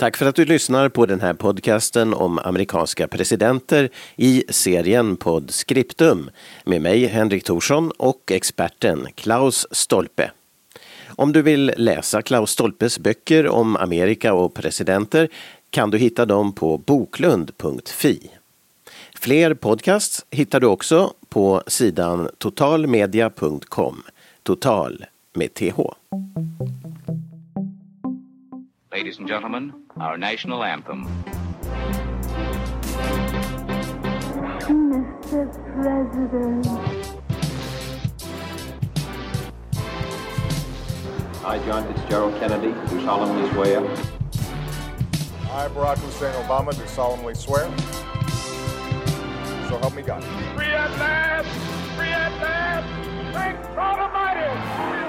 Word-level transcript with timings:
Tack 0.00 0.16
för 0.16 0.26
att 0.26 0.34
du 0.34 0.44
lyssnar 0.44 0.88
på 0.88 1.06
den 1.06 1.20
här 1.20 1.34
podcasten 1.34 2.14
om 2.14 2.38
amerikanska 2.38 3.08
presidenter 3.08 3.88
i 4.16 4.44
serien 4.48 5.16
Podscriptum 5.16 6.30
med 6.64 6.82
mig 6.82 7.06
Henrik 7.06 7.44
Thorsson 7.44 7.90
och 7.90 8.32
experten 8.32 9.06
Klaus 9.14 9.66
Stolpe. 9.70 10.30
Om 11.06 11.32
du 11.32 11.42
vill 11.42 11.72
läsa 11.76 12.22
Klaus 12.22 12.50
Stolpes 12.50 12.98
böcker 12.98 13.48
om 13.48 13.76
Amerika 13.76 14.34
och 14.34 14.54
presidenter 14.54 15.28
kan 15.70 15.90
du 15.90 15.98
hitta 15.98 16.26
dem 16.26 16.52
på 16.52 16.78
boklund.fi. 16.78 18.30
Fler 19.14 19.54
podcasts 19.54 20.26
hittar 20.30 20.60
du 20.60 20.66
också 20.66 21.14
på 21.28 21.62
sidan 21.66 22.28
totalmedia.com. 22.38 24.02
Total 24.42 25.04
med 25.34 25.54
TH. 25.54 25.80
Ladies 28.92 29.20
and 29.20 29.28
gentlemen, 29.28 29.72
our 29.98 30.18
national 30.18 30.64
anthem. 30.64 31.06
Mr. 34.66 35.46
President. 35.76 36.66
I, 41.44 41.58
John 41.64 41.94
Fitzgerald 41.94 42.36
Kennedy, 42.40 42.72
do 42.90 43.00
solemnly 43.04 43.48
swear. 43.52 43.80
I, 45.52 45.68
Barack 45.68 45.98
Hussein 45.98 46.34
Obama, 46.44 46.76
do 46.76 46.84
solemnly 46.88 47.36
swear. 47.36 47.66
So 49.68 49.78
help 49.78 49.94
me 49.94 50.02
God. 50.02 50.24
Free 50.56 50.66
at 50.66 50.90
last! 50.98 51.48
Free 51.96 52.08
at 52.08 52.32
last! 52.42 53.34
Thank 53.34 53.62
God 53.76 54.00
Almighty! 54.00 54.99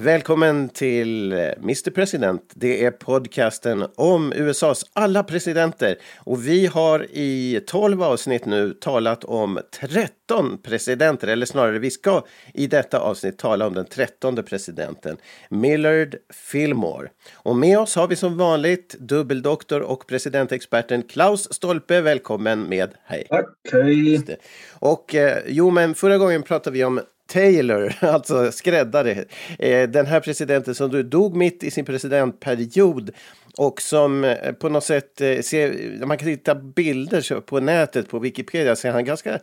Välkommen 0.00 0.68
till 0.68 1.32
eh, 1.32 1.38
Mr 1.38 1.90
President. 1.90 2.42
Det 2.54 2.84
är 2.84 2.90
podcasten 2.90 3.86
om 3.94 4.32
USAs 4.32 4.84
alla 4.92 5.22
presidenter. 5.22 5.96
Och 6.18 6.46
vi 6.46 6.66
har 6.66 7.06
i 7.10 7.60
12 7.66 8.02
avsnitt 8.02 8.44
nu 8.44 8.72
talat 8.72 9.24
om 9.24 9.58
13 9.80 10.58
presidenter, 10.62 11.28
eller 11.28 11.46
snarare 11.46 11.78
vi 11.78 11.90
ska 11.90 12.24
i 12.54 12.66
detta 12.66 13.00
avsnitt 13.00 13.38
tala 13.38 13.66
om 13.66 13.74
den 13.74 13.84
13 13.84 14.36
presidenten, 14.36 15.16
Millard 15.48 16.16
Fillmore. 16.32 17.08
Och 17.34 17.56
med 17.56 17.78
oss 17.78 17.96
har 17.96 18.08
vi 18.08 18.16
som 18.16 18.36
vanligt 18.36 18.96
dubbeldoktor 18.98 19.80
och 19.80 20.06
presidentexperten 20.06 21.02
Klaus 21.02 21.52
Stolpe. 21.52 22.00
Välkommen 22.00 22.68
med. 22.68 22.90
Hej! 23.04 23.26
Tack, 23.30 23.48
hej! 23.72 24.38
Och 24.72 25.14
eh, 25.14 25.38
jo, 25.46 25.70
men 25.70 25.94
förra 25.94 26.18
gången 26.18 26.42
pratade 26.42 26.74
vi 26.74 26.84
om 26.84 27.00
Taylor, 27.28 27.94
alltså 28.00 28.52
skräddare. 28.52 29.24
Eh, 29.58 29.88
den 29.88 30.06
här 30.06 30.20
presidenten 30.20 30.74
som 30.74 31.10
dog 31.10 31.36
mitt 31.36 31.62
i 31.62 31.70
sin 31.70 31.84
presidentperiod 31.84 33.10
och 33.58 33.82
som 33.82 34.24
eh, 34.24 34.52
på 34.52 34.68
något 34.68 34.84
sätt 34.84 35.20
eh, 35.20 35.40
ser, 35.40 36.06
man 36.06 36.18
kan 36.18 36.28
hitta 36.28 36.54
bilder 36.54 37.40
på 37.40 37.60
nätet 37.60 38.08
på 38.08 38.18
Wikipedia 38.18 38.76
ser 38.76 38.90
han 38.90 39.04
ganska 39.04 39.38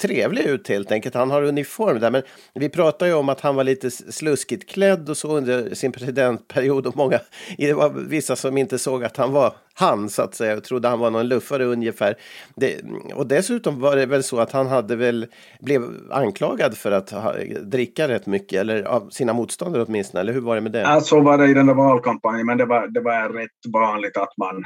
trevlig 0.00 0.44
ut 0.44 0.68
helt 0.68 0.92
enkelt. 0.92 1.14
Han 1.14 1.30
har 1.30 1.42
uniform 1.42 2.00
där. 2.00 2.10
Men 2.10 2.22
vi 2.54 2.68
pratar 2.68 3.06
ju 3.06 3.14
om 3.14 3.28
att 3.28 3.40
han 3.40 3.56
var 3.56 3.64
lite 3.64 3.90
sluskigt 3.90 4.70
klädd 4.70 5.10
och 5.10 5.16
så 5.16 5.36
under 5.36 5.74
sin 5.74 5.92
presidentperiod. 5.92 6.86
Och 6.86 6.96
många, 6.96 7.20
det 7.58 7.72
var 7.72 7.90
vissa 7.90 8.36
som 8.36 8.58
inte 8.58 8.78
såg 8.78 9.04
att 9.04 9.16
han 9.16 9.32
var 9.32 9.54
han 9.78 10.08
så 10.08 10.22
att 10.22 10.34
säga 10.34 10.56
och 10.56 10.64
trodde 10.64 10.88
han 10.88 10.98
var 10.98 11.10
någon 11.10 11.28
luffare 11.28 11.64
ungefär. 11.64 12.14
Det, 12.54 12.80
och 13.14 13.26
dessutom 13.26 13.80
var 13.80 13.96
det 13.96 14.06
väl 14.06 14.22
så 14.22 14.38
att 14.38 14.52
han 14.52 14.66
hade 14.66 14.96
väl 14.96 15.26
blev 15.60 15.82
anklagad 16.10 16.76
för 16.76 16.92
att 16.92 17.10
ha, 17.10 17.34
dricka 17.62 18.08
rätt 18.08 18.26
mycket 18.26 18.60
eller 18.60 18.82
av 18.82 19.10
sina 19.10 19.32
motståndare 19.32 19.84
åtminstone. 19.88 20.20
Eller 20.20 20.32
hur 20.32 20.40
var 20.40 20.54
det 20.54 20.60
med 20.60 20.72
det? 20.72 20.80
Ja, 20.80 21.00
så 21.00 21.20
var 21.20 21.38
det 21.38 21.46
i 21.46 21.54
den 21.54 21.66
där 21.66 21.74
valkampanjen, 21.74 22.46
men 22.46 22.58
det 22.58 22.64
var, 22.64 22.86
det 22.86 23.00
var 23.00 23.12
rätt 23.36 23.72
vanligt 23.72 24.16
att 24.16 24.36
man 24.36 24.64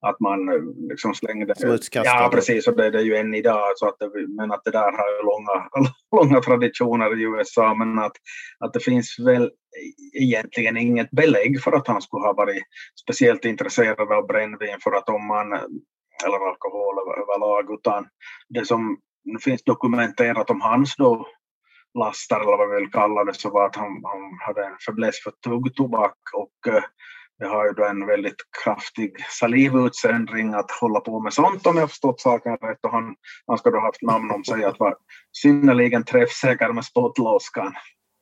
att 0.00 0.20
man 0.20 0.48
eh, 0.48 0.88
liksom 0.90 1.14
slängde... 1.14 1.54
Smutskastade. 1.54 2.22
Ja, 2.22 2.28
precis. 2.32 2.68
Och 2.68 2.76
det 2.76 2.86
är 2.86 3.00
ju 3.00 3.16
än 3.16 3.34
idag. 3.34 3.72
Så 3.76 3.88
att 3.88 3.98
det, 3.98 4.28
men 4.28 4.52
att 4.52 4.64
det 4.64 4.70
där 4.70 4.92
har 4.92 5.16
ju 5.16 5.22
långa, 5.22 5.68
långa 6.16 6.40
traditioner 6.40 7.20
i 7.20 7.22
USA. 7.22 7.74
Men 7.74 7.98
att, 7.98 8.16
att 8.58 8.72
det 8.72 8.80
finns 8.80 9.16
väl 9.18 9.50
egentligen 10.12 10.76
inget 10.76 11.10
belägg 11.10 11.62
för 11.62 11.72
att 11.72 11.88
han 11.88 12.02
skulle 12.02 12.26
ha 12.26 12.32
varit 12.32 12.62
speciellt 13.02 13.44
intresserad 13.44 14.12
av 14.12 14.26
brännvin 14.26 14.78
för 14.82 14.92
att 14.92 15.08
om 15.08 15.26
man 15.26 15.52
eller 16.24 16.48
alkohol 16.48 16.94
överlag 17.22 17.74
utan 17.74 18.06
det 18.48 18.66
som 18.66 18.98
finns 19.44 19.62
dokumenterat 19.64 20.50
om 20.50 20.60
hans 20.60 20.96
då 20.96 21.26
lastar 21.98 22.40
eller 22.40 22.56
vad 22.56 22.70
vi 22.70 22.76
vill 22.76 22.90
kalla 22.90 23.24
det 23.24 23.34
så 23.34 23.50
var 23.50 23.66
att 23.66 23.76
han, 23.76 24.02
han 24.04 24.38
hade 24.46 24.66
en 24.66 24.78
fäbless 24.86 25.22
för 25.22 25.30
tuggtobak 25.30 26.16
och 26.34 26.72
jag 27.40 27.48
har 27.48 27.66
ju 27.66 27.72
då 27.72 27.84
en 27.84 28.06
väldigt 28.06 28.36
kraftig 28.64 29.12
salivutsöndring 29.30 30.54
att 30.54 30.70
hålla 30.70 31.00
på 31.00 31.20
med 31.20 31.32
sånt 31.32 31.66
om 31.66 31.76
jag 31.76 31.88
förstått 31.90 32.20
saken 32.20 32.56
rätt. 32.56 32.78
Och 32.82 32.90
han, 32.90 33.14
han 33.46 33.58
ska 33.58 33.70
då 33.70 33.76
ha 33.76 33.86
haft 33.86 34.02
namn 34.02 34.30
om 34.30 34.44
sig 34.44 34.64
att 34.64 34.78
vara 34.78 34.94
synnerligen 35.32 36.04
träffsäker 36.04 36.72
med 36.72 36.84
spottlåskan. 36.84 37.72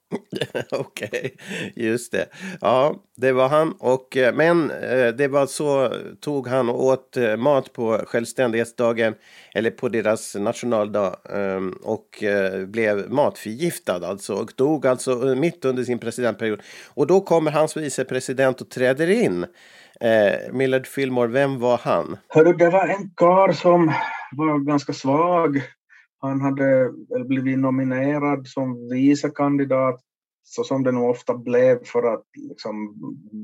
Okej, 0.70 1.08
okay, 1.08 1.30
just 1.74 2.12
det. 2.12 2.26
Ja, 2.60 2.94
det 3.16 3.32
var 3.32 3.48
han. 3.48 3.72
Och, 3.78 4.16
eh, 4.16 4.34
men 4.34 4.70
eh, 4.70 5.08
det 5.08 5.28
var 5.28 5.46
så 5.46 5.92
tog 6.20 6.48
han 6.48 6.68
och 6.68 6.84
åt 6.84 7.16
eh, 7.16 7.36
mat 7.36 7.72
på 7.72 8.02
självständighetsdagen 8.06 9.14
eller 9.54 9.70
på 9.70 9.88
deras 9.88 10.34
nationaldag 10.34 11.16
ehm, 11.32 11.72
och 11.82 12.24
blev 12.66 13.10
matförgiftad 13.10 14.06
alltså 14.06 14.34
och 14.34 14.52
dog 14.56 14.86
alltså 14.86 15.16
mitt 15.16 15.64
under 15.64 15.84
sin 15.84 15.98
presidentperiod. 15.98 16.60
Och 16.94 17.06
då 17.06 17.20
kommer 17.20 17.50
hans 17.50 17.76
vicepresident 17.76 18.60
och 18.60 18.70
träder 18.70 19.10
in. 19.10 19.46
Millard 20.52 20.86
Fillmore, 20.86 21.28
vem 21.28 21.60
var 21.60 21.78
han? 21.78 22.16
Hörru, 22.28 22.52
det 22.52 22.70
var 22.70 22.88
en 22.88 23.10
karl 23.16 23.52
som 23.52 23.92
var 24.32 24.58
ganska 24.58 24.92
svag 24.92 25.62
han 26.26 26.40
hade 26.40 26.92
blivit 27.24 27.58
nominerad 27.58 28.46
som 28.46 28.88
vicekandidat 28.88 30.00
så 30.42 30.64
som 30.64 30.82
det 30.82 30.92
nog 30.92 31.10
ofta 31.10 31.34
blev 31.34 31.84
för 31.84 32.14
att 32.14 32.24
liksom 32.34 32.94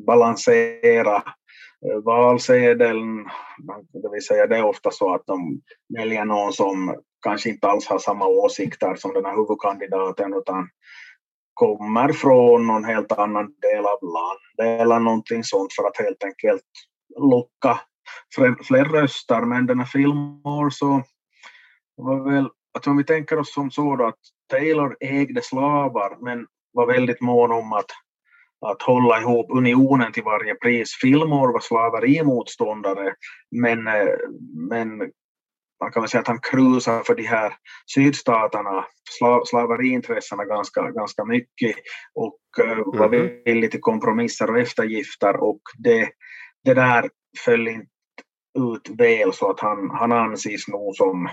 balansera 0.06 1.16
eh, 1.16 1.98
valsedeln. 2.04 3.24
Det 3.92 4.10
vill 4.12 4.24
säga 4.24 4.46
det 4.46 4.56
är 4.56 4.64
ofta 4.64 4.90
så 4.90 5.14
att 5.14 5.26
de 5.26 5.60
väljer 5.98 6.24
någon 6.24 6.52
som 6.52 6.94
kanske 7.22 7.50
inte 7.50 7.68
alls 7.68 7.86
har 7.86 7.98
samma 7.98 8.26
åsikter 8.26 8.94
som 8.94 9.14
den 9.14 9.24
här 9.24 9.36
huvudkandidaten 9.36 10.34
utan 10.34 10.68
kommer 11.54 12.12
från 12.12 12.66
någon 12.66 12.84
helt 12.84 13.12
annan 13.12 13.46
del 13.46 13.86
av 13.86 13.98
landet 14.02 14.80
eller 14.80 14.98
någonting 14.98 15.44
sånt 15.44 15.72
för 15.72 15.82
att 15.88 15.96
helt 15.96 16.24
enkelt 16.24 16.62
locka 17.18 17.80
fler 18.66 18.84
röster. 18.84 19.40
Men 19.40 19.66
den 19.66 19.78
här 19.78 19.86
Fillmore 19.86 20.70
så 20.70 21.02
var 21.96 22.30
väl 22.30 22.48
att 22.74 22.86
om 22.86 22.96
vi 22.96 23.04
tänker 23.04 23.38
oss 23.38 23.54
som 23.54 23.70
så 23.70 23.96
då 23.96 24.06
att 24.06 24.18
Taylor 24.50 24.96
ägde 25.00 25.42
slavar 25.42 26.16
men 26.20 26.46
var 26.72 26.86
väldigt 26.86 27.20
mån 27.20 27.52
om 27.52 27.72
att, 27.72 27.90
att 28.66 28.82
hålla 28.82 29.20
ihop 29.20 29.46
unionen 29.50 30.12
till 30.12 30.22
varje 30.22 30.54
pris. 30.54 30.98
Fillmore 31.00 31.52
var 31.52 31.60
slaverimotståndare 31.60 33.14
men, 33.50 33.86
eh, 33.86 34.16
men 34.70 34.98
man 35.80 35.92
kan 35.92 36.02
väl 36.02 36.10
säga 36.10 36.20
att 36.20 36.28
han 36.28 36.40
krusar 36.40 37.02
för 37.02 37.14
de 37.14 37.22
här 37.22 37.52
sydstaterna, 37.94 38.84
slav, 39.18 39.44
slaveriintressena 39.44 40.44
ganska, 40.44 40.90
ganska 40.90 41.24
mycket 41.24 41.76
och 42.14 42.38
uh, 42.64 42.98
var 42.98 43.06
mm. 43.06 43.42
villig 43.44 43.70
till 43.70 43.80
kompromisser 43.80 44.50
och 44.50 44.58
eftergifter 44.58 45.36
och 45.36 45.60
det, 45.78 46.08
det 46.64 46.74
där 46.74 47.10
föll 47.44 47.68
inte 47.68 47.86
ut 48.58 48.88
väl 48.98 49.32
så 49.32 49.50
att 49.50 49.60
han, 49.60 49.90
han 49.90 50.12
anses 50.12 50.68
nog 50.68 50.96
som 50.96 51.28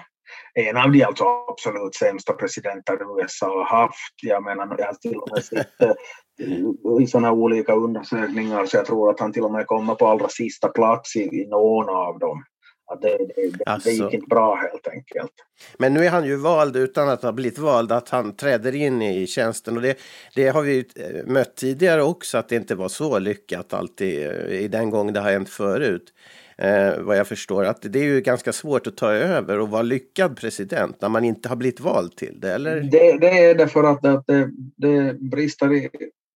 en 0.53 0.77
av 0.77 0.91
de 0.91 1.03
alltså 1.03 1.23
absolut 1.49 1.95
sämsta 1.95 2.33
presidenter 2.33 2.97
USA 3.19 3.45
har 3.45 3.79
haft. 3.79 4.13
Jag 4.21 4.43
menar, 4.43 4.75
jag 4.77 4.85
har 4.85 4.93
till 4.93 5.17
och 5.17 5.29
med 5.31 5.43
sett 5.43 5.81
eh, 5.81 7.01
i 7.01 7.07
sådana 7.07 7.31
olika 7.31 7.73
undersökningar 7.73 8.65
så 8.65 8.77
jag 8.77 8.85
tror 8.85 9.09
att 9.09 9.19
han 9.19 9.33
till 9.33 9.43
och 9.43 9.51
med 9.51 9.67
kommer 9.67 9.95
på 9.95 10.07
allra 10.07 10.29
sista 10.29 10.67
plats 10.67 11.15
i, 11.15 11.19
i 11.19 11.47
någon 11.47 11.89
av 11.89 12.19
dem. 12.19 12.43
Att 12.91 13.01
det, 13.01 13.17
det, 13.17 13.57
det, 13.57 13.63
alltså. 13.65 13.89
det 13.89 13.95
gick 13.95 14.13
inte 14.13 14.27
bra 14.27 14.55
helt 14.55 14.87
enkelt. 14.87 15.31
Men 15.77 15.93
nu 15.93 16.05
är 16.05 16.09
han 16.09 16.25
ju 16.25 16.35
vald 16.35 16.75
utan 16.75 17.09
att 17.09 17.23
ha 17.23 17.31
blivit 17.31 17.57
vald, 17.57 17.91
att 17.91 18.09
han 18.09 18.35
träder 18.35 18.75
in 18.75 19.01
i 19.01 19.27
tjänsten. 19.27 19.75
Och 19.75 19.81
det, 19.81 19.97
det 20.35 20.47
har 20.47 20.61
vi 20.61 20.77
eh, 20.95 21.25
mött 21.25 21.55
tidigare 21.55 22.03
också, 22.03 22.37
att 22.37 22.49
det 22.49 22.55
inte 22.55 22.75
var 22.75 22.89
så 22.89 23.19
lyckat 23.19 23.73
alltid 23.73 24.27
eh, 24.27 24.59
i 24.59 24.67
den 24.67 24.89
gång 24.89 25.13
det 25.13 25.19
har 25.19 25.31
hänt 25.31 25.49
förut 25.49 26.13
eh, 26.61 27.01
vad 27.01 27.17
jag 27.17 27.27
förstår. 27.27 27.65
Att 27.65 27.81
det 27.81 27.99
är 27.99 28.03
ju 28.03 28.21
ganska 28.21 28.53
svårt 28.53 28.87
att 28.87 28.97
ta 28.97 29.11
över 29.11 29.59
och 29.59 29.69
vara 29.69 29.81
lyckad 29.81 30.37
president 30.37 31.01
när 31.01 31.09
man 31.09 31.23
inte 31.23 31.49
har 31.49 31.55
blivit 31.55 31.79
vald 31.79 32.15
till 32.15 32.39
det, 32.39 32.53
eller? 32.53 32.81
Det, 32.81 33.17
det 33.17 33.45
är 33.45 33.55
det 33.55 33.67
för 33.67 33.83
att 33.83 34.01
det, 34.01 34.51
det 34.77 35.13
brister 35.19 35.73
i 35.73 35.89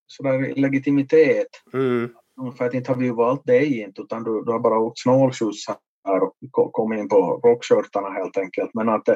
sådär 0.08 0.54
legitimitet. 0.56 1.48
Mm. 1.74 2.10
För 2.58 2.66
att 2.66 2.74
inte 2.74 2.92
har 2.92 2.98
vi 2.98 3.10
valt 3.10 3.46
dig 3.46 3.80
inte, 3.80 4.02
utan 4.02 4.24
du, 4.24 4.44
du 4.46 4.52
har 4.52 4.60
bara 4.60 4.80
åkt 4.80 5.00
snålskjuts 5.00 5.68
här 6.08 6.24
och 6.24 6.72
kommit 6.74 7.00
in 7.00 7.10
på 7.10 7.42
rockskörtarna 7.44 8.10
helt 8.10 8.38
enkelt. 8.38 8.70
Men 8.74 8.90
att 8.90 9.10
eh, 9.10 9.16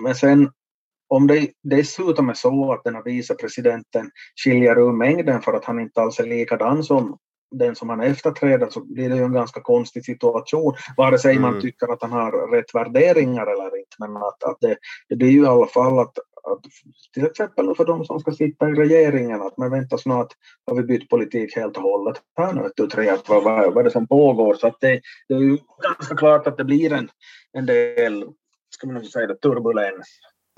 men 0.00 0.14
sen 0.14 0.50
om 1.08 1.26
det 1.26 1.48
dessutom 1.62 2.28
är 2.28 2.34
så 2.34 2.72
att 2.72 2.84
den 2.84 2.94
här 2.94 3.02
vicepresidenten 3.02 4.10
skiljer 4.44 4.78
ur 4.78 4.92
mängden 4.92 5.42
för 5.42 5.52
att 5.52 5.64
han 5.64 5.80
inte 5.80 6.00
alls 6.00 6.20
är 6.20 6.26
likadan 6.26 6.84
som 6.84 7.18
den 7.50 7.74
som 7.76 7.88
han 7.88 8.00
efterträder 8.00 8.68
så 8.70 8.84
blir 8.84 9.08
det 9.08 9.16
ju 9.16 9.22
en 9.22 9.32
ganska 9.32 9.60
konstig 9.60 10.04
situation. 10.04 10.74
Vare 10.96 11.18
sig 11.18 11.38
man 11.38 11.50
Mm. 11.50 11.60
tycker 11.62 11.92
att 11.92 12.02
han 12.02 12.12
har 12.12 12.50
rätt 12.56 12.74
värderingar 12.74 13.46
eller 13.46 13.78
inte. 13.78 13.96
Men 13.98 14.16
att, 14.16 14.44
att 14.44 14.56
det, 14.60 14.76
det 15.08 15.16
blir 15.16 15.30
ju 15.30 15.42
i 15.42 15.46
alla 15.46 15.66
fall 15.66 15.98
att, 15.98 16.18
att 16.42 16.60
till 17.14 17.26
exempel 17.26 17.74
för 17.76 17.84
de 17.84 18.04
som 18.04 18.20
ska 18.20 18.32
sitta 18.32 18.68
i 18.68 18.72
regeringen 18.72 19.42
att 19.42 19.58
men 19.58 19.70
vänta 19.70 19.98
snart 19.98 20.32
har 20.66 20.74
vi 20.74 20.82
bytt 20.82 21.08
politik 21.08 21.56
helt 21.56 21.76
och 21.76 21.82
hållet. 21.82 22.16
Här 22.36 22.52
nu 22.52 22.70
tu, 22.76 22.86
tre, 22.86 23.08
att 23.08 23.28
vad, 23.28 23.44
vad, 23.44 23.74
vad 23.74 23.78
är 23.78 23.84
det 23.84 23.90
som 23.90 24.06
pågår? 24.08 24.54
Så 24.54 24.66
att 24.66 24.80
det, 24.80 25.00
det 25.28 25.34
är 25.34 25.38
ju 25.38 25.58
ganska 25.82 26.16
klart 26.16 26.46
att 26.46 26.56
det 26.56 26.64
blir 26.64 26.92
en, 26.92 27.08
en 27.52 27.66
del, 27.66 28.24
ska 28.74 28.86
man 28.86 29.04
säga 29.04 29.26
det, 29.26 29.36
turbulens. 29.36 30.06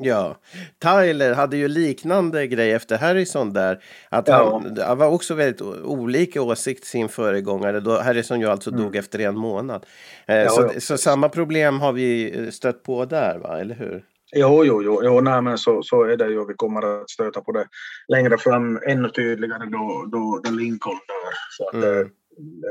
Ja, 0.02 0.36
Tyler 0.82 1.34
hade 1.34 1.56
ju 1.56 1.68
liknande 1.68 2.46
grej 2.46 2.72
efter 2.72 2.98
Harrison 2.98 3.52
där. 3.52 3.82
Att 4.08 4.28
Ja. 4.28 4.60
han, 4.64 4.78
han 4.86 4.98
var 4.98 5.06
också 5.08 5.34
väldigt 5.34 5.62
olika 5.84 6.42
åsikt 6.42 6.84
sin 6.84 7.08
föregångare. 7.08 7.80
Då 7.80 7.98
Harrison 8.00 8.40
ju 8.40 8.46
alltså 8.46 8.70
dog 8.70 8.96
efter 8.96 9.18
en 9.18 9.36
månad. 9.36 9.86
Eh, 10.26 10.34
Mm. 10.34 10.44
Ja, 10.44 10.50
så, 10.50 10.70
ja. 10.74 10.80
så 10.80 10.98
samma 10.98 11.28
problem 11.28 11.80
har 11.80 11.92
vi 11.92 12.38
eh, 12.38 12.50
stött 12.50 12.82
på 12.82 13.04
där, 13.04 13.38
va? 13.38 13.60
eller 13.60 13.74
hur? 13.74 14.04
Jo, 14.36 14.64
jo, 14.64 14.82
jo, 14.82 15.00
jo 15.04 15.20
nej, 15.20 15.42
men 15.42 15.58
så, 15.58 15.82
så 15.82 16.02
är 16.04 16.16
det 16.16 16.26
ju. 16.28 16.46
Vi 16.46 16.54
kommer 16.54 17.02
att 17.02 17.10
stöta 17.10 17.40
på 17.40 17.52
det 17.52 17.66
längre 18.08 18.38
fram 18.38 18.80
ännu 18.86 19.08
tydligare 19.08 19.64
då, 19.66 20.04
då, 20.12 20.40
då 20.44 20.50
Lincoln 20.50 20.94
dör. 20.94 21.32
Så 21.50 21.68
att 21.68 21.82
det, 21.82 22.00
Mm. 22.38 22.60
det, 22.60 22.68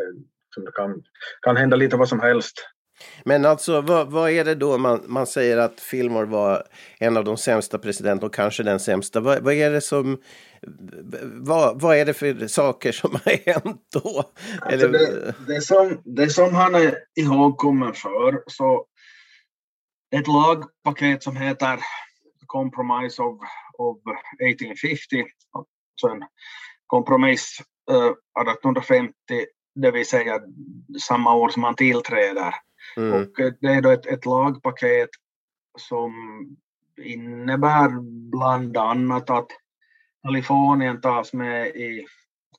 som 0.54 0.66
det 0.66 0.72
kan, 0.72 1.02
kan 1.42 1.58
hända 1.58 1.78
lite 1.78 1.98
vad 1.98 2.10
som 2.10 2.20
helst. 2.20 2.54
Men 3.25 3.46
alltså, 3.46 3.81
vad, 3.81 4.12
vad 4.12 4.30
är 4.30 4.46
det 4.46 4.56
då 4.56 4.78
man, 4.78 5.04
man 5.07 5.28
säger 5.28 5.57
att 5.57 5.80
Fillmore 5.80 6.25
var 6.25 6.63
en 7.00 7.18
av 7.18 7.24
de 7.24 7.38
sämsta 7.38 7.78
presidenterna 7.78 8.28
och 8.28 8.34
kanske 8.34 8.63
den 8.63 8.80
sämsta? 8.80 9.19
Vad, 9.19 9.44
vad 9.44 9.54
är 9.54 9.72
det 9.72 9.81
som... 9.81 10.18
Vad, 11.24 11.81
vad 11.81 11.98
är 11.98 12.06
det 12.06 12.13
för 12.13 12.48
saker 12.48 12.92
som 12.92 13.12
har 13.25 13.54
hänt 13.54 13.81
då? 13.94 14.24
Alltså 14.62 14.88
det, 14.88 15.36
det, 15.48 15.62
som, 15.62 16.01
det 16.06 16.30
som 16.30 16.56
han 16.56 16.75
är 16.75 16.96
ihågkommen 17.16 17.94
för, 17.94 18.44
så 18.48 18.86
ett 20.16 20.28
lagpaket 20.28 21.24
som 21.24 21.38
heter 21.38 21.80
Compromise 22.46 23.22
of, 23.22 23.40
of 23.78 23.98
1850, 23.98 25.25
alltså 25.54 26.07
en 26.07 26.24
kompromiss 26.88 27.62
eh, 27.92 27.96
1850, 27.96 29.13
det 29.75 29.92
vill 29.92 30.07
säga 30.07 30.40
samma 31.01 31.36
år 31.36 31.50
som 31.50 31.63
han 31.63 31.75
tillträder. 31.75 32.54
Mm. 32.97 33.13
Och 33.13 33.39
eh, 33.39 33.53
det 33.62 33.68
är 33.68 33.81
då 33.81 33.89
ett, 33.89 34.06
ett 34.06 34.25
lagpaket 34.25 35.09
som 35.77 36.12
innebär 37.01 37.89
bland 38.30 38.77
annat 38.77 39.30
att 39.30 39.47
Kalifornien 40.24 41.01
tas 41.01 41.33
med 41.33 41.68
i, 41.68 42.06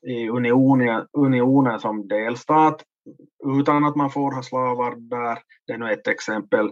i 0.01 0.29
unionen, 0.29 1.07
unionen 1.13 1.79
som 1.79 2.07
delstat 2.07 2.83
utan 3.59 3.85
att 3.85 3.95
man 3.95 4.09
får 4.09 4.31
ha 4.31 4.43
slavar 4.43 4.95
där. 4.95 5.39
Det 5.67 5.73
är 5.73 5.77
nu 5.77 5.91
ett 5.91 6.07
exempel. 6.07 6.71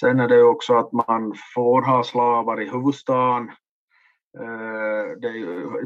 Sen 0.00 0.20
är 0.20 0.28
det 0.28 0.42
också 0.42 0.74
att 0.74 0.92
man 0.92 1.34
får 1.54 1.82
ha 1.82 2.04
slavar 2.04 2.62
i 2.62 2.68
huvudstaden. 2.70 3.48
Eh, 3.48 3.52
Det 3.52 3.52
är 3.52 3.52
ju, 3.52 3.56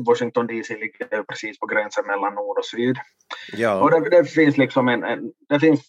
Washington 0.06 0.46
DC 0.46 0.74
ligger 0.74 1.22
precis 1.22 1.58
på 1.58 1.66
gränsen 1.66 2.06
mellan 2.06 2.34
nord 2.34 2.58
och 2.58 2.64
syd. 2.64 2.96
Och 3.52 3.58
Ja, 3.58 3.88
det, 3.90 4.10
det 4.10 4.24
finns 4.24 4.56
liksom 4.56 4.88
en, 4.88 5.04
en, 5.04 5.32
det, 5.48 5.60
finns, 5.60 5.86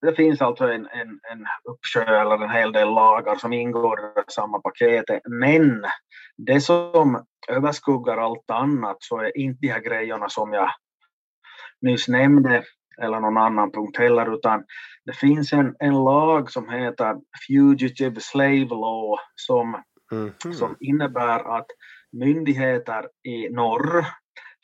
det 0.00 0.14
finns 0.14 0.42
alltså 0.42 0.64
en, 0.64 0.86
en, 0.86 1.20
en 1.32 1.46
uppsjö 1.64 2.20
eller 2.20 2.44
en 2.44 2.50
hel 2.50 2.72
del 2.72 2.88
lagar 2.88 3.36
som 3.36 3.52
ingår 3.52 4.00
i 4.00 4.32
samma 4.32 4.60
paketet. 4.60 5.20
Men 5.24 5.84
det 6.36 6.60
som 6.60 7.24
överskuggar 7.48 8.16
allt 8.16 8.50
annat 8.50 8.96
så 9.00 9.18
är 9.18 9.38
inte 9.38 9.58
de 9.60 9.68
här 9.68 9.80
grejerna 9.80 10.28
som 10.28 10.52
jag 10.52 10.70
nyss 11.80 12.08
nämnde 12.08 12.64
eller 13.02 13.20
någon 13.20 13.36
annan 13.36 13.72
punkt 13.72 13.98
heller 13.98 14.34
utan 14.34 14.64
det 15.04 15.12
finns 15.12 15.52
en, 15.52 15.76
en 15.78 15.94
lag 15.94 16.50
som 16.50 16.68
heter 16.68 17.16
Fugitive 17.46 18.20
Slave 18.20 18.68
Law 18.68 19.18
som 19.34 19.82
mhm. 20.12 20.54
som 20.54 20.76
innebär 20.80 21.58
att 21.58 21.66
myndigheter 22.12 23.08
i 23.22 23.48
norr 23.48 24.06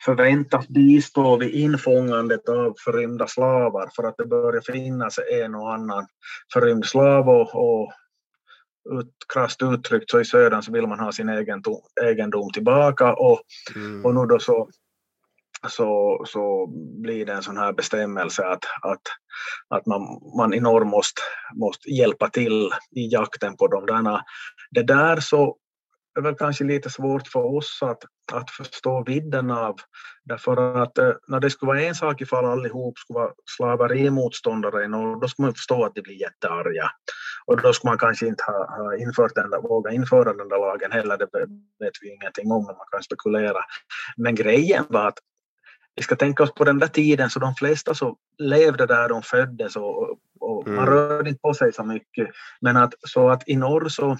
förväntas 0.05 0.67
bistå 0.67 1.37
vid 1.37 1.53
infångandet 1.53 2.49
av 2.49 2.75
förrymda 2.85 3.27
slavar 3.27 3.89
för 3.95 4.03
att 4.03 4.17
det 4.17 4.25
börjar 4.25 4.61
finnas 4.61 5.19
en 5.31 5.55
och 5.55 5.73
annan 5.73 6.07
förrymd 6.53 6.85
slav 6.85 7.29
och, 7.29 7.55
och 7.55 7.93
ut, 8.91 9.13
krasst 9.33 9.63
uttryckt 9.63 10.09
så 10.09 10.19
i 10.19 10.25
södern 10.25 10.61
så 10.61 10.71
vill 10.71 10.87
man 10.87 10.99
ha 10.99 11.11
sin 11.11 11.29
egendom, 11.29 11.81
egendom 12.01 12.51
tillbaka 12.51 13.13
och, 13.13 13.41
Mm. 13.75 14.05
och 14.05 14.15
nu 14.15 14.25
då 14.25 14.39
så, 14.39 14.69
så, 15.67 16.21
så 16.27 16.67
blir 17.01 17.25
det 17.25 17.33
en 17.33 17.43
sån 17.43 17.57
här 17.57 17.73
bestämmelse 17.73 18.45
att, 18.45 18.63
att, 18.81 19.01
att 19.67 19.85
man, 19.85 20.01
man 20.37 20.53
i 20.53 20.59
norr 20.59 20.85
måste, 20.85 21.21
måste 21.55 21.89
hjälpa 21.89 22.29
till 22.29 22.69
i 22.95 23.07
jakten 23.11 23.57
på 23.57 23.67
de 23.67 23.85
där. 23.85 24.21
Det 24.71 24.83
där 24.83 25.19
så 25.19 25.57
är 26.17 26.21
väl 26.21 26.35
kanske 26.35 26.63
lite 26.63 26.89
svårt 26.89 27.27
för 27.27 27.55
oss 27.57 27.79
att, 27.81 28.03
att 28.31 28.51
förstå 28.51 29.03
vidden 29.03 29.51
av. 29.51 29.75
Därför 30.23 30.81
att 30.81 30.97
eh, 30.97 31.11
när 31.27 31.39
det 31.39 31.49
skulle 31.49 31.67
vara 31.67 31.81
en 31.81 31.95
sak 31.95 32.21
ifall 32.21 32.45
allihop 32.45 32.97
skulle 32.97 33.19
vara 33.19 33.31
slaverimotståndare 33.57 34.83
i 34.83 34.87
norr, 34.87 35.21
då 35.21 35.27
skulle 35.27 35.45
man 35.45 35.53
förstå 35.53 35.85
att 35.85 35.95
de 35.95 36.01
blir 36.01 36.21
jättearga. 36.21 36.89
Och 37.45 37.61
då 37.61 37.73
skulle 37.73 37.91
man 37.91 37.97
kanske 37.97 38.27
inte 38.27 38.43
ha, 38.43 38.83
ha 38.83 38.97
infört 38.97 39.35
den 39.35 39.49
där, 39.49 39.61
våga 39.61 39.91
införa 39.91 40.33
den 40.33 40.49
där 40.49 40.57
lagen 40.57 40.91
heller, 40.91 41.17
det 41.17 41.29
vet 41.79 41.93
vi 42.01 42.13
ingenting 42.13 42.51
om, 42.51 42.65
men 42.65 42.77
man 42.77 42.87
kan 42.91 43.03
spekulera. 43.03 43.59
Men 44.17 44.35
grejen 44.35 44.85
var 44.89 45.07
att 45.07 45.19
vi 45.99 46.03
ska 46.03 46.15
tänka 46.15 46.43
oss 46.43 46.53
på 46.53 46.63
den 46.63 46.79
där 46.79 46.87
tiden 46.87 47.29
så 47.29 47.39
de 47.39 47.55
flesta 47.55 47.93
så 47.93 48.17
levde 48.37 48.85
där 48.85 49.09
de 49.09 49.21
föddes 49.21 49.75
och, 49.75 50.09
och 50.39 50.67
man 50.67 50.77
Mm. 50.77 50.85
rörde 50.89 51.29
inte 51.29 51.41
på 51.41 51.53
sig 51.53 51.73
så 51.73 51.83
mycket. 51.83 52.29
Men 52.61 52.77
att, 52.77 52.93
så 53.07 53.29
att 53.29 53.43
i 53.49 53.55
norr 53.55 53.89
så 53.89 54.17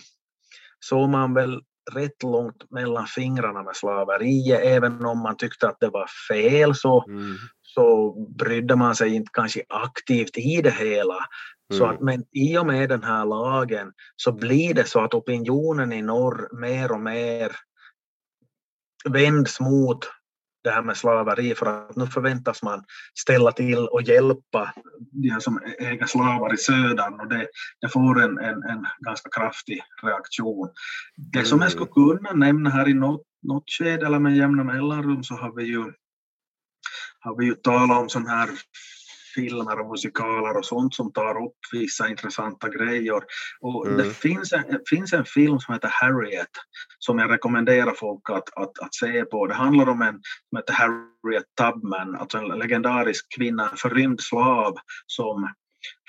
såg 0.80 1.10
man 1.10 1.34
väl 1.34 1.62
rätt 1.92 2.24
långt 2.24 2.72
mellan 2.72 3.08
fingrarna 3.08 3.64
med 3.64 3.76
slaveriet. 3.76 4.60
Även 4.64 5.06
om 5.06 5.20
man 5.20 5.38
tyckte 5.38 5.68
att 5.68 5.78
det 5.80 5.90
var 5.90 6.08
fel 6.30 6.76
så, 6.76 7.06
Mm. 7.08 7.36
så 7.62 8.14
brydde 8.38 8.76
man 8.76 8.96
sig 8.96 9.16
inte 9.16 9.30
kanske 9.34 9.64
aktivt 9.70 10.38
i 10.38 10.62
det 10.62 10.72
hela. 10.72 11.18
Så 11.74 11.84
Mm. 11.84 11.96
att, 11.96 12.02
men 12.02 12.24
i 12.32 12.58
och 12.58 12.66
med 12.66 12.90
den 12.90 13.04
här 13.04 13.26
lagen 13.26 13.92
så 14.16 14.32
blir 14.32 14.74
det 14.74 14.88
så 14.88 15.04
att 15.04 15.14
opinionen 15.14 15.94
i 15.94 16.02
norr 16.02 16.50
mer 16.60 16.92
och 16.92 17.00
mer 17.02 17.52
vänds 19.10 19.60
mot 19.60 20.00
det 20.64 20.70
här 20.70 20.82
med 20.82 20.98
slaveri 20.98 21.56
för 21.56 21.66
att 21.66 21.96
nu 21.96 22.08
förväntas 22.08 22.64
man 22.64 22.84
ställa 23.20 23.52
till 23.52 23.78
och 23.78 24.02
hjälpa 24.02 24.74
de 25.12 25.30
här 25.30 25.40
som 25.40 25.60
äger 25.80 26.06
slavar 26.06 26.54
i 26.54 26.58
södern 26.58 27.20
och 27.20 27.28
det, 27.28 27.48
det 27.82 27.90
får 27.90 28.22
en, 28.24 28.38
en, 28.38 28.64
en 28.64 28.86
ganska 29.00 29.30
kraftig 29.30 29.82
reaktion. 30.04 30.70
Det 31.34 31.44
som 31.44 31.60
jag 31.60 31.72
Mm. 31.72 31.88
skulle 31.88 32.18
kunna 32.18 32.34
nämna 32.34 32.70
här 32.70 32.90
i 32.90 32.94
något, 32.94 33.22
något 33.44 33.64
skede 33.68 34.06
eller 34.06 34.20
med 34.20 34.38
jämna 34.38 34.64
mellanrum 34.64 35.24
så 35.24 35.36
har 35.36 35.56
vi 35.56 35.64
ju, 35.64 35.94
har 37.20 37.38
vi 37.38 37.46
ju 37.46 37.56
talat 37.56 38.00
om 38.02 38.10
sådana 38.10 38.30
här 38.30 38.50
filmer 39.40 39.80
och 39.80 39.90
musikaler 39.90 40.58
och 40.58 40.66
sånt 40.66 40.94
som 40.96 41.12
tar 41.12 41.46
upp 41.46 41.58
vissa 41.72 42.10
intressanta 42.10 42.70
grejer. 42.70 43.22
Och 43.62 43.80
Mm. 43.90 43.98
Det 43.98 44.14
finns 44.14 44.54
en, 44.54 44.80
finns 44.90 45.14
en 45.14 45.26
film 45.26 45.60
som 45.60 45.74
heter 45.74 45.90
Harriet 46.02 46.50
som 47.00 47.20
jag 47.20 47.32
rekommenderar 47.32 47.94
folk 47.94 48.30
att, 48.30 48.58
att, 48.58 48.80
att 48.80 48.96
se 48.96 49.26
på. 49.26 49.48
Det 49.48 49.54
handlar 49.54 49.90
om 49.90 50.02
en 50.02 50.22
som 50.50 50.58
heter 50.58 50.74
Harriet 50.74 51.44
Tubman, 51.58 52.16
alltså 52.16 52.38
en 52.38 52.60
legendarisk 52.60 53.26
kvinna, 53.38 53.70
en 53.70 53.78
förrymd 53.78 54.22
slav 54.22 54.76
som 55.08 55.54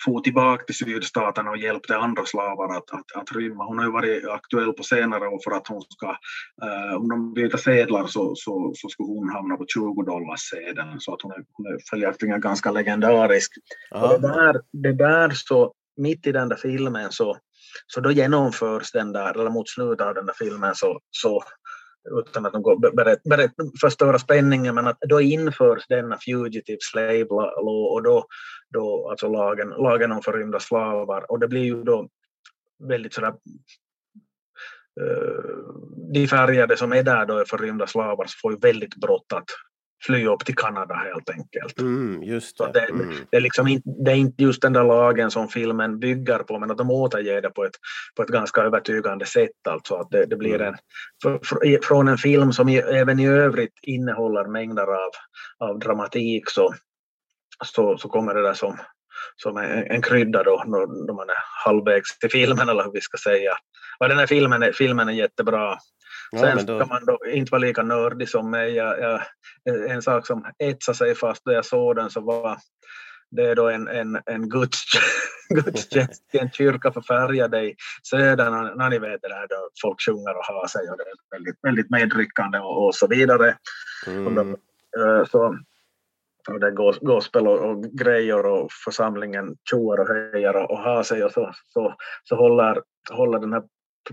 for 0.04 0.20
tillbaka 0.20 0.64
till 0.64 0.74
sydstaterna 0.74 1.50
och 1.50 1.58
hjälpte 1.58 1.96
andra 1.96 2.24
slavar 2.24 2.76
att, 2.76 2.90
att, 2.90 3.12
att 3.16 3.32
rymma. 3.32 3.64
Hon 3.64 3.78
har 3.78 3.84
ju 3.84 3.92
varit 3.92 4.28
aktuell 4.28 4.72
på 4.72 4.82
senare 4.82 5.28
år 5.28 5.40
för 5.44 5.50
att 5.50 5.68
hon 5.68 5.82
ska, 5.88 6.06
eh, 6.62 6.96
om 6.96 7.08
de 7.08 7.34
byter 7.34 7.56
sedlar 7.56 8.06
så, 8.06 8.34
så, 8.36 8.72
så 8.76 8.88
skulle 8.88 9.06
hon 9.06 9.28
hamna 9.28 9.56
på 9.56 9.64
20 9.74 10.02
dollars 10.02 10.40
sedeln 10.40 11.00
så 11.00 11.14
att 11.14 11.22
hon 11.22 11.32
är, 11.32 11.44
hon 11.52 11.66
är 11.66 11.78
följaktligen 11.90 12.40
ganska 12.40 12.70
legendarisk. 12.70 13.52
Och 13.90 14.08
det, 14.08 14.28
där, 14.28 14.60
det 14.72 14.92
där 14.92 15.30
så, 15.34 15.72
mitt 15.96 16.26
i 16.26 16.32
den 16.32 16.48
där 16.48 16.56
filmen 16.56 17.12
så, 17.12 17.36
så 17.86 18.00
då 18.00 18.10
genomförs 18.12 18.92
den 18.92 19.12
där, 19.12 19.40
eller 19.40 19.50
mot 19.50 19.68
slutet 19.68 20.06
av 20.06 20.14
den 20.14 20.26
där 20.26 20.34
filmen 20.38 20.74
så, 20.74 21.00
så 21.10 21.42
utan 22.04 22.46
att 22.46 22.52
de 22.52 22.62
går, 22.62 22.96
berätt, 22.96 23.22
berätt, 23.22 23.52
förstöra 23.80 24.18
spänningen, 24.18 24.74
men 24.74 24.86
att 24.86 24.98
då 25.00 25.20
införs 25.20 25.86
denna 25.88 26.18
fugitive 26.24 26.78
slave 26.80 27.26
law 27.64 27.92
och 27.92 28.02
då, 28.02 28.26
då 28.74 29.10
alltså 29.10 29.28
lagen, 29.28 29.68
lagen 29.68 30.12
om 30.12 30.22
förrymda 30.22 30.60
slavar. 30.60 31.30
Och 31.30 31.38
det 31.38 31.48
blir 31.48 31.64
ju 31.64 31.82
då 31.82 32.08
väldigt 32.88 33.14
sådär 33.14 33.34
eh, 35.00 35.64
de 36.12 36.28
färgade 36.28 36.76
som 36.76 36.92
är 36.92 37.02
där 37.02 37.26
då 37.26 37.38
är 37.38 37.44
förrymda 37.44 37.86
slavar 37.86 38.24
så 38.26 38.36
får 38.42 38.52
ju 38.52 38.58
väldigt 38.58 38.96
brått 38.96 39.32
att 39.34 39.48
fly 40.06 40.26
upp 40.26 40.44
till 40.44 40.56
Kanada 40.56 40.94
helt 40.94 41.30
enkelt. 41.30 41.80
Mm, 41.80 42.22
just 42.22 42.56
Så 42.56 42.66
det. 42.66 42.72
det, 42.72 42.86
Mm. 42.92 43.14
det, 43.30 43.36
är 43.36 43.40
liksom 43.40 43.66
inte, 43.68 43.88
det 44.04 44.10
är 44.10 44.14
inte 44.14 44.42
just 44.42 44.62
den 44.62 44.72
där 44.72 44.84
lagen 44.84 45.30
som 45.30 45.48
filmen 45.48 45.98
bygger 45.98 46.38
på, 46.38 46.58
men 46.58 46.70
att 46.70 46.78
de 46.78 46.90
återger 46.90 47.42
det 47.42 47.50
på 47.50 47.64
ett, 47.64 47.74
på 48.16 48.22
ett 48.22 48.28
ganska 48.28 48.60
övertygande 48.60 49.26
sätt. 49.26 49.66
Alltså 49.68 49.94
att 49.94 50.10
det, 50.10 50.26
det 50.26 50.36
blir 50.36 50.54
Mm. 50.54 50.68
en, 50.68 50.74
för, 51.22 51.78
från 51.82 52.08
en 52.08 52.18
film 52.18 52.52
som 52.52 52.68
även 52.68 53.20
i 53.20 53.26
övrigt 53.28 53.78
innehåller 53.82 54.44
mängder 54.44 54.82
av, 54.86 55.10
av 55.58 55.78
dramatik 55.78 56.50
så, 56.50 56.74
så, 57.64 57.98
så 57.98 58.08
kommer 58.08 58.34
det 58.34 58.42
där 58.42 58.54
som, 58.54 58.76
som 59.36 59.56
en, 59.56 59.86
en 59.90 60.02
krydda 60.02 60.42
då, 60.42 60.62
när, 60.66 61.12
man 61.12 61.28
är 61.28 61.64
halvvägs 61.64 62.18
till 62.18 62.30
filmen 62.30 62.68
eller 62.68 62.84
hur 62.84 62.92
vi 62.92 63.00
ska 63.00 63.18
säga. 63.18 63.52
Och 63.98 64.08
den 64.08 64.18
här 64.18 64.26
filmen 64.26 64.72
filmen 64.74 65.08
är 65.08 65.12
jättebra. 65.12 65.78
Ja, 66.32 66.38
Sen 66.38 66.66
då- 66.66 66.78
ska 66.78 66.86
man 66.94 67.04
då 67.06 67.18
inte 67.26 67.50
vara 67.50 67.60
lika 67.60 67.82
nördig 67.82 68.28
som 68.28 68.50
mig. 68.50 68.74
Jag, 68.74 69.00
jag, 69.00 69.20
en 69.90 70.02
sak 70.02 70.26
som 70.26 70.44
etsade 70.58 70.98
sig 70.98 71.14
fast 71.14 71.44
då 71.44 71.52
jag 71.52 71.64
såg 71.64 71.96
den 71.96 72.10
så 72.10 72.20
var 72.20 72.58
det 73.30 73.42
är 73.50 73.54
då 73.54 73.68
en, 73.68 73.88
en, 73.88 74.18
en 74.26 74.48
guds, 74.48 74.82
gudstjänst 75.48 76.34
i 76.34 76.38
en 76.38 76.50
kyrka 76.50 76.92
för 76.92 77.00
färgade 77.00 77.62
i 77.62 77.74
södern. 78.10 78.78
När- 78.78 78.90
ni 78.90 78.98
vet 78.98 79.22
det 79.22 79.28
där 79.28 79.46
då 79.48 79.68
folk 79.82 80.00
sjunger 80.06 80.36
och 80.36 80.44
har 80.44 80.66
sig 80.66 80.90
och 80.90 80.96
det 80.96 81.02
är 81.02 81.36
väldigt, 81.38 81.56
väldigt 81.62 81.90
medryckande 81.90 82.58
och, 82.58 82.86
och 82.86 82.94
så 82.94 83.06
vidare. 83.06 83.56
Och 84.26 84.32
de, 84.32 84.38
Mm. 84.38 85.18
eh, 85.18 85.24
så, 85.26 85.56
och 86.48 86.60
det 86.60 86.66
är 86.66 86.70
gos- 86.70 86.98
gospel 87.04 87.46
och, 87.48 87.70
och 87.70 87.82
grejer 87.84 88.46
och 88.46 88.68
församlingen 88.84 89.56
tjoar 89.70 90.00
och 90.00 90.08
höjer 90.08 90.56
och, 90.56 90.70
och 90.70 90.78
har 90.78 91.02
sig 91.02 91.24
och 91.24 91.32
så, 91.32 91.52
så, 91.66 91.94
så 92.24 92.36
håller, 92.36 92.82
håller 93.10 93.38
den 93.38 93.52
här 93.52 93.62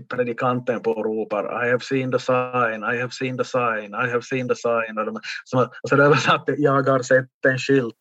predikanten 0.08 0.82
på 0.82 0.90
och 0.90 1.04
ropar 1.04 1.66
I 1.66 1.70
have 1.70 1.80
seen 1.80 2.12
the 2.12 2.18
sign, 2.18 2.82
I 2.94 3.00
have 3.00 3.10
seen 3.10 3.38
the 3.38 3.44
sign, 3.44 3.94
I 3.94 4.10
have 4.10 4.22
seen 4.22 4.48
the 4.48 4.54
sign. 4.54 4.98
Och, 4.98 5.06
de, 5.06 5.20
så, 5.44 5.72
så 5.88 5.96
det 5.96 6.04
översatt 6.04 6.46
till, 6.46 6.54
jag 6.58 6.82
har 6.88 7.02
sett 7.02 7.44
en 7.48 7.58
skylt. 7.58 7.94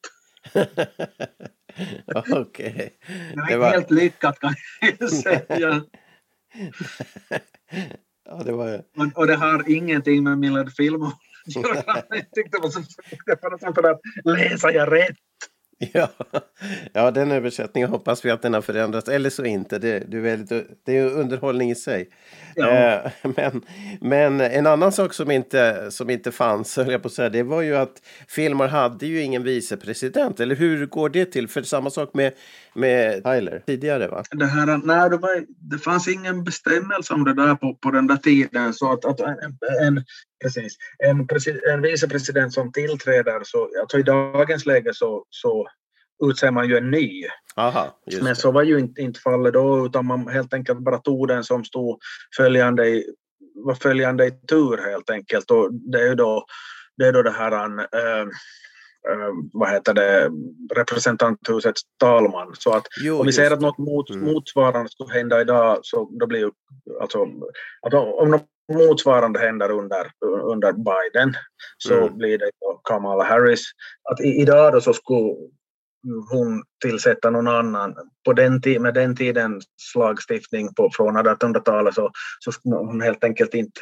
Okej. 2.31 2.97
Det 3.33 3.35
var 3.35 3.43
inte 3.43 3.57
var- 3.57 3.69
helt 3.71 3.91
lyckat 3.91 4.39
kan 4.39 4.53
jag 4.99 5.09
säga. 5.23 5.81
Ja, 8.29 8.43
det 8.45 8.51
var... 8.51 8.75
Och, 8.97 9.17
och 9.19 9.27
det 9.27 9.35
har 9.35 9.69
ingenting 9.69 10.23
med 10.23 10.37
Millard 10.37 10.73
göra. 10.75 12.03
Jag 12.09 12.31
tyckte 12.31 12.57
det 12.57 12.61
var 12.61 12.69
så 12.69 12.81
för 13.75 13.83
att 13.89 13.99
läsa 14.25 14.71
jag 14.71 14.91
rätt. 14.91 15.17
Ja. 15.93 16.09
ja, 16.93 17.11
den 17.11 17.31
översättningen 17.31 17.89
hoppas 17.89 18.25
vi 18.25 18.31
att 18.31 18.41
den 18.41 18.53
har 18.53 18.61
förändrats. 18.61 19.09
Eller 19.09 19.29
så 19.29 19.45
inte. 19.45 19.79
Det, 19.79 19.99
det, 19.99 20.17
är, 20.17 20.21
väldigt, 20.21 20.67
det 20.85 20.97
är 20.97 21.05
underhållning 21.05 21.71
i 21.71 21.75
sig. 21.75 22.09
Ja. 22.55 22.69
Eh, 22.69 23.11
men, 23.35 23.61
men 24.01 24.41
en 24.41 24.67
annan 24.67 24.91
sak 24.91 25.13
som 25.13 25.31
inte, 25.31 25.91
som 25.91 26.09
inte 26.09 26.31
fanns, 26.31 26.77
höll 26.77 26.91
jag 26.91 27.01
på 27.01 27.07
att 27.07 27.13
säga, 27.13 27.29
det 27.29 27.43
var 27.43 27.61
ju 27.61 27.75
att 27.75 28.01
filmer 28.27 28.67
hade 28.67 29.05
ju 29.05 29.21
ingen 29.21 29.43
vicepresident. 29.43 30.39
Eller 30.39 30.55
hur 30.55 30.85
går 30.85 31.09
det 31.09 31.25
till? 31.25 31.47
För 31.47 31.61
samma 31.61 31.89
sak 31.89 32.13
med, 32.13 32.33
med 32.77 33.23
Tyler 33.23 33.63
tidigare, 33.65 34.07
va? 34.07 34.23
det, 34.31 34.45
här, 34.45 34.81
nej, 34.83 35.09
det, 35.09 35.17
var, 35.17 35.45
det 35.71 35.77
fanns 35.77 36.07
ingen 36.07 36.43
bestämmelse 36.43 37.13
om 37.13 37.23
det 37.23 37.33
där 37.33 37.55
på, 37.55 37.75
på 37.75 37.91
den 37.91 38.07
där 38.07 38.17
tiden. 38.17 38.73
Så 38.73 38.93
att, 38.93 39.05
att 39.05 39.19
en, 39.19 39.37
en, 39.81 40.05
precis, 40.43 40.77
en, 40.99 41.27
en 41.73 41.81
vicepresident 41.81 42.53
som 42.53 42.71
tillträder, 42.71 43.41
så, 43.43 43.69
alltså 43.81 43.99
i 43.99 44.03
dagens 44.03 44.65
läge 44.65 44.93
så, 44.93 45.25
så 45.29 45.67
utser 46.25 46.51
man 46.51 46.67
ju 46.67 46.77
en 46.77 46.91
ny. 46.91 47.27
Aha, 47.55 47.99
just 48.05 48.23
Men 48.23 48.29
det. 48.29 48.35
så 48.35 48.51
var 48.51 48.63
ju 48.63 48.79
inte, 48.79 49.01
inte 49.01 49.19
fallet 49.19 49.53
då, 49.53 49.85
utan 49.85 50.05
man 50.05 50.27
helt 50.27 50.53
enkelt 50.53 50.79
bara 50.79 50.97
tog 50.97 51.27
den 51.27 51.43
som 51.43 51.63
stod 51.63 51.99
följande 52.37 52.87
i, 52.87 53.05
var 53.55 53.75
följande 53.75 54.25
i 54.25 54.31
tur 54.31 54.89
helt 54.91 55.09
enkelt. 55.09 55.51
Och 55.51 55.73
det 55.73 56.01
är 56.01 56.07
ju 56.07 56.15
då 56.15 56.45
det, 56.97 57.07
är 57.07 57.13
då 57.13 57.21
det 57.21 57.31
här 57.31 57.79
äh, 57.79 58.27
vad 59.53 59.69
heter 59.69 59.93
det, 59.93 60.31
representanthusets 60.75 61.81
talman. 61.99 62.55
Så 62.57 62.73
att 62.73 62.87
Jo, 63.03 63.19
om 63.19 63.25
vi 63.25 63.33
säger 63.33 63.51
att 63.51 63.61
något 63.61 63.77
mot, 63.77 64.09
Mm. 64.09 64.25
motsvarande 64.33 64.89
skulle 64.89 65.13
hända 65.13 65.41
idag 65.41 65.79
så 65.81 66.09
då 66.19 66.27
blir 66.27 66.39
ju 66.39 66.51
alltså, 67.01 67.27
alltså 67.81 67.97
om 67.99 68.31
något 68.31 68.45
motsvarande 68.73 69.39
händer 69.39 69.71
under, 69.71 70.11
under 70.43 70.71
Biden 70.73 71.33
så 71.77 71.93
Mm. 71.93 72.17
blir 72.17 72.37
det 72.37 72.51
Kamala 72.83 73.23
Harris. 73.23 73.61
Att 74.11 74.21
i, 74.21 74.27
idag 74.41 74.73
då 74.73 74.81
så 74.81 74.93
skulle 74.93 75.35
hon 76.31 76.63
tillsätta 76.85 77.29
någon 77.29 77.47
annan. 77.47 77.95
På 78.25 78.33
den 78.33 78.61
med 78.79 78.93
den 78.93 79.15
tidens 79.15 79.65
lagstiftning 79.95 80.73
på, 80.73 80.89
från 80.93 81.17
1800-talet 81.17 81.93
så, 81.95 82.11
så 82.39 82.51
skulle 82.51 82.75
hon 82.75 83.01
helt 83.01 83.23
enkelt 83.23 83.53
inte 83.53 83.81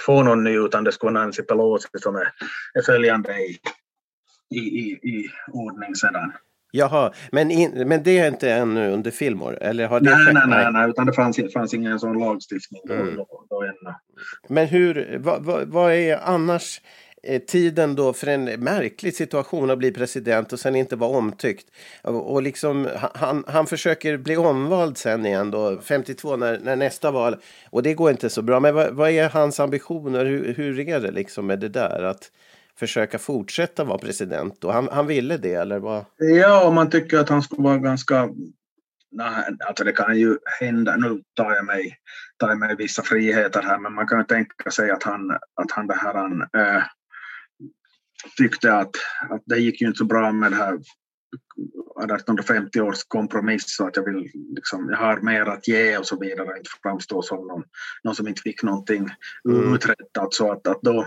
få 0.00 0.22
någon 0.22 0.44
ny 0.44 0.58
utan 0.58 0.84
det 0.84 0.92
skulle 0.92 1.12
vara 1.12 1.24
Nancy 1.24 1.42
Pelosi 1.42 1.88
som 1.98 2.16
är, 2.16 2.32
är 2.74 2.82
följande 2.82 3.32
i, 3.32 3.58
i, 4.54 4.58
i, 4.58 5.08
i 5.10 5.28
ordning 5.52 5.94
sedan. 5.94 6.32
Jaha, 6.74 7.12
men, 7.32 7.50
in, 7.50 7.88
men 7.88 8.02
det 8.02 8.18
är 8.18 8.28
inte 8.28 8.50
ännu 8.52 8.90
under 8.90 9.10
filmår? 9.10 9.58
Eller 9.60 9.86
har 9.86 10.00
det 10.00 10.10
Nej, 10.10 10.26
skett? 10.26 10.34
nej, 10.34 10.44
nej, 10.46 10.72
nej, 10.72 10.90
utan 10.90 11.06
det 11.06 11.12
fanns, 11.12 11.40
fanns 11.54 11.74
ingen 11.74 11.98
sån 11.98 12.18
lagstiftning 12.18 12.82
då, 12.86 12.94
Mm. 12.94 13.16
då, 13.16 13.26
då 13.50 13.62
ännu. 13.62 13.94
Men 14.48 14.66
hur, 14.66 15.18
vad, 15.20 15.44
vad, 15.44 15.68
vad 15.68 15.92
är 15.92 16.18
annars 16.24 16.80
eh, 17.22 17.42
tiden 17.42 17.94
då 17.94 18.12
för 18.12 18.26
en 18.26 18.44
märklig 18.44 19.14
situation 19.14 19.70
att 19.70 19.78
bli 19.78 19.92
president 19.92 20.52
och 20.52 20.60
sen 20.60 20.76
inte 20.76 20.96
vara 20.96 21.16
omtyckt? 21.18 21.66
Och 22.02 22.42
liksom, 22.42 22.88
han, 23.14 23.44
han 23.46 23.66
försöker 23.66 24.16
bli 24.16 24.36
omvald 24.36 24.98
sen 24.98 25.26
igen 25.26 25.50
då, 25.50 25.80
52 25.80 26.36
när, 26.36 26.58
när 26.58 26.76
nästa 26.76 27.10
val, 27.10 27.36
och 27.70 27.82
det 27.82 27.94
går 27.94 28.10
inte 28.10 28.30
så 28.30 28.42
bra. 28.42 28.60
Men 28.60 28.74
vad, 28.74 28.94
vad 28.94 29.10
är 29.10 29.28
hans 29.28 29.60
ambitioner? 29.60 30.24
Hur, 30.24 30.54
hur 30.54 30.80
är 30.80 31.00
det 31.00 31.10
liksom 31.10 31.46
med 31.46 31.58
det 31.60 31.68
där? 31.68 32.02
Att 32.02 32.30
försöka 32.82 33.18
fortsätta 33.18 33.84
vara 33.84 33.98
president? 33.98 34.64
Och 34.64 34.72
han, 34.72 34.88
han 34.92 35.06
ville 35.06 35.36
det, 35.36 35.54
eller 35.54 35.78
vad? 35.78 36.04
Ja, 36.16 36.68
om 36.68 36.74
man 36.74 36.90
tycker 36.90 37.18
att 37.18 37.28
han 37.28 37.42
skulle 37.42 37.62
vara 37.62 37.78
ganska... 37.78 38.28
Nej, 39.10 39.44
alltså 39.68 39.84
det 39.84 39.92
kan 39.92 40.18
ju 40.18 40.38
hända. 40.60 40.96
Nu 40.96 41.22
tar 41.36 41.52
jag 41.52 41.64
mig, 41.64 41.96
tar 42.38 42.48
jag 42.48 42.58
mig 42.58 42.76
vissa 42.76 43.02
friheter 43.02 43.62
här, 43.62 43.78
men 43.78 43.94
man 43.94 44.06
kan 44.06 44.18
ju 44.18 44.24
tänka 44.24 44.70
sig 44.70 44.90
att 44.90 45.02
han, 45.02 45.30
att 45.30 45.70
han, 45.70 45.86
det 45.86 45.94
här, 45.94 46.14
han 46.14 46.42
äh, 46.42 46.82
tyckte 48.38 48.74
att, 48.74 48.90
att 49.30 49.42
det 49.46 49.58
gick 49.58 49.80
ju 49.80 49.86
inte 49.86 49.98
så 49.98 50.04
bra 50.04 50.32
med 50.32 50.52
det 50.52 50.56
här 50.56 50.74
1850 50.74 52.80
års 52.80 53.04
kompromiss 53.08 53.62
så 53.66 53.86
att 53.86 53.96
jag 53.96 54.04
vill 54.04 54.30
liksom, 54.56 54.88
jag 54.90 54.98
har 54.98 55.20
mer 55.20 55.46
att 55.46 55.68
ge 55.68 55.98
och 55.98 56.06
så 56.06 56.18
vidare, 56.20 56.58
inte 56.58 56.70
framstå 56.82 57.22
som 57.22 57.46
någon, 57.46 57.62
någon 58.04 58.14
som 58.14 58.28
inte 58.28 58.42
fick 58.42 58.62
någonting 58.62 59.08
Mm. 59.48 59.74
uträttat 59.74 60.34
så 60.34 60.52
att, 60.52 60.66
att 60.66 60.82
då 60.82 61.06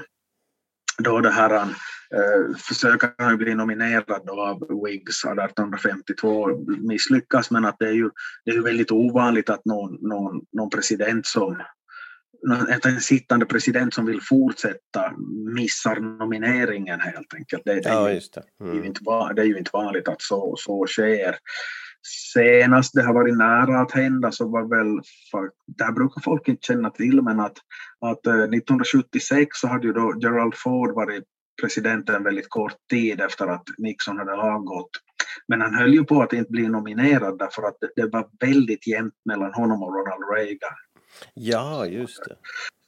då 0.97 1.19
det 1.21 1.31
här 1.31 1.53
eh, 1.55 2.55
försöker 2.57 3.11
han 3.17 3.31
ju 3.31 3.37
bli 3.37 3.55
nominerad 3.55 4.21
då 4.25 4.41
av 4.41 4.83
Whigs 4.85 5.25
1852 5.25 6.49
misslyckas 6.67 7.51
men 7.51 7.65
att 7.65 7.75
det 7.79 7.87
är 7.87 7.93
ju, 7.93 8.09
det 8.45 8.51
är 8.51 8.55
ju 8.55 8.63
väldigt 8.63 8.91
ovanligt 8.91 9.49
att 9.49 9.65
någon, 9.65 9.97
någon, 10.01 10.41
någon 10.51 10.69
president 10.69 11.25
som 11.25 11.61
att 12.69 12.85
en 12.85 13.01
sittande 13.01 13.45
president 13.45 13.93
som 13.93 14.05
vill 14.05 14.21
fortsätta 14.21 15.13
missar 15.55 15.95
nomineringen 15.99 16.99
helt 16.99 17.33
enkelt. 17.33 17.61
Det, 17.65 17.73
det, 17.73 17.89
är, 17.89 17.93
Ja, 17.93 18.09
ju, 18.09 18.15
just 18.15 18.33
det. 18.33 18.43
det, 18.59 18.65
är 18.65 18.69
Mm. 18.69 18.81
ju 18.81 18.87
inte, 18.87 18.99
va- 19.05 19.33
det 19.33 19.41
är 19.41 19.45
ju 19.45 19.57
inte 19.57 19.69
vanligt 19.73 20.07
att 20.07 20.21
så, 20.21 20.55
så 20.57 20.85
sker. 20.87 21.35
Senast 22.33 22.93
det 22.93 23.03
har 23.03 23.13
varit 23.13 23.37
nära 23.37 23.79
att 23.81 23.91
hända 23.91 24.31
så 24.31 24.47
var 24.47 24.63
väl, 24.63 25.01
för, 25.31 25.49
det 25.77 25.83
här 25.83 25.91
brukar 25.91 26.21
folk 26.21 26.47
inte 26.47 26.65
känna 26.67 26.89
till, 26.89 27.21
men 27.21 27.39
att, 27.39 27.57
att 28.01 28.27
eh, 28.27 28.33
1976 28.33 29.47
så 29.57 29.67
hade 29.67 29.87
ju 29.87 29.93
då 29.93 30.13
Gerald 30.21 30.53
Ford 30.55 30.95
varit 30.95 31.23
president 31.61 32.09
en 32.09 32.23
väldigt 32.23 32.49
kort 32.49 32.75
tid 32.89 33.21
efter 33.21 33.47
att 33.47 33.63
Nixon 33.77 34.17
hade 34.17 34.33
avgått. 34.33 34.89
Men 35.47 35.61
han 35.61 35.73
höll 35.75 35.93
ju 35.93 36.03
på 36.03 36.21
att 36.21 36.33
inte 36.33 36.51
bli 36.51 36.67
nominerad 36.67 37.39
därför 37.39 37.63
att 37.63 37.77
det, 37.81 38.01
det 38.01 38.07
var 38.09 38.27
väldigt 38.39 38.87
jämnt 38.87 39.13
mellan 39.25 39.53
honom 39.53 39.83
och 39.83 39.93
Ronald 39.93 40.23
Reagan. 40.35 40.73
Ja, 41.33 41.85
just 41.85 42.23
det. 42.25 42.35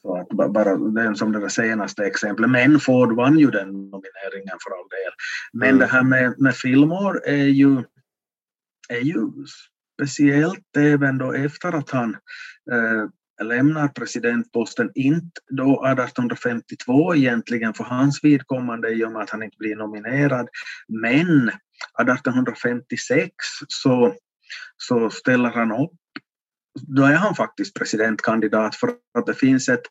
Så 0.02 0.16
att 0.16 0.28
ba- 0.28 0.48
bara 0.48 0.76
den 0.76 1.16
som 1.16 1.32
det 1.32 1.50
senaste 1.50 2.04
exemplet. 2.06 2.50
Men 2.50 2.80
Ford 2.80 3.16
vann 3.16 3.38
ju 3.38 3.50
den 3.50 3.68
nomineringen 3.68 4.56
för 4.64 4.70
all 4.70 4.88
del. 4.88 5.12
Men 5.52 5.68
Mm. 5.68 5.78
det 5.78 5.86
här 5.86 6.02
med, 6.02 6.34
med 6.40 6.54
filmår 6.56 7.22
är 7.26 7.44
ju, 7.44 7.82
är 8.88 9.00
ju 9.00 9.30
speciellt 9.94 10.76
även 10.76 11.18
då 11.18 11.32
efter 11.32 11.72
att 11.72 11.90
han 11.90 12.16
eh, 12.72 13.46
lämnar 13.46 13.88
presidentposten, 13.88 14.90
inte 14.94 15.40
då 15.50 15.86
1852 15.86 17.14
egentligen 17.14 17.74
för 17.74 17.84
hans 17.84 18.24
vidkommande 18.24 18.88
i 18.88 19.04
och 19.04 19.12
med 19.12 19.22
att 19.22 19.30
han 19.30 19.42
inte 19.42 19.56
blir 19.58 19.76
nominerad, 19.76 20.48
men 21.02 21.48
1856 21.48 23.30
så, 23.68 24.14
så 24.76 25.10
ställer 25.10 25.50
han 25.50 25.72
upp 25.72 25.98
då 26.86 27.02
är 27.02 27.14
han 27.14 27.34
faktiskt 27.34 27.74
presidentkandidat 27.74 28.76
för 28.76 28.88
att 29.18 29.26
det 29.26 29.34
finns 29.34 29.68
ett, 29.68 29.82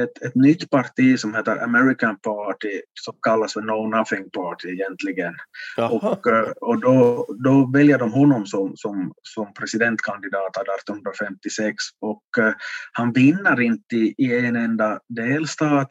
ett, 0.00 0.22
ett 0.22 0.34
nytt 0.34 0.70
parti 0.70 1.18
som 1.20 1.34
heter 1.34 1.64
American 1.64 2.18
Party 2.18 2.80
som 2.94 3.14
kallas 3.22 3.52
för 3.52 3.60
No 3.60 3.96
Nothing 3.96 4.30
Party 4.30 4.68
egentligen. 4.68 5.34
Jaha. 5.76 5.88
Och, 5.88 6.26
eh, 6.26 6.50
och 6.60 6.80
då, 6.80 7.26
då 7.44 7.70
väljer 7.72 7.98
de 7.98 8.12
honom 8.12 8.46
som, 8.46 8.72
som, 8.76 9.12
som 9.22 9.54
presidentkandidat 9.54 10.56
1856 10.56 11.74
och 12.00 12.38
eh, 12.38 12.54
han 12.92 13.12
vinner 13.12 13.60
inte 13.60 13.96
i 13.96 14.46
en 14.46 14.56
enda 14.56 15.00
delstat 15.08 15.88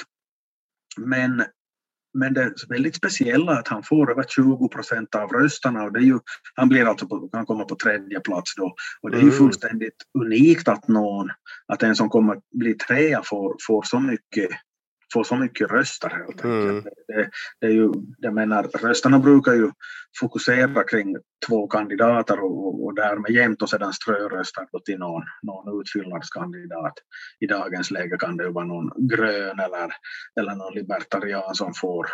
men 0.97 1.43
men 2.15 2.33
det 2.33 2.41
är 2.41 2.53
väldigt 2.69 2.95
speciella 2.95 3.51
att 3.51 3.67
han 3.67 3.83
får 3.83 4.11
över 4.11 4.23
20 4.23 4.69
procent 4.69 5.15
av 5.15 5.29
rösterna 5.29 5.83
och 5.83 5.93
det 5.93 5.99
är 5.99 6.03
ju, 6.03 6.19
han 6.55 6.69
blir 6.69 6.85
alltså 6.85 7.07
på, 7.07 7.27
kan 7.27 7.45
komma 7.45 7.65
på 7.65 7.75
tredje 7.75 8.19
plats 8.19 8.55
då. 8.55 8.75
Och 9.01 9.11
det 9.11 9.17
är 9.17 9.21
ju 9.21 9.27
Mm. 9.27 9.37
fullständigt 9.37 9.95
unikt 10.19 10.67
att 10.67 10.87
någon, 10.87 11.29
att 11.67 11.83
en 11.83 11.95
som 11.95 12.09
kommer 12.09 12.37
bli 12.53 12.73
trea 12.73 13.21
får, 13.23 13.55
får 13.67 13.83
så 13.83 13.99
mycket 13.99 14.49
får 15.15 15.23
så 15.23 15.35
mycket 15.35 15.71
röster 15.71 16.09
helt 16.09 16.45
enkelt. 16.45 16.45
Mm. 16.45 16.83
Det, 17.07 17.29
det 17.59 17.67
är 17.67 17.71
ju, 17.71 17.91
jag 18.17 18.33
menar, 18.33 18.63
rösterna 18.63 19.19
brukar 19.19 19.53
ju 19.53 19.71
fokusera 20.19 20.83
kring 20.83 21.15
två 21.47 21.67
kandidater 21.67 22.39
och, 22.43 22.85
och, 22.85 22.95
därmed 22.95 23.31
jämt 23.31 23.61
och 23.61 23.69
sedan 23.69 23.93
ströröstar 23.93 24.67
till 24.85 24.99
någon, 24.99 25.23
någon 25.43 25.81
utfyllnadskandidat. 25.81 26.93
I 27.39 27.47
dagens 27.47 27.91
läge 27.91 28.17
kan 28.17 28.37
det 28.37 28.43
ju 28.43 28.51
vara 28.51 28.65
någon 28.65 28.91
grön 29.09 29.59
eller, 29.59 29.89
eller 30.39 30.55
någon 30.55 30.73
libertarian 30.73 31.55
som 31.55 31.73
får, 31.73 32.07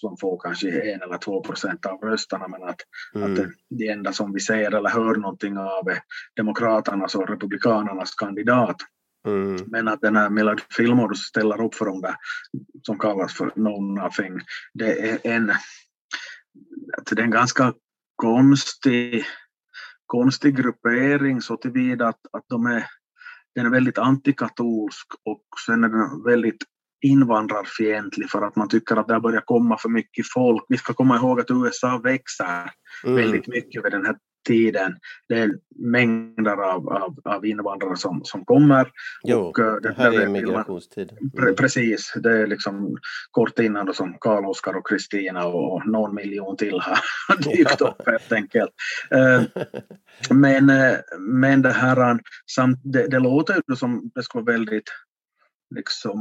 som 0.00 0.16
får 0.20 0.40
kanske 0.44 0.68
en 0.92 1.02
eller 1.02 1.18
två 1.18 1.42
procent 1.42 1.86
av 1.86 1.98
rösterna 2.00 2.48
men 2.48 2.62
att, 2.62 2.80
Mm. 3.14 3.30
att 3.30 3.36
det, 3.36 3.50
det 3.70 3.88
enda 3.88 4.12
som 4.12 4.32
vi 4.32 4.40
ser 4.40 4.74
eller 4.74 4.90
hör 4.90 5.14
någonting 5.14 5.58
av 5.58 5.88
är 5.88 5.98
demokraternas 6.36 7.14
och 7.14 7.28
republikanernas 7.28 8.14
kandidat. 8.14 8.76
Mm. 9.26 9.64
Men 9.66 9.88
att 9.88 10.00
den 10.00 10.16
här 10.16 10.30
Millard 10.30 10.62
Fillmore 10.70 11.14
ställer 11.14 11.64
upp 11.64 11.74
för 11.74 11.84
de 11.84 12.00
där 12.00 12.14
som 12.82 12.98
kallas 12.98 13.34
för 13.34 13.52
No 13.56 13.80
Nothing, 13.80 14.40
det 14.74 15.10
är 15.10 15.18
en, 15.24 15.46
det 17.10 17.20
är 17.20 17.24
en 17.24 17.30
ganska 17.30 17.72
konstig, 18.16 19.24
konstig 20.06 20.56
gruppering 20.56 21.40
så 21.40 21.56
tillvida 21.56 22.08
att, 22.08 22.20
att 22.32 22.44
de 22.48 22.66
är, 22.66 22.86
den 23.54 23.66
är 23.66 23.70
väldigt 23.70 23.98
antikatolsk 23.98 25.06
och 25.24 25.44
sen 25.66 25.84
är 25.84 25.88
den 25.88 26.22
väldigt 26.24 26.64
invandrarfientlig 27.00 28.30
för 28.30 28.42
att 28.42 28.56
man 28.56 28.68
tycker 28.68 28.96
att 28.96 29.08
det 29.08 29.20
börjar 29.20 29.42
komma 29.44 29.78
för 29.78 29.88
mycket 29.88 30.26
folk. 30.34 30.64
Vi 30.68 30.78
ska 30.78 30.94
komma 30.94 31.16
ihåg 31.16 31.40
att 31.40 31.50
USA 31.50 31.98
växer 31.98 32.70
Mm. 33.04 33.16
väldigt 33.16 33.48
mycket 33.48 33.84
vid 33.84 33.92
den 33.92 34.06
här 34.06 34.16
tiden. 34.48 34.96
Det 35.28 35.38
är 35.38 35.50
mängder 35.78 36.62
av, 36.62 36.88
av, 36.88 37.16
av 37.24 37.46
invandrare 37.46 37.96
som, 37.96 38.20
som 38.24 38.44
kommer. 38.44 38.90
Jo, 39.24 39.38
och, 39.38 39.58
eh, 39.58 39.76
det 39.76 39.94
här 39.96 40.10
där 40.10 40.20
är 40.20 40.28
migrationstid. 40.28 41.12
Mm. 41.38 41.54
Precis, 41.54 42.12
det 42.22 42.38
är 42.38 42.46
liksom 42.46 42.96
kort 43.30 43.58
innan 43.58 43.86
då 43.86 43.92
som 43.92 44.18
Karl-Oskar 44.20 44.74
och 44.74 44.88
Kristina 44.88 45.46
och 45.46 45.86
någon 45.86 46.14
miljon 46.14 46.56
till 46.56 46.80
har 46.80 47.36
dykt 47.56 47.80
upp 47.80 48.06
helt 48.06 48.32
enkelt. 48.32 48.70
Eh, 49.10 49.42
Men, 50.30 50.70
eh, 50.70 50.96
men 51.18 51.62
det 51.62 51.72
här, 51.72 52.18
samt, 52.54 52.80
det, 52.84 53.08
det 53.08 53.18
låter 53.18 53.62
ju 53.68 53.76
som 53.76 54.10
det 54.14 54.22
skulle 54.22 54.44
vara 54.44 54.52
väldigt 54.56 54.90
liksom 55.74 56.18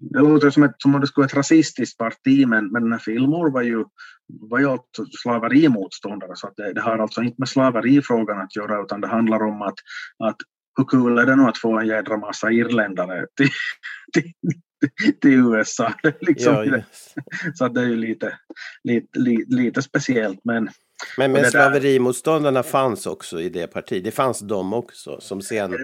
det 0.00 0.18
låter 0.18 0.50
som, 0.50 0.62
ett, 0.62 0.74
som 0.78 0.94
om 0.94 1.00
det 1.00 1.06
skulle 1.06 1.22
vara 1.22 1.26
ett 1.26 1.36
rasistiskt 1.36 1.98
parti 1.98 2.46
men, 2.46 2.72
men 2.72 2.98
Fillmore 2.98 3.50
var 3.50 3.62
ju, 3.62 3.84
var 4.26 4.58
ju 4.58 4.66
alltså 4.66 5.04
slaverimotståndare 5.22 6.32
så 6.34 6.46
att 6.46 6.56
det, 6.56 6.72
det 6.72 6.80
har 6.80 6.98
alltså 6.98 7.22
inte 7.22 7.36
med 7.38 7.48
slaverifrågan 7.48 8.40
att 8.40 8.56
göra 8.56 8.82
utan 8.82 9.00
det 9.00 9.08
handlar 9.08 9.42
om 9.42 9.62
att, 9.62 9.78
att 10.24 10.36
hur 10.76 10.84
kul 10.84 11.18
är 11.18 11.26
det 11.26 11.36
nu 11.36 11.42
att 11.42 11.58
få 11.58 11.78
en 11.78 11.86
jädra 11.86 12.16
massa 12.16 12.50
irländare 12.50 13.26
till, 13.36 13.50
till, 14.12 14.32
till 15.20 15.32
USA? 15.32 15.92
Liksom, 16.20 16.54
Ja, 16.54 16.64
just. 16.64 17.14
Så 17.54 17.64
att 17.64 17.74
det 17.74 17.80
är 17.80 17.86
ju 17.86 17.96
lite, 17.96 18.38
lite, 18.84 19.18
lite, 19.18 19.54
lite 19.54 19.82
speciellt 19.82 20.40
men 20.44 20.68
Men, 21.18 21.30
Och 21.30 21.40
men 21.40 21.50
slaverimotståndarna 21.50 22.62
fanns 22.62 23.06
också 23.06 23.40
i 23.40 23.48
det 23.48 23.66
partiet. 23.66 24.04
Det 24.04 24.10
fanns 24.10 24.40
de 24.40 24.72
också 24.72 25.20
som 25.20 25.42
sen 25.42 25.76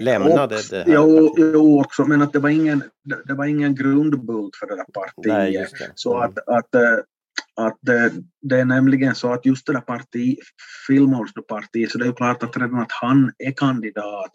lämnade 0.00 0.54
också, 0.54 0.74
det 0.74 0.82
här 0.82 0.94
jo, 0.94 1.28
partiet. 1.28 1.50
jo, 1.54 1.80
också, 1.80 2.04
men 2.04 2.22
att 2.22 2.32
det 2.32 2.38
var 2.38 2.50
ingen, 2.50 2.82
det, 3.04 3.22
det 3.24 3.34
var 3.34 3.44
ingen 3.44 3.74
grundbult 3.74 4.56
för 4.56 4.66
det 4.66 4.76
där 4.76 4.84
partiet. 4.94 5.26
Nej, 5.26 5.52
det. 5.52 5.92
Så 5.94 6.16
Mm. 6.16 6.28
att, 6.28 6.38
att, 6.48 6.74
eh, 6.74 6.98
att 7.60 7.78
det, 7.80 8.12
det 8.42 8.60
är 8.60 8.64
nämligen 8.64 9.14
så 9.14 9.32
att 9.32 9.46
just 9.46 9.66
det 9.66 9.72
där 9.72 9.80
parti, 9.80 10.36
Fillmores 10.86 11.32
parti, 11.48 11.90
så 11.90 11.98
det 11.98 12.04
är 12.04 12.06
ju 12.06 12.12
klart 12.14 12.42
att 12.42 12.56
redan 12.56 12.78
att 12.80 12.92
han 13.02 13.32
är 13.38 13.52
kandidat 13.52 14.30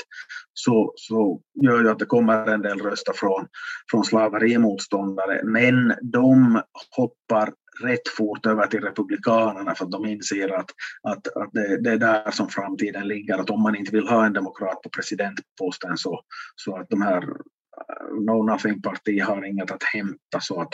så, 0.53 0.93
så 0.95 1.41
gör 1.63 1.81
ju 1.81 1.89
att 1.89 1.99
det 1.99 2.05
kommer 2.05 2.47
en 2.47 2.61
del 2.61 2.79
röster 2.79 3.13
från, 3.13 3.47
från 3.91 4.03
slaverimotståndare. 4.03 5.41
Men 5.43 5.93
de 6.01 6.61
hoppar 6.97 7.53
rätt 7.83 8.07
fort 8.17 8.45
över 8.45 8.67
till 8.67 8.81
Republikanerna 8.81 9.75
för 9.75 9.85
att 9.85 9.91
de 9.91 10.05
inser 10.05 10.49
att, 10.49 10.69
att, 11.03 11.27
att 11.27 11.49
det, 11.53 11.81
det 11.81 11.91
är 11.91 11.97
där 11.97 12.31
som 12.31 12.49
framtiden 12.49 13.07
ligger. 13.07 13.37
Att 13.37 13.49
om 13.49 13.61
man 13.61 13.75
inte 13.75 13.91
vill 13.91 14.07
ha 14.07 14.25
en 14.25 14.33
demokrat 14.33 14.81
på 14.81 14.89
presidentposten 14.89 15.97
så, 15.97 16.21
så 16.55 16.77
att 16.77 16.89
de 16.89 17.01
här 17.01 17.23
uh, 17.23 18.21
No 18.25 18.43
Nothing-parti 18.43 19.21
har 19.21 19.45
inget 19.45 19.71
att 19.71 19.83
hämta 19.83 20.39
så 20.39 20.61
att 20.61 20.73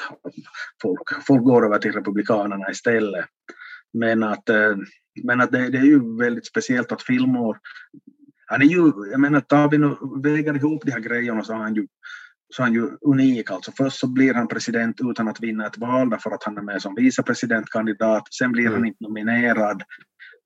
folk, 0.82 1.24
folk 1.28 1.44
går 1.44 1.66
över 1.66 1.80
till 1.80 1.94
Republikanerna 1.94 2.72
istället. 2.72 3.26
Men 3.94 4.24
att, 4.24 4.50
eh, 4.50 4.78
men 5.24 5.42
att 5.42 5.52
det, 5.52 5.70
det 5.70 5.78
är 5.78 5.84
ju 5.84 6.18
väldigt 6.18 6.46
speciellt 6.46 6.92
att 6.92 7.02
Fillmore, 7.02 7.60
han 8.46 8.62
är 8.62 8.66
ju, 8.66 8.92
jag 9.12 9.20
menar 9.20 9.40
tar 9.40 9.70
vi 9.70 9.78
nu, 9.78 9.96
väger 10.24 10.56
ihop 10.56 10.86
de 10.86 10.92
här 10.92 11.00
grejerna 11.00 11.44
så 11.44 11.54
har 11.54 11.60
han 11.60 11.76
ju 11.76 11.88
så 12.50 12.62
är 12.62 12.66
han 12.66 12.74
ju 12.74 12.90
unik. 13.02 13.52
Alltså 13.52 13.72
först 13.78 14.00
så 14.00 14.08
blir 14.08 14.34
han 14.34 14.48
president 14.48 15.00
utan 15.12 15.28
att 15.28 15.40
vinna 15.42 15.68
ett 15.68 15.78
val 15.78 16.10
därför 16.10 16.32
att 16.32 16.44
han 16.44 16.58
är 16.58 16.62
med 16.62 16.82
som 16.82 16.96
vicepresidentkandidat. 16.96 18.34
Sen 18.34 18.52
blir 18.52 18.66
han 18.66 18.74
Mm. 18.76 18.86
inte 18.86 19.04
nominerad 19.04 19.84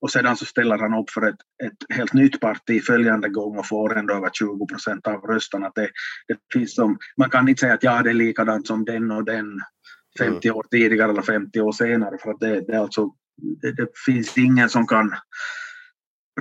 och 0.00 0.10
sedan 0.10 0.36
så 0.36 0.44
ställer 0.44 0.78
han 0.78 0.94
upp 0.94 1.10
för 1.10 1.28
ett, 1.28 1.36
ett 1.64 1.96
helt 1.96 2.12
nytt 2.12 2.40
parti 2.40 2.82
följande 2.84 3.28
gång 3.28 3.58
och 3.58 3.68
får 3.68 3.98
ändå 3.98 4.14
över 4.14 4.30
20 4.32 4.66
procent 4.66 5.06
av 5.06 5.20
rösterna. 5.20 5.72
Det, 5.74 5.90
det 6.28 6.36
finns 6.52 6.74
som, 6.74 6.98
man 7.16 7.30
kan 7.30 7.48
inte 7.48 7.60
säga 7.60 7.74
att 7.74 7.82
ja, 7.82 8.02
det 8.02 8.10
är 8.10 8.14
likadant 8.14 8.66
som 8.66 8.84
den 8.84 9.10
och 9.10 9.24
den 9.24 9.60
50 10.18 10.50
år 10.50 10.66
tidigare 10.70 11.10
eller 11.10 11.22
50 11.22 11.60
år 11.60 11.72
senare 11.72 12.18
för 12.22 12.30
att 12.30 12.40
det, 12.40 12.60
det, 12.60 12.80
alltså, 12.80 13.10
det, 13.62 13.72
det 13.72 13.88
finns 14.06 14.38
ingen 14.38 14.68
som 14.68 14.86
kan 14.86 15.14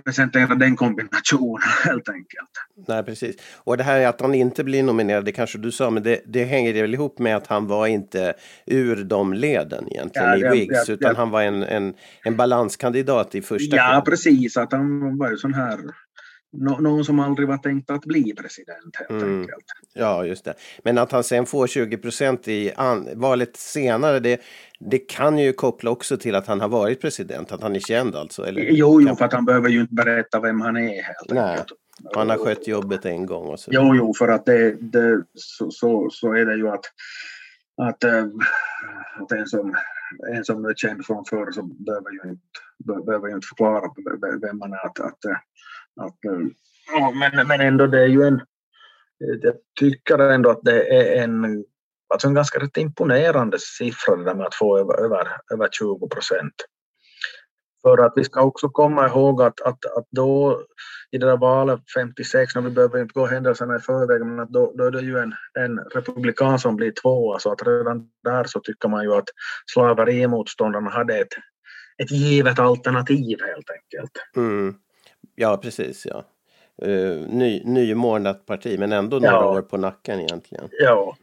presentera 0.06 0.56
den 0.56 0.76
kombinationen 0.76 1.62
helt 1.86 2.10
enkelt. 2.10 2.50
Nej, 2.88 3.04
precis. 3.04 3.36
Och 3.64 3.78
det 3.78 3.84
här 3.84 4.06
att 4.08 4.22
han 4.22 4.34
inte 4.36 4.64
blir 4.64 4.84
nominerad, 4.84 5.26
det 5.26 5.32
kanske 5.32 5.58
du 5.58 5.72
sa, 5.72 5.90
men 5.90 6.04
det, 6.04 6.22
det 6.26 6.44
hänger 6.44 6.74
väl 6.82 6.94
ihop 6.94 7.20
med 7.20 7.36
att 7.36 7.48
han 7.48 7.68
var 7.68 7.88
inte 7.88 8.34
ur 8.66 9.04
de 9.04 9.34
leden 9.34 9.88
egentligen 9.92 10.28
Ja, 10.30 10.36
i 10.38 10.42
det- 10.42 10.50
Whigs, 10.52 10.86
det- 10.86 10.94
utan 10.94 11.16
han 11.16 11.30
var 11.30 11.42
en, 11.42 11.64
en, 11.64 11.94
en 12.24 12.38
balanskandidat 12.38 13.36
i 13.36 13.42
första 13.42 13.76
Ja, 13.76 13.92
kön. 13.94 14.04
precis. 14.04 14.58
Att 14.58 14.72
han 14.72 15.18
var 15.18 15.30
ju 15.30 15.38
sån 15.38 15.54
här, 15.54 15.80
nå- 16.54 16.80
någon 16.80 17.06
som 17.06 17.20
aldrig 17.20 17.48
var 17.48 17.58
tänkt 17.58 17.90
att 17.92 18.06
bli 18.06 18.34
president 18.36 18.96
helt 18.96 19.10
Mm. 19.10 19.40
enkelt. 19.42 19.66
Ja, 19.94 20.26
just 20.26 20.46
det. 20.46 20.54
Men 20.84 20.98
att 20.98 21.12
han 21.12 21.24
sen 21.24 21.46
får 21.46 21.68
20 21.68 21.98
procent 21.98 22.48
i 22.48 22.72
valet 23.16 23.56
senare, 23.58 24.20
det, 24.20 24.42
det 24.80 24.98
kan 25.00 25.38
ju 25.38 25.54
koppla 25.54 25.92
också 25.92 26.18
till 26.18 26.36
att 26.36 26.48
han 26.48 26.62
har 26.62 26.68
varit 26.70 27.02
president, 27.02 27.52
att 27.52 27.62
han 27.62 27.76
är 27.76 27.80
känd 27.80 28.16
alltså. 28.16 28.44
Eller, 28.46 28.62
Jo, 28.62 29.02
jo, 29.02 29.16
för 29.16 29.26
att 29.26 29.34
han 29.34 29.46
behöver 29.46 29.70
ju 29.70 29.82
inte 29.82 29.94
berätta 29.94 30.40
vem 30.40 30.62
han 30.62 30.78
är 30.78 31.02
helt 31.04 31.30
Nej, 31.30 31.50
enkelt. 31.52 31.72
Han 32.16 32.30
har 32.30 32.38
skött 32.38 32.68
jobbet 32.68 33.06
en 33.06 33.26
gång 33.26 33.48
och 33.48 33.60
så. 33.60 33.72
Jo, 33.74 33.96
jo, 33.96 34.14
för 34.18 34.28
att 34.28 34.46
det, 34.46 34.72
det 34.80 35.24
så, 35.36 35.72
så, 35.72 36.10
så 36.12 36.34
är 36.34 36.46
det 36.46 36.56
ju 36.56 36.68
att, 36.70 36.86
att, 37.82 38.04
eh, 38.04 38.26
att 39.20 39.32
en, 39.32 39.48
som, 39.48 39.76
en 40.36 40.46
som 40.46 40.66
är 40.66 40.74
känd 40.76 41.06
från 41.06 41.26
förr 41.26 41.52
så 41.52 41.64
behöver 41.64 42.12
ju 42.12 42.30
inte, 42.30 42.42
be- 42.88 43.04
behöver 43.06 43.28
ju 43.28 43.36
inte 43.36 43.48
förklara 43.48 43.82
vem 44.42 44.58
man 44.58 44.74
är. 44.74 44.86
Att, 44.86 45.00
att, 45.00 45.26
eh, 45.26 45.38
att, 46.02 46.26
eh, 46.26 46.48
ja, 46.94 47.12
men, 47.12 47.48
men 47.48 47.62
ändå 47.62 47.88
det 47.88 48.02
är 48.02 48.08
ju 48.08 48.24
en, 48.24 48.36
eh, 48.36 49.38
jag 49.42 49.56
tycker 49.80 50.20
ändå 50.20 50.50
att 50.50 50.64
det 50.64 50.98
är 50.98 51.24
en, 51.24 51.66
alltså 52.14 52.28
en 52.28 52.34
ganska 52.34 52.60
rätt 52.60 52.78
imponerande 52.78 53.58
siffra 53.60 54.16
det 54.16 54.24
där 54.24 54.36
med 54.36 54.46
att 54.46 54.56
få 54.56 54.78
över, 54.78 55.06
över, 55.06 55.28
över 55.54 55.70
20 55.72 56.08
procent. 56.08 56.54
För 57.82 57.98
att 57.98 58.14
vi 58.16 58.24
ska 58.24 58.42
också 58.42 58.70
komma 58.70 59.08
ihåg 59.08 59.42
att, 59.42 59.62
att, 59.62 59.86
att 59.86 60.08
då 60.12 60.62
i 61.12 61.18
det 61.18 61.26
där 61.26 61.38
valet 61.38 61.80
56, 61.96 62.56
när 62.56 62.62
vi 62.62 62.70
behöver 62.70 63.02
inte 63.02 63.14
gå 63.14 63.26
händelserna 63.26 63.76
i 63.76 63.80
förväg, 63.80 64.26
men 64.26 64.40
att 64.40 64.50
då, 64.50 64.74
då 64.76 64.84
är 64.84 64.92
det 64.92 65.02
ju 65.02 65.18
en, 65.18 65.34
en 65.60 65.80
republikan 65.80 66.60
som 66.60 66.76
blir 66.76 66.92
tvåa, 66.92 67.40
så 67.40 67.52
att 67.52 67.68
redan 67.68 68.10
där 68.24 68.44
så 68.44 68.60
tycker 68.60 68.90
man 68.90 69.04
ju 69.04 69.14
att 69.14 69.30
slaverimotståndarna 69.74 70.90
hade 70.90 71.18
ett, 71.18 71.34
ett 72.04 72.12
givet 72.12 72.60
alternativ 72.60 73.38
helt 73.42 73.70
enkelt. 73.70 74.12
Mm. 74.36 74.76
Ja, 75.36 75.58
precis. 75.58 76.08
Ja. 76.10 76.26
Uh, 76.88 77.28
ny, 77.30 77.64
nymornat 77.66 78.46
parti, 78.46 78.80
men 78.80 78.92
ändå 78.92 79.20
några 79.20 79.32
Ja. 79.34 79.50
år 79.52 79.62
på 79.62 79.78
nacken 79.78 80.20
egentligen. 80.20 80.70
Ja, 80.72 81.18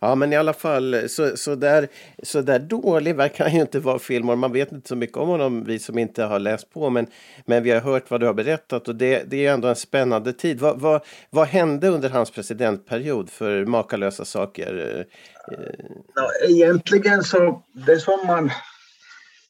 Ja, 0.00 0.14
men 0.14 0.32
i 0.32 0.36
alla 0.36 0.52
fall, 0.52 1.08
så, 1.08 1.36
så, 1.36 1.54
där, 1.54 1.88
så 2.22 2.40
där 2.40 2.58
dålig 2.58 3.16
verkar 3.16 3.44
han 3.44 3.54
ju 3.54 3.60
inte 3.60 3.80
vara 3.80 3.98
Fillmore. 3.98 4.36
Man 4.36 4.52
vet 4.52 4.72
inte 4.72 4.88
så 4.88 4.96
mycket 4.96 5.16
om 5.16 5.28
honom, 5.28 5.64
vi 5.64 5.78
som 5.78 5.98
inte 5.98 6.24
har 6.24 6.38
läst 6.38 6.70
på, 6.70 6.90
men, 6.90 7.06
men 7.46 7.62
vi 7.62 7.70
har 7.70 7.80
hört 7.80 8.10
vad 8.10 8.20
du 8.20 8.26
har 8.26 8.34
berättat 8.34 8.88
och 8.88 8.94
det, 8.96 9.30
det 9.30 9.46
är 9.46 9.52
ändå 9.54 9.68
en 9.68 9.76
spännande 9.76 10.32
tid. 10.32 10.60
Vad, 10.60 10.80
vad, 10.80 11.04
vad 11.30 11.46
hände 11.46 11.88
under 11.88 12.10
hans 12.10 12.30
presidentperiod 12.30 13.30
för 13.30 13.64
makalösa 13.64 14.24
saker? 14.24 15.04
no, 16.16 16.48
egentligen 16.50 17.22
så 17.22 17.62
det 17.86 17.98
som 18.00 18.26
man, 18.26 18.50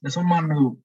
det 0.00 0.11
som 0.11 0.28
man 0.28 0.48
nu 0.48 0.76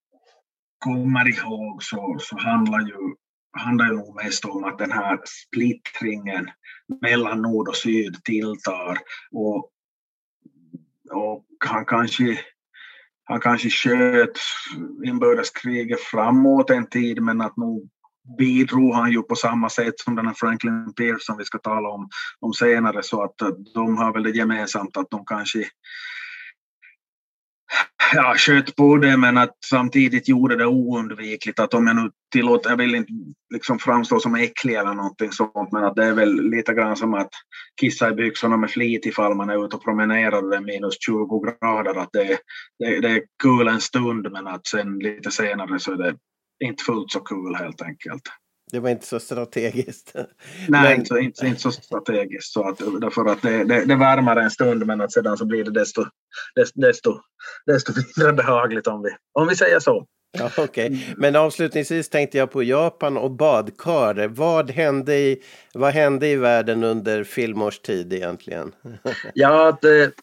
kommer 0.80 1.28
ihåg 1.28 1.84
så, 1.84 2.18
så 2.20 2.38
handlar 2.38 2.80
ju 2.80 3.16
handlar 3.52 3.86
ju 3.86 3.94
nog 3.94 4.16
mest 4.16 4.46
om 4.46 4.64
att 4.64 4.78
den 4.78 4.92
här 4.92 5.20
splittringen 5.26 6.50
mellan 7.02 7.42
nord 7.42 7.68
och 7.68 7.76
syd 7.76 8.24
tilltar 8.24 8.98
och 9.32 9.72
och 11.12 11.46
han 11.66 11.86
kanske 11.86 12.40
han 13.24 13.40
kanske 13.40 13.70
sköt 13.70 14.38
inbördeskriget 15.06 16.00
framåt 16.00 16.70
en 16.70 16.90
tid 16.90 17.22
men 17.22 17.42
att 17.42 17.58
nog 17.58 17.90
bidrog 18.38 18.94
han 18.94 19.12
ju 19.12 19.22
på 19.22 19.36
samma 19.36 19.70
sätt 19.70 20.00
som 20.00 20.16
den 20.16 20.28
här 20.28 20.34
Franklin 20.34 20.94
Pierce 20.94 21.26
som 21.26 21.38
vi 21.38 21.46
ska 21.46 21.58
tala 21.58 21.90
om, 21.90 22.10
om 22.40 22.54
senare 22.54 23.04
så 23.04 23.24
att 23.24 23.36
de 23.74 23.98
har 23.98 24.14
väl 24.14 24.24
det 24.24 24.30
gemensamt 24.30 24.98
att 24.98 25.10
de 25.10 25.26
kanske 25.26 25.64
ja, 28.14 28.34
sköt 28.38 28.76
på 28.76 28.98
det 28.98 29.18
men 29.18 29.38
att 29.38 29.56
samtidigt 29.66 30.28
gjorde 30.28 30.56
det 30.56 30.66
oundvikligt 30.66 31.60
att 31.60 31.74
om 31.74 31.88
jag 31.88 31.96
nu 31.96 32.12
tillåter, 32.32 32.70
jag 32.70 32.78
vill 32.78 32.96
inte 32.96 33.12
liksom 33.54 33.80
framstå 33.80 34.20
som 34.20 34.36
äcklig 34.36 34.74
eller 34.74 34.94
någonting 34.94 35.32
sånt 35.32 35.72
men 35.72 35.84
att 35.84 35.96
det 35.96 36.06
är 36.06 36.14
väl 36.14 36.50
lite 36.50 36.74
grann 36.74 36.96
som 36.96 37.14
att 37.14 37.30
kissa 37.82 38.10
i 38.10 38.14
byxorna 38.14 38.58
med 38.58 38.72
flit 38.72 39.06
ifall 39.06 39.36
man 39.36 39.50
är 39.50 39.66
ute 39.66 39.76
och 39.76 39.84
promenerar 39.84 40.44
och 40.44 40.50
det 40.50 40.58
är 40.58 40.62
minus 40.62 40.96
20 41.06 41.40
grader 41.62 42.00
att 42.00 42.10
det, 42.14 42.38
det, 42.80 43.00
det 43.00 43.10
är 43.10 43.22
kul 43.44 43.68
en 43.68 43.82
stund 43.82 44.32
men 44.32 44.48
att 44.48 44.68
sen 44.68 45.00
lite 45.00 45.32
senare 45.32 45.80
så 45.80 45.92
är 45.92 45.98
det 45.98 46.16
inte 46.64 46.84
fullt 46.84 47.12
så 47.12 47.20
kul 47.20 47.56
helt 47.56 47.82
enkelt. 47.82 48.24
Det 48.72 48.80
var 48.80 48.90
inte 48.90 49.06
så 49.06 49.20
strategiskt. 49.20 50.12
Nej, 50.16 50.26
men... 50.68 51.00
inte, 51.00 51.20
inte, 51.20 51.48
inte 51.48 51.62
så 51.62 51.72
strategiskt. 51.72 52.54
Så 52.54 52.68
att, 52.68 52.78
därför 52.78 53.26
att 53.26 53.42
det, 53.42 53.64
det, 53.64 53.86
det 53.86 53.96
värmer 53.96 54.36
en 54.36 54.52
stund 54.52 54.86
men 54.86 55.02
att 55.02 55.12
sedan 55.12 55.38
så 55.38 55.46
blir 55.46 55.64
det 55.64 55.72
desto, 55.72 56.06
desto, 56.76 57.20
desto 57.66 57.94
mindre 57.96 58.34
behagligt 58.34 58.88
om 58.88 59.04
vi, 59.04 59.10
om 59.34 59.48
vi 59.48 59.56
säger 59.56 59.80
så. 59.80 60.06
Ja, 60.32 60.64
okay. 60.64 61.00
Men 61.18 61.36
avslutningsvis 61.36 62.10
tänkte 62.10 62.38
jag 62.38 62.52
på 62.52 62.64
Japan 62.64 63.18
och 63.18 63.32
badkar. 63.32 64.28
Vad 64.28 64.72
hände 64.72 65.16
i, 65.16 65.42
vad 65.74 65.94
hände 65.94 66.28
i 66.28 66.36
världen 66.36 66.84
under 66.84 67.24
filmårs 67.24 67.80
tid 67.80 68.14
egentligen? 68.14 68.76
ja, 69.34 69.78
det, 69.82 70.14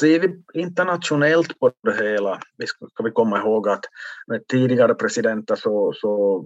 ser 0.00 0.20
vi 0.20 0.42
internationellt 0.60 1.58
på 1.58 1.72
det 1.82 2.04
hela, 2.04 2.40
vi 2.56 2.66
ska, 2.66 2.86
ska 2.86 3.02
vi 3.02 3.10
komma 3.10 3.38
ihåg 3.38 3.68
att 3.68 3.84
med 4.26 4.46
tidigare 4.48 4.94
presidenter 4.94 5.56
så, 5.56 5.92
så 5.96 6.44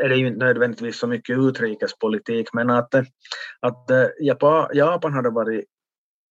är 0.00 0.08
det 0.08 0.16
ju 0.16 0.26
inte 0.26 0.44
nödvändigtvis 0.44 0.98
så 0.98 1.06
mycket 1.06 1.38
utrikespolitik, 1.38 2.52
men 2.52 2.70
att, 2.70 2.94
att 3.60 3.90
eh, 3.90 4.06
Japan, 4.20 4.68
Japan 4.72 5.12
hade 5.12 5.30
varit 5.30 5.64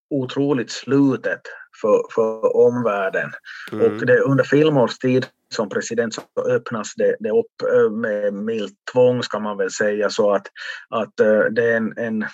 otroligt 0.10 0.72
slutet 0.72 1.42
för, 1.82 2.04
för 2.16 2.56
omvärlden. 2.56 3.32
Mm. 3.72 3.86
Och 3.86 4.06
det, 4.06 4.20
under 4.20 4.44
filmårs 4.44 4.98
tid 4.98 5.26
som 5.54 5.70
president 5.70 6.14
så 6.14 6.22
öppnas 6.50 6.94
det, 6.96 7.16
det 7.20 7.30
upp 7.30 7.62
eh, 7.74 7.92
med 7.92 8.34
milt 8.34 8.78
tvång 8.94 9.24
ska 9.24 9.40
man 9.40 9.58
väl 9.58 9.72
säga 9.72 10.10
så 10.10 10.32
att, 10.32 10.48
att 10.90 11.20
eh, 11.20 11.40
det 11.40 11.72
är 11.72 11.78
en, 11.78 11.98
en, 11.98 12.26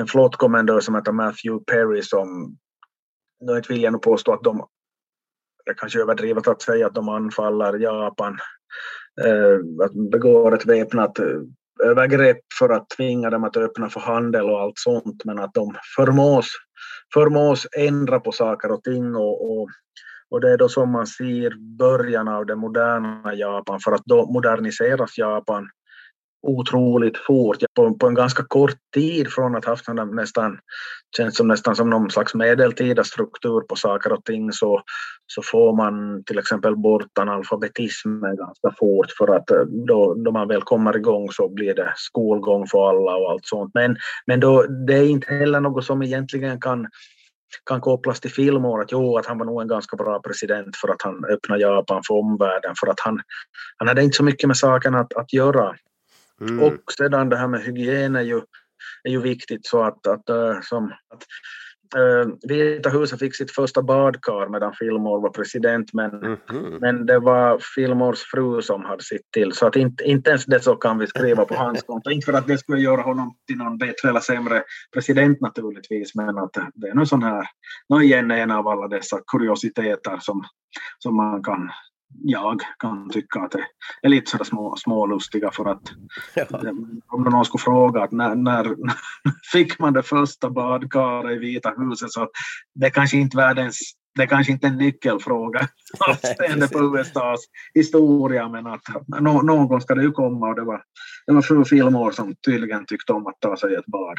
en 0.00 0.06
flottkommendör 0.06 0.80
som 0.80 0.94
heter 0.94 1.12
Matthew 1.12 1.64
Perry 1.64 2.02
som, 2.02 2.56
nu 3.40 3.62
vill 3.68 3.82
jag 3.82 3.92
nog 3.92 4.02
påstå 4.02 4.32
att 4.32 4.44
de, 4.44 4.66
det 5.66 5.74
kanske 5.74 5.98
är 5.98 6.02
överdrivet 6.02 6.48
att 6.48 6.62
säga 6.62 6.86
att 6.86 6.94
de 6.94 7.08
anfaller 7.08 7.78
Japan 7.78 8.38
Eh, 9.20 9.84
att 9.84 10.10
begår 10.10 10.54
ett 10.54 10.66
väpnat 10.66 11.18
eh, 11.18 11.40
övergrepp 11.84 12.40
för 12.58 12.68
att 12.68 12.90
tvinga 12.90 13.30
dem 13.30 13.44
att 13.44 13.56
öppna 13.56 13.88
för 13.88 14.00
handel 14.00 14.50
och 14.50 14.60
allt 14.60 14.78
sånt, 14.78 15.24
men 15.24 15.38
att 15.38 15.54
de 15.54 15.74
förmås, 15.96 16.46
förmås 17.14 17.66
ändra 17.78 18.20
på 18.20 18.32
saker 18.32 18.72
och 18.72 18.82
ting 18.82 19.16
och, 19.16 19.50
och, 19.50 19.68
och 20.30 20.40
det 20.40 20.50
är 20.50 20.58
då 20.58 20.68
som 20.68 20.90
man 20.90 21.06
ser 21.06 21.76
början 21.78 22.28
av 22.28 22.46
det 22.46 22.56
moderna 22.56 23.34
Japan, 23.34 23.80
för 23.80 23.92
att 23.92 24.04
då 24.04 24.26
moderniseras 24.32 25.18
Japan 25.18 25.68
otroligt 26.42 27.18
fort. 27.18 27.56
På, 27.74 27.94
på 27.94 28.06
en 28.06 28.14
ganska 28.14 28.42
kort 28.42 28.76
tid 28.94 29.32
från 29.32 29.56
att 29.56 29.64
haft 29.64 29.88
en 29.88 30.16
nästan, 30.16 30.58
känns 31.16 31.36
som 31.36 31.48
nästan 31.48 31.76
som 31.76 31.90
någon 31.90 32.10
slags 32.10 32.34
medeltida 32.34 33.04
struktur 33.04 33.60
på 33.60 33.76
saker 33.76 34.12
och 34.12 34.24
ting 34.24 34.52
så, 34.52 34.82
så 35.26 35.42
får 35.42 35.76
man 35.76 36.24
till 36.24 36.38
exempel 36.38 36.76
bort 36.76 37.18
analfabetismen 37.18 38.36
ganska 38.36 38.70
fort 38.78 39.10
för 39.18 39.36
att 39.36 39.50
eh, 39.50 39.60
då, 39.86 40.14
då 40.14 40.30
man 40.32 40.48
väl 40.48 40.62
kommer 40.62 40.96
igång 40.96 41.32
så 41.32 41.48
blir 41.48 41.74
det 41.74 41.92
skolgång 41.96 42.66
för 42.66 42.88
alla 42.88 43.16
och 43.16 43.30
allt 43.30 43.46
sånt. 43.46 43.70
Men, 43.74 43.96
men 44.26 44.40
då, 44.40 44.62
det 44.62 44.94
är 44.94 45.08
inte 45.08 45.34
heller 45.34 45.60
något 45.60 45.84
som 45.84 46.02
egentligen 46.02 46.60
kan 46.60 46.86
kan 47.64 47.80
kopplas 47.80 48.20
till 48.20 48.30
filmår 48.30 48.80
att 48.80 48.92
jo, 48.92 49.18
att 49.18 49.26
han 49.26 49.38
var 49.38 49.46
nog 49.46 49.62
en 49.62 49.68
ganska 49.68 49.96
bra 49.96 50.20
president 50.20 50.76
för 50.76 50.88
att 50.88 51.02
han 51.02 51.24
öppnade 51.24 51.60
Japan 51.60 52.02
för 52.06 52.14
omvärlden 52.14 52.74
för 52.80 52.86
att 52.86 53.00
han, 53.00 53.20
han 53.76 53.88
hade 53.88 54.02
inte 54.02 54.16
så 54.16 54.24
mycket 54.24 54.46
med 54.46 54.56
saken 54.56 54.94
att, 54.94 55.14
att 55.14 55.32
göra. 55.32 55.74
Mm. 56.48 56.62
Och 56.62 56.92
sedan 56.98 57.28
det 57.28 57.36
här 57.36 57.48
med 57.48 57.60
hygien 57.60 58.16
är 58.16 58.22
ju, 58.22 58.40
är 59.02 59.10
ju 59.10 59.20
viktigt 59.20 59.66
så 59.66 59.82
att, 59.82 60.06
att, 60.06 60.28
äh, 60.28 60.60
som, 60.62 60.84
att 60.84 61.24
äh, 61.96 62.32
Vita 62.48 62.90
huset 62.90 63.18
fick 63.18 63.36
sitt 63.36 63.50
första 63.50 63.82
badkar 63.82 64.48
medan 64.48 64.72
Fillmore 64.72 65.22
var 65.22 65.30
president 65.30 65.92
men, 65.92 66.10
mm 66.10 66.36
-hmm. 66.48 66.80
men 66.80 67.06
det 67.06 67.18
var 67.18 67.58
Fillmores 67.74 68.22
fru 68.22 68.62
som 68.62 68.84
hade 68.84 69.02
sitt 69.02 69.30
till 69.32 69.52
så 69.52 69.66
att 69.66 69.76
inte, 69.76 70.04
inte 70.04 70.30
ens 70.30 70.44
det 70.44 70.60
så 70.60 70.76
kan 70.76 70.98
vi 70.98 71.06
skriva 71.06 71.44
på 71.44 71.54
hans 71.54 71.82
konto. 71.82 72.10
Inte 72.10 72.24
för 72.24 72.32
att 72.32 72.46
det 72.46 72.58
skulle 72.58 72.80
göra 72.80 73.02
honom 73.02 73.36
till 73.46 73.56
någon 73.56 73.78
bättre 73.78 74.08
eller 74.08 74.20
sämre 74.20 74.62
president 74.94 75.40
naturligtvis 75.40 76.14
men 76.14 76.38
att 76.38 76.52
det 76.74 76.88
är 76.88 76.94
nog 76.94 77.08
sån 77.08 77.22
här, 77.22 77.46
nog 77.88 78.02
igen 78.04 78.30
en 78.30 78.50
av 78.50 78.68
alla 78.68 78.88
dessa 78.88 79.20
kuriositeter 79.32 80.18
som, 80.20 80.44
som 80.98 81.16
man 81.16 81.42
kan 81.42 81.70
jag 82.24 82.60
kan 82.78 83.10
tycka 83.10 83.40
att 83.40 83.50
det 83.50 83.64
är 84.02 84.08
lite 84.08 84.30
sådär 84.30 84.44
små, 84.44 84.76
smålustiga 84.76 85.50
för 85.50 85.64
att 85.64 85.82
ja. 86.34 86.46
om 87.08 87.22
någon 87.22 87.44
skulle 87.44 87.62
fråga 87.62 88.02
att 88.02 88.12
när, 88.12 88.34
när 88.34 88.76
fick 89.52 89.78
man 89.78 89.92
det 89.92 90.02
första 90.02 90.50
badkaret 90.50 91.36
i 91.36 91.38
Vita 91.38 91.74
huset 91.78 92.12
så 92.12 92.28
det 92.74 92.86
är 92.86 92.90
kanske 92.90 93.16
inte 93.16 93.36
världens 93.36 93.80
det 94.14 94.22
är 94.22 94.26
kanske 94.26 94.52
inte 94.52 94.66
en 94.66 94.76
nyckelfråga 94.76 95.68
avseende 96.08 96.68
på 96.68 96.78
USAs 96.78 97.40
historia 97.74 98.48
men 98.48 98.66
att 98.66 98.82
någon 99.20 99.68
gång 99.68 99.80
ska 99.80 99.94
det 99.94 100.02
ju 100.02 100.12
komma 100.12 100.48
och 100.48 100.54
det 100.54 100.64
var, 100.64 100.82
det 101.26 101.32
var 101.32 101.42
fru 101.42 101.64
Fillmore 101.64 102.12
som 102.12 102.34
tydligen 102.46 102.86
tyckte 102.86 103.12
om 103.12 103.26
att 103.26 103.40
ta 103.40 103.56
sig 103.56 103.74
ett 103.74 103.86
bad. 103.86 104.18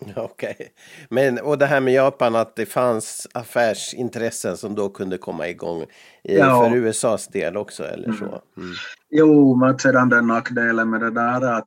Okej. 0.16 0.54
Okay. 0.54 0.68
Men 1.08 1.38
och 1.38 1.58
det 1.58 1.66
här 1.66 1.80
med 1.80 1.94
Japan 1.94 2.36
att 2.36 2.56
det 2.56 2.66
fanns 2.66 3.28
affärsintressen 3.34 4.56
som 4.56 4.74
då 4.74 4.88
kunde 4.88 5.18
komma 5.18 5.48
igång 5.48 5.82
i, 6.24 6.38
ja. 6.38 6.68
för 6.68 6.76
USAs 6.76 7.28
del 7.28 7.56
också 7.56 7.84
eller 7.84 8.04
mm. 8.04 8.18
så? 8.18 8.42
Mm. 8.56 8.74
Jo, 9.10 9.56
men 9.56 9.78
sedan 9.78 10.08
den 10.08 10.26
nackdelen 10.26 10.90
med 10.90 11.00
det 11.00 11.10
där 11.10 11.42
att, 11.42 11.66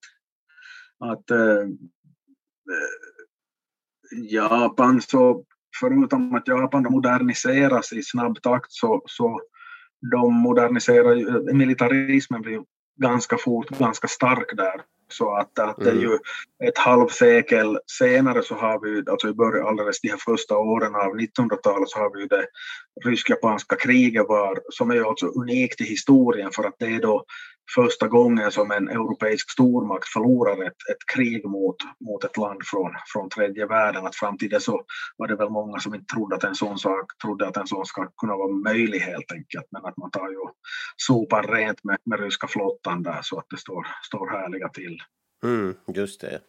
att 1.00 1.32
äh, 1.32 1.68
Japan 4.30 5.02
så 5.02 5.44
förutom 5.80 6.36
att 6.36 6.48
Japan 6.48 6.84
moderniseras 6.90 7.94
i 7.94 8.04
snabb 8.04 8.42
takt 8.42 8.72
så, 8.72 9.02
så 9.06 9.42
de 10.12 10.34
moderniserar 10.34 11.54
militarismen 11.54 12.42
blir 12.42 12.62
ganska 13.02 13.38
fort 13.38 13.70
ganska 13.70 14.08
stark 14.08 14.58
där 14.58 14.82
så 15.14 15.36
att, 15.36 15.60
att 15.60 15.82
mm. 15.82 15.98
det 15.98 16.02
är 16.02 16.10
ju 16.10 16.18
ett 16.64 16.78
halvsekel 16.78 17.80
senare 18.00 18.44
så 18.44 18.56
har 18.56 18.80
vi, 18.80 19.12
alltså 19.12 19.30
i 19.30 19.34
början, 19.34 19.68
alldeles 19.68 20.02
de 20.02 20.10
här 20.10 20.18
första 20.18 20.58
åren 20.58 20.96
av 20.96 21.16
1900-talet 21.16 21.90
så 21.90 22.00
har 22.00 22.14
vi 22.14 22.22
ju 22.22 22.28
det 22.28 22.46
rysk-japanska 23.06 23.76
kriget 23.76 24.26
var, 24.28 24.60
som 24.70 24.92
är 24.92 24.96
ju 24.96 25.06
alltså 25.06 25.26
unikt 25.26 25.82
i 25.82 25.84
historien 25.84 26.52
för 26.52 26.64
att 26.64 26.76
det 26.80 26.86
är 26.86 27.02
då 27.02 27.26
första 27.76 28.08
gången 28.08 28.52
som 28.52 28.72
en 28.72 28.90
europeisk 28.90 29.52
stormakt 29.52 30.08
förlorar 30.08 30.68
ett, 30.68 30.90
ett 30.92 31.16
krig 31.16 31.46
mot, 31.46 31.76
mot 32.00 32.24
ett 32.24 32.38
land 32.38 32.62
från, 32.66 32.92
från 33.14 33.30
tredje 33.30 33.66
världen. 33.66 34.06
Att 34.06 34.16
fram 34.16 34.38
till 34.38 34.50
det 34.50 34.60
så 34.60 34.86
var 35.18 35.28
det 35.28 35.36
väl 35.36 35.50
många 35.50 35.80
som 35.80 35.96
inte 35.96 36.14
trodde 36.14 36.36
att 36.36 36.44
en 36.44 36.56
sån 36.56 36.78
sak 36.78 37.18
trodde 37.22 37.48
att 37.48 37.58
en 37.58 37.68
sån 37.68 37.86
ska 37.86 38.10
kunna 38.18 38.36
vara 38.36 38.52
möjlig 38.52 39.00
helt 39.00 39.32
enkelt. 39.32 39.66
Men 39.72 39.86
att 39.86 39.98
man 39.98 40.12
tar 40.12 40.30
ju 40.30 40.38
sopar 40.98 41.44
rent 41.44 41.84
med, 41.84 41.98
med 42.06 42.20
ryska 42.20 42.48
flottan 42.48 43.04
där 43.04 43.20
så 43.22 43.40
att 43.40 43.46
det 43.50 43.58
står, 43.58 43.88
står 44.04 44.30
härliga 44.30 44.70
till. 44.70 44.98
Mm, 45.44 45.76
just 45.88 46.22
det. 46.22 46.40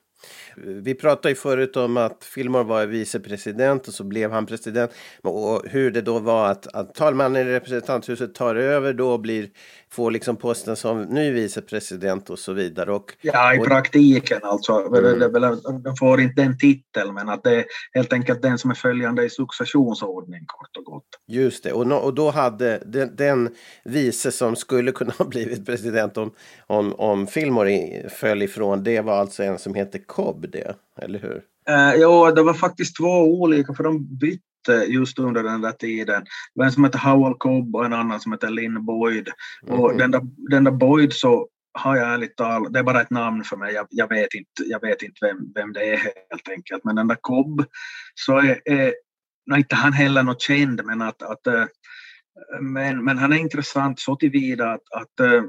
Vi 0.57 0.95
pratade 0.95 1.29
ju 1.29 1.35
förut 1.35 1.77
om 1.77 1.97
att 1.97 2.25
Fillmore 2.25 2.65
var 2.65 2.87
vicepresident 2.87 3.89
och 3.89 3.95
så 3.95 4.05
blev 4.05 4.33
han 4.33 4.47
president. 4.47 4.91
Och 5.23 5.63
hur 5.67 5.91
det 5.91 6.01
då 6.01 6.19
var 6.19 6.51
att, 6.51 6.67
att 6.75 6.95
talmannen 6.95 7.49
i 7.49 7.51
representanthuset 7.51 8.35
tar 8.35 8.55
över 8.55 8.93
då 8.93 9.13
och 9.13 9.21
blir, 9.21 9.49
får 9.91 10.11
liksom 10.11 10.37
posten 10.37 10.77
som 10.77 11.03
ny 11.03 11.31
vicepresident 11.31 12.31
och 12.31 12.39
så 12.39 12.53
vidare. 12.53 12.93
Och, 12.93 13.13
ja, 13.21 13.55
i 13.55 13.59
och, 13.59 13.65
praktiken 13.65 14.41
alltså. 14.43 14.73
Mm. 14.73 15.83
De 15.83 15.97
får 15.97 16.21
inte 16.21 16.43
den 16.43 16.59
titeln 16.59 17.15
men 17.15 17.29
att 17.29 17.45
det 17.45 17.55
är 17.55 17.65
helt 17.93 18.13
enkelt 18.13 18.43
den 18.43 18.59
som 18.59 18.71
är 18.71 18.75
följande 18.75 19.25
i 19.25 19.31
successionsordning 19.31 20.45
kort 20.47 20.77
och 20.77 20.85
gott. 20.85 21.05
Just 21.27 21.65
det, 21.65 21.73
och, 21.73 22.05
och 22.05 22.15
då 22.15 22.31
hade 22.31 22.83
den, 22.87 23.17
den 23.17 23.55
vice 23.85 24.33
som 24.33 24.57
skulle 24.57 24.93
kunna 24.93 25.13
ha 25.19 25.25
blivit 25.25 25.67
president 25.67 26.17
om, 26.17 26.31
om, 26.67 26.95
om 26.95 27.27
Fillmore 27.27 28.09
föll 28.09 28.43
ifrån, 28.43 28.85
det 28.85 29.01
var 29.01 29.15
alltså 29.15 29.43
en 29.43 29.59
som 29.59 29.75
heter 29.75 29.99
Cobb 30.15 30.51
det, 30.51 30.77
eller 31.03 31.19
hur? 31.19 31.43
Uh, 31.71 32.01
ja, 32.01 32.33
det 32.33 32.43
var 32.43 32.55
faktiskt 32.55 32.97
två 32.97 33.41
olika 33.41 33.75
för 33.75 33.85
de 33.85 34.19
bytte 34.19 34.85
just 34.89 35.19
under 35.19 35.43
den 35.43 35.61
där 35.61 35.73
tiden. 35.73 36.25
En 36.63 36.73
som 36.73 36.85
hette 36.85 36.99
Howell 36.99 37.35
Cobb 37.35 37.77
och 37.77 37.85
en 37.85 37.93
annan 37.93 38.21
som 38.21 38.33
hette 38.33 38.51
Lynn 38.51 38.85
Boyd. 38.85 39.29
Mm. 39.67 39.81
Och 39.81 39.97
den 39.97 40.11
där, 40.11 40.21
den 40.51 40.65
där 40.65 40.71
Boyd 40.71 41.13
så 41.13 41.49
har 41.75 41.97
jag 41.97 42.13
ärligt 42.15 42.37
talat, 42.37 42.73
det 42.73 42.79
är 42.79 42.83
bara 42.83 43.01
ett 43.01 43.11
namn 43.11 43.45
för 43.45 43.57
mig, 43.57 43.75
jag, 43.75 43.87
jag 43.91 44.09
vet 44.09 44.35
inte, 44.35 44.63
jag 44.67 44.81
vet 44.81 45.03
inte 45.03 45.19
vem, 45.21 45.53
vem 45.55 45.73
det 45.73 45.85
är 45.85 45.97
helt 45.97 46.49
enkelt. 46.51 46.85
Men 46.85 46.97
den 46.97 47.09
där 47.09 47.19
Cobb 47.21 47.65
så 48.15 48.39
är, 48.39 48.61
är 48.65 48.95
no, 49.47 49.57
inte 49.57 49.75
han 49.75 49.93
heller 49.93 50.23
något 50.23 50.43
känd, 50.43 50.85
men 50.85 51.03
att, 51.03 51.23
att 51.23 51.47
eh, 51.47 51.65
men, 52.61 53.05
men 53.05 53.19
han 53.19 53.33
är 53.33 53.37
intressant 53.37 54.01
så 54.01 54.17
tillvida 54.17 54.73
att, 54.73 54.93
att, 54.97 55.21
eh, 55.21 55.43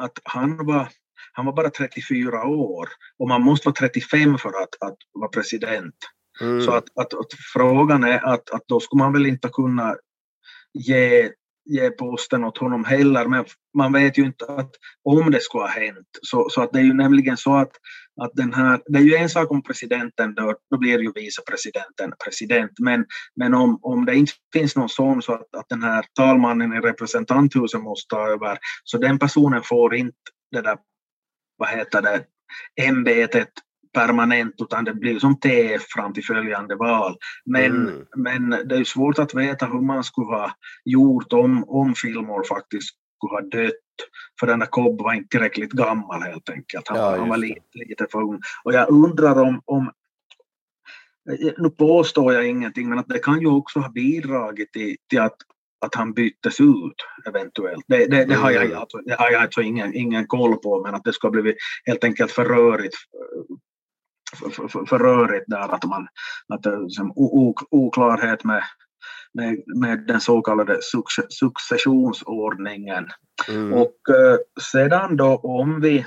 att 0.00 0.18
han, 0.24 0.66
var, 0.66 0.88
han 1.32 1.46
var 1.46 1.52
bara 1.52 1.70
34 1.70 2.44
år 2.44 2.88
och 3.18 3.28
man 3.28 3.42
måste 3.42 3.68
vara 3.68 3.74
35 3.74 4.38
för 4.38 4.48
att, 4.48 4.82
att 4.90 4.96
vara 5.12 5.28
president. 5.28 5.94
Mm. 6.40 6.60
Så 6.62 6.70
att, 6.70 6.84
att, 6.94 7.14
att, 7.14 7.32
frågan 7.52 8.04
är 8.04 8.26
att, 8.26 8.50
att 8.50 8.62
då 8.66 8.80
skulle 8.80 9.02
man 9.02 9.12
väl 9.12 9.26
inte 9.26 9.48
kunna 9.48 9.96
ge 10.72 11.30
ge 11.64 11.90
posten 11.90 12.44
åt 12.44 12.58
honom 12.58 12.84
heller, 12.84 13.26
men 13.26 13.44
man 13.76 13.92
vet 13.92 14.18
ju 14.18 14.22
inte 14.22 14.46
att 14.46 14.70
om 15.04 15.30
det 15.30 15.40
skulle 15.40 15.64
ha 15.64 15.68
hänt. 15.68 16.08
Så, 16.22 16.48
så 16.50 16.62
att 16.62 16.72
det 16.72 16.78
är 16.78 16.84
ju 16.84 16.94
nämligen 16.94 17.36
så 17.36 17.54
att, 17.54 17.70
att 18.22 18.30
den 18.34 18.54
här, 18.54 18.80
det 18.86 18.98
är 18.98 19.02
ju 19.02 19.14
en 19.14 19.28
sak 19.28 19.50
om 19.50 19.62
presidenten 19.62 20.34
dör, 20.34 20.56
då 20.70 20.78
blir 20.78 20.98
ju 20.98 21.12
vicepresidenten 21.14 22.12
president, 22.24 22.70
men, 22.78 23.06
men 23.36 23.54
om, 23.54 23.78
om 23.82 24.04
det 24.04 24.14
inte 24.14 24.32
finns 24.52 24.76
någon 24.76 24.88
sån 24.88 25.22
så 25.22 25.32
att, 25.32 25.54
att 25.56 25.68
den 25.68 25.82
här 25.82 26.04
talmannen 26.14 26.72
i 26.72 26.80
representanthuset 26.80 27.82
måste 27.82 28.14
ta 28.14 28.28
över, 28.28 28.58
så 28.84 28.98
den 28.98 29.18
personen 29.18 29.62
får 29.62 29.94
inte 29.94 30.16
det 30.52 30.60
där, 30.60 30.76
vad 31.62 31.70
heter 31.78 32.02
det, 32.02 32.24
ämbetet 32.82 33.48
permanent 33.94 34.54
utan 34.58 34.84
det 34.84 34.94
blir 34.94 35.18
som 35.18 35.40
TF 35.40 35.82
fram 35.82 36.12
till 36.12 36.24
följande 36.24 36.74
val. 36.76 37.16
Men, 37.44 37.88
Mm. 37.88 38.06
men 38.16 38.50
det 38.50 38.76
är 38.76 38.84
svårt 38.84 39.18
att 39.18 39.34
veta 39.34 39.66
hur 39.66 39.80
man 39.80 40.04
skulle 40.04 40.26
ha 40.26 40.52
gjort 40.84 41.32
om, 41.32 41.64
om 41.68 41.94
Fillmore 41.94 42.44
faktiskt 42.48 42.88
skulle 43.16 43.32
ha 43.32 43.40
dött. 43.64 43.72
För 44.40 44.46
den 44.46 44.58
där 44.58 44.66
Cobb 44.66 45.00
var 45.02 45.12
inte 45.14 45.28
tillräckligt 45.28 45.72
gammal 45.72 46.22
helt 46.22 46.50
enkelt. 46.50 46.88
Han, 46.88 46.98
Ja, 46.98 47.16
han 47.18 47.28
var 47.28 47.36
lite, 47.36 47.60
lite 47.74 48.06
för 48.12 48.18
ung. 48.22 48.40
Och 48.64 48.72
jag 48.72 48.90
undrar 48.90 49.40
om, 49.40 49.62
om 49.64 49.92
nu 51.58 51.70
påstår 51.70 52.34
jag 52.34 52.46
ingenting, 52.46 52.88
men 52.88 52.98
att 52.98 53.08
det 53.08 53.18
kan 53.18 53.40
ju 53.40 53.46
också 53.46 53.78
ha 53.80 53.88
bidragit 53.88 54.72
till, 54.72 54.96
till 55.08 55.20
att, 55.20 55.36
att 55.82 55.94
han 55.94 56.12
byttes 56.12 56.60
ut 56.60 56.96
eventuellt. 57.28 57.84
Det, 57.88 58.06
det, 58.06 58.24
det, 58.24 58.34
har, 58.34 58.50
jag, 58.50 58.64
Mm. 58.64 58.78
alltså, 58.78 58.98
det 58.98 59.14
har 59.18 59.30
jag 59.30 59.42
alltså 59.42 59.62
ingen, 59.62 59.94
ingen 59.94 60.26
koll 60.26 60.56
på, 60.56 60.82
men 60.84 60.94
att 60.94 61.04
det 61.04 61.12
ska 61.12 61.30
blivit 61.30 61.56
helt 61.84 62.04
enkelt 62.04 62.32
för 62.32 62.44
rörigt 62.44 62.94
för, 64.40 64.50
för, 64.50 64.68
för, 64.68 64.84
för 64.86 64.98
rörigt 64.98 65.44
där 65.46 65.74
att 65.74 65.84
man 65.84 66.06
att 66.54 66.62
det 66.62 66.70
är 66.70 66.80
liksom 66.82 67.12
o- 67.16 67.54
oklarhet 67.70 68.44
med, 68.44 68.62
med, 69.34 69.62
med 69.80 70.06
den 70.06 70.20
så 70.20 70.42
kallade 70.42 70.74
succe- 70.74 71.26
successionsordningen. 71.28 73.08
Mm. 73.48 73.72
Och 73.72 73.96
eh, 74.08 74.38
sedan 74.72 75.16
då 75.16 75.36
om 75.36 75.80
vi 75.80 76.06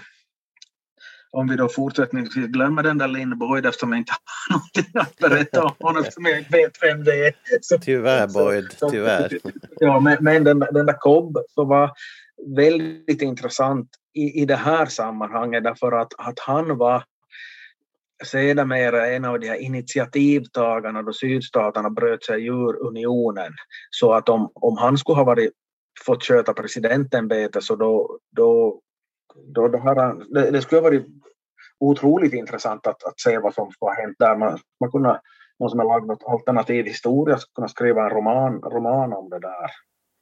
om 1.36 1.48
vi 1.48 1.56
då 1.56 1.70
fortsättningsvis 1.70 2.48
glömmer 2.48 2.84
den 2.84 2.98
där 2.98 3.08
Linn 3.08 3.38
Boyd 3.40 3.66
eftersom 3.66 3.92
jag 3.92 4.00
inte 4.00 4.14
har 4.14 4.56
någonting 4.58 5.02
att 5.02 5.16
berätta 5.18 5.64
om 5.64 5.72
honom 5.80 6.02
eftersom 6.02 6.26
jag 6.26 6.38
inte 6.40 6.52
vet 6.58 6.78
vem 6.82 7.04
det 7.04 7.28
är. 7.28 7.34
Så, 7.62 7.78
Tyvärr 7.78 8.28
Boyd, 8.28 8.72
så- 8.78 8.90
tyvärr. 8.90 9.40
Ja, 9.80 10.00
men, 10.00 10.18
men 10.22 10.44
den, 10.44 10.60
den 10.60 10.86
där 10.86 11.00
Cobb 11.00 11.38
så 11.48 11.66
var 11.66 11.92
väldigt 12.56 13.22
intressant 13.22 13.90
i, 14.14 14.42
i 14.42 14.46
det 14.46 14.56
här 14.56 14.86
sammanhanget 14.86 15.64
därför 15.64 15.92
att, 15.92 16.14
att 16.18 16.40
han 16.40 16.78
var 16.78 17.04
sedermera 18.24 19.08
en 19.08 19.26
av 19.26 19.40
de 19.40 19.48
här 19.48 19.56
initiativtagarna 19.56 21.02
då 21.02 21.14
sydstaterna 21.14 21.90
bröt 21.90 22.24
sig 22.24 22.46
ur 22.48 22.88
unionen. 22.88 23.54
Så 23.90 24.14
att 24.14 24.30
om, 24.30 24.52
om 24.54 24.78
han 24.78 24.98
skulle 24.98 25.16
ha 25.16 25.24
varit, 25.24 25.52
fått 26.06 26.24
sköta 26.24 26.54
presidentämbetet 26.54 27.64
så 27.64 27.76
då, 27.76 28.20
då, 28.36 28.82
då 29.56 29.68
det, 29.68 29.80
här, 29.80 30.34
det, 30.34 30.52
det 30.52 30.62
skulle 30.62 30.82
ha 30.82 30.90
varit 30.90 31.06
otroligt 31.80 32.34
intressant 32.34 32.88
att, 32.88 33.04
att 33.04 33.20
se 33.20 33.40
vad 33.40 33.54
som 33.54 33.72
skulle 33.72 33.90
ha 33.90 34.02
hänt 34.02 34.16
där. 34.20 34.36
Man, 34.36 34.60
man 34.80 34.92
kunde, 34.92 35.22
någon 35.60 35.70
som 35.70 35.80
har 35.80 35.86
lagt 35.86 36.08
något 36.08 36.24
alternativ 36.28 36.86
historia 36.86 37.38
skulle 37.38 37.54
kunna 37.56 37.68
skriva 37.68 38.04
en 38.04 38.10
roman, 38.10 38.62
roman 38.62 39.14
om 39.14 39.30
det 39.30 39.40
där. 39.40 39.72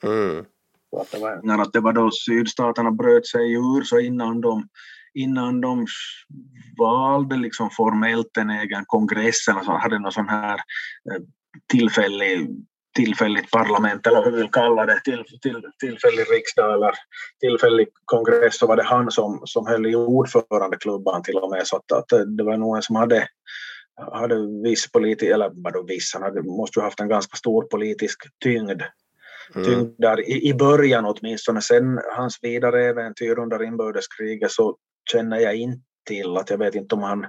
Mm. 0.04 0.46
Så 0.90 1.02
att 1.02 1.12
det, 1.12 1.20
var, 1.20 1.40
när 1.44 1.62
att 1.62 1.74
det 1.74 1.80
var 1.80 1.94
då 1.94 2.12
sydstaterna 2.12 2.92
bröt 2.92 3.28
sig 3.28 3.54
ur 3.54 3.84
så 3.84 4.00
innan 4.00 4.42
de, 4.42 4.68
innan 5.14 5.62
de 5.62 5.86
valde 6.78 7.36
liksom 7.36 7.70
formellt 7.70 8.38
en 8.38 8.50
egen 8.50 8.84
kongress 8.88 9.48
eller 9.48 9.62
så 9.62 9.72
hade 9.72 10.00
någon 10.00 10.12
sån 10.12 10.30
här 10.30 10.56
eh, 11.12 11.22
tillfällig 11.72 12.50
tillfälligt 12.96 13.52
parlament 13.52 14.08
eller 14.08 14.24
hur 14.24 14.32
vi 14.32 14.38
vill 14.38 14.52
kalla 14.52 14.86
det, 14.86 15.00
till, 15.04 15.24
till, 15.42 15.62
tillfällig 15.80 16.32
riksdag 16.32 16.74
eller 16.74 16.92
tillfällig 17.40 17.88
kongress 18.06 18.58
så 18.58 18.68
var 18.68 18.76
det 18.76 18.84
han 18.84 19.12
som, 19.12 19.42
som 19.46 19.68
höll 19.68 19.86
i 19.86 19.96
ordförandeklubban 19.96 21.24
till 21.24 21.38
och 21.38 21.50
med 21.52 21.68
så 21.68 21.76
att, 21.76 21.92
att 21.92 22.28
det 22.38 22.44
var 22.44 22.58
någon 22.58 22.82
som 22.82 22.96
hade 22.96 23.28
hade 24.12 24.36
viss 24.64 24.92
politisk, 24.92 25.32
eller 25.32 25.52
vadå 25.54 25.84
viss, 25.84 26.14
han 26.14 26.24
hade, 26.24 26.42
måste 26.42 26.80
ju 26.80 26.84
haft 26.84 27.00
en 27.00 27.10
ganska 27.10 27.38
stor 27.38 27.64
politisk 27.64 28.20
tyngd 28.44 28.82
Mm. 29.56 29.68
tyngd 29.68 29.96
där 29.98 30.30
i, 30.30 30.50
i 30.50 30.54
början 30.54 31.06
åtminstone. 31.06 31.62
Sen 31.62 32.00
hans 32.18 32.40
vidare 32.42 32.86
äventyr 32.86 33.40
under 33.40 33.64
inbördeskriget 33.64 34.52
så 34.52 34.78
känner 35.12 35.40
jag 35.40 35.56
inte 35.56 35.84
till 36.06 36.38
att 36.38 36.50
jag 36.50 36.58
vet 36.58 36.76
inte 36.76 36.96
om 36.96 37.04
han 37.04 37.26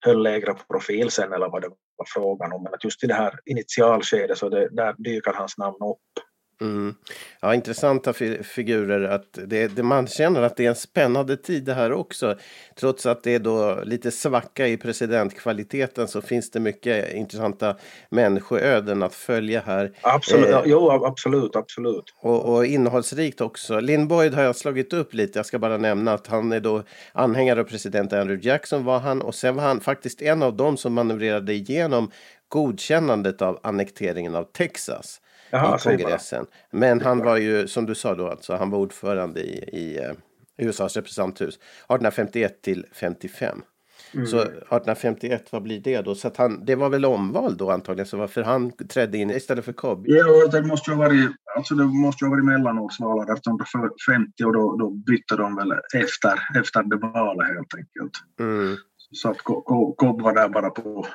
höll 0.00 0.22
lägre 0.22 0.54
profil 0.54 1.10
sen 1.10 1.32
eller 1.32 1.48
vad 1.48 1.62
det 1.62 1.68
var 1.68 2.06
frågan 2.06 2.52
om. 2.52 2.62
Men 2.62 2.74
att 2.74 2.84
just 2.84 3.04
i 3.04 3.06
det 3.06 3.14
här 3.14 3.38
initialskedet 3.44 4.38
så 4.38 4.48
det, 4.48 4.68
där 4.70 4.94
dyker 4.98 5.32
hans 5.32 5.58
namn 5.58 5.76
upp. 5.76 6.24
Mm. 6.60 6.94
Ja, 7.40 7.54
intressanta 7.54 8.12
fi 8.12 8.42
figurer. 8.42 9.08
Att 9.08 9.38
det, 9.46 9.68
det, 9.68 9.82
man 9.82 10.06
känner 10.06 10.42
att 10.42 10.56
det 10.56 10.64
är 10.64 10.68
en 10.68 10.74
spännande 10.74 11.36
tid 11.36 11.64
det 11.64 11.74
här 11.74 11.92
också. 11.92 12.36
Trots 12.74 13.06
att 13.06 13.22
det 13.22 13.34
är 13.34 13.38
då 13.38 13.80
lite 13.84 14.10
svacka 14.10 14.68
i 14.68 14.76
presidentkvaliteten 14.76 16.08
så 16.08 16.20
finns 16.20 16.50
det 16.50 16.60
mycket 16.60 17.12
intressanta 17.12 17.76
människoöden 18.10 19.02
att 19.02 19.14
följa 19.14 19.60
här. 19.60 19.92
Absolut, 20.00 20.48
Eh, 20.48 20.62
jo, 20.64 20.90
absolut, 20.90 21.56
absolut. 21.56 22.04
Och, 22.20 22.54
och 22.54 22.66
innehållsrikt 22.66 23.40
också. 23.40 23.80
Lynn 23.80 24.08
Boyd 24.08 24.34
har 24.34 24.42
jag 24.42 24.56
slagit 24.56 24.92
upp 24.92 25.14
lite. 25.14 25.38
Jag 25.38 25.46
ska 25.46 25.58
bara 25.58 25.76
nämna 25.76 26.12
att 26.12 26.26
han 26.26 26.52
är 26.52 26.60
då 26.60 26.82
anhängare 27.12 27.60
av 27.60 27.64
president 27.64 28.12
Andrew 28.12 28.48
Jackson 28.48 28.84
var 28.84 28.98
han. 28.98 29.22
Och 29.22 29.34
sen 29.34 29.56
var 29.56 29.62
han 29.62 29.80
faktiskt 29.80 30.22
en 30.22 30.42
av 30.42 30.56
dem 30.56 30.76
som 30.76 30.94
manövrerade 30.94 31.52
igenom 31.52 32.10
godkännandet 32.48 33.42
av 33.42 33.60
annekteringen 33.62 34.34
av 34.34 34.44
Texas 34.44 35.20
Jaha, 35.50 35.76
i 35.76 35.78
kongressen. 35.78 36.46
Men 36.70 37.00
han 37.00 37.18
var 37.18 37.36
ju, 37.36 37.68
som 37.68 37.86
du 37.86 37.94
sa 37.94 38.14
då, 38.14 38.28
alltså, 38.28 38.56
han 38.56 38.70
var 38.70 38.78
ordförande 38.78 39.40
i, 39.40 39.58
i 39.72 39.98
eh, 39.98 40.12
USAs 40.66 40.96
representanthus 40.96 41.54
1851 41.54 42.62
till 42.62 42.86
55. 42.92 43.62
Mm. 44.14 44.26
Så 44.26 44.38
1851, 44.38 45.52
vad 45.52 45.62
blir 45.62 45.80
det 45.80 46.00
då? 46.00 46.14
Så 46.14 46.28
att 46.28 46.36
han, 46.36 46.64
det 46.64 46.74
var 46.74 46.88
väl 46.88 47.04
omval 47.04 47.56
då 47.56 47.70
antagligen, 47.70 48.06
så 48.06 48.16
varför 48.16 48.42
han 48.42 48.72
trädde 48.72 49.18
in 49.18 49.30
istället 49.30 49.64
för 49.64 49.72
Cobb? 49.72 50.04
Ja, 50.06 50.46
det 50.46 50.62
måste 50.62 50.90
ju 50.90 50.96
ha 50.96 51.04
varit, 51.04 51.30
alltså 51.56 51.74
det 51.74 51.84
måste 51.84 52.24
ju 52.24 52.28
ha 52.28 52.36
varit 52.36 52.44
mellanårsval 52.44 53.18
1850 53.18 54.44
och 54.44 54.52
då, 54.52 54.76
då 54.76 54.90
bytte 54.90 55.36
de 55.36 55.56
väl 55.56 55.72
efter, 55.94 56.58
efter 56.60 56.82
det 56.82 56.96
valet 56.96 57.48
helt 57.48 57.74
enkelt. 57.74 58.12
Mm. 58.40 58.76
Så 59.12 59.30
att 59.30 59.38
Cobb 59.96 60.22
var 60.22 60.34
där 60.34 60.48
bara 60.48 60.70
på, 60.70 61.06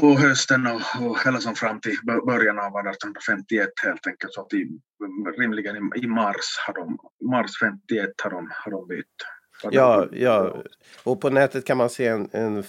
på 0.00 0.14
hösten 0.14 0.66
och, 0.66 1.06
och 1.06 1.18
hela 1.24 1.40
som 1.40 1.54
fram 1.54 1.80
till 1.80 1.96
bö- 2.08 2.26
början 2.26 2.58
av 2.58 2.66
1851 2.66 3.68
helt 3.84 4.06
enkelt. 4.06 4.32
Så 4.32 4.40
att 4.40 4.52
i, 4.52 4.68
rimligen 5.38 5.76
i, 5.76 6.04
i 6.04 6.06
mars, 6.06 6.58
har 6.66 6.74
de, 6.74 6.98
mars 7.30 7.50
51 7.60 8.10
har 8.22 8.30
de, 8.30 8.50
har 8.64 8.70
de 8.70 8.88
bytt. 8.88 9.06
Ja, 9.62 10.08
ja, 10.12 10.62
och 11.04 11.20
på 11.20 11.30
nätet 11.30 11.64
kan 11.64 11.76
man 11.76 11.90
se 11.90 12.06
en, 12.06 12.28
en 12.32 12.62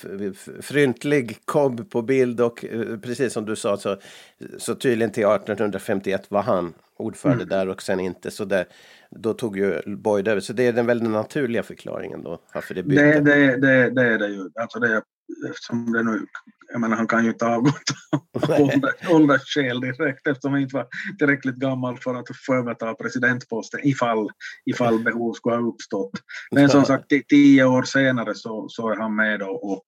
fryntlig 0.61 1.37
Cobb 1.45 1.91
på 1.91 2.01
bild 2.01 2.41
och 2.41 2.65
eh, 2.65 2.97
precis 2.97 3.33
som 3.33 3.45
du 3.45 3.55
sa 3.55 3.77
så, 3.77 3.97
så 4.57 4.75
tydligen 4.75 5.11
till 5.11 5.23
1851 5.23 6.25
var 6.29 6.41
han 6.41 6.73
ordförande 6.97 7.45
där 7.45 7.69
och 7.69 7.81
sen 7.81 7.99
inte. 7.99 8.31
Så 8.31 8.45
det, 8.45 8.65
då 9.11 9.33
tog 9.33 9.57
ju 9.57 9.81
Boyd 9.85 10.27
över. 10.27 10.41
Så 10.41 10.53
det 10.53 10.63
är 10.63 10.73
den 10.73 10.85
väldigt 10.85 11.09
naturliga 11.09 11.63
förklaringen 11.63 12.23
då 12.23 12.39
varför 12.53 12.75
det 12.75 12.83
bytte. 12.83 13.03
Det, 13.03 13.19
det, 13.19 13.57
det, 13.57 13.89
det 13.89 14.01
är 14.01 14.17
det 14.17 14.27
ju. 14.27 14.49
Alltså 14.55 14.79
det, 14.79 15.01
eftersom 15.49 15.91
det 15.91 16.03
nu, 16.03 16.25
jag 16.71 16.81
menar 16.81 16.97
han 16.97 17.07
kan 17.07 17.23
ju 17.23 17.29
inte 17.31 17.45
avgå 17.45 17.71
av 18.11 18.61
ålder- 18.61 19.11
åldersskäl 19.15 19.81
direkt 19.81 20.27
eftersom 20.27 20.51
han 20.51 20.61
inte 20.61 20.75
var 20.75 20.87
tillräckligt 21.19 21.55
gammal 21.55 21.97
för 21.97 22.15
att 22.15 22.25
få 22.45 22.53
överta 22.55 22.93
presidentposten 22.93 23.79
ifall, 23.83 24.29
ifall 24.65 25.03
behov 25.03 25.33
skulle 25.33 25.55
ha 25.55 25.63
uppstått. 25.69 26.11
Men 26.51 26.69
som 26.69 26.85
sagt, 26.85 27.11
ti- 27.11 27.23
tio 27.29 27.65
år 27.65 27.83
senare 27.83 28.35
så, 28.35 28.65
så 28.69 28.89
är 28.89 28.95
han 28.95 29.15
med 29.15 29.39
då 29.39 29.49
och 29.49 29.83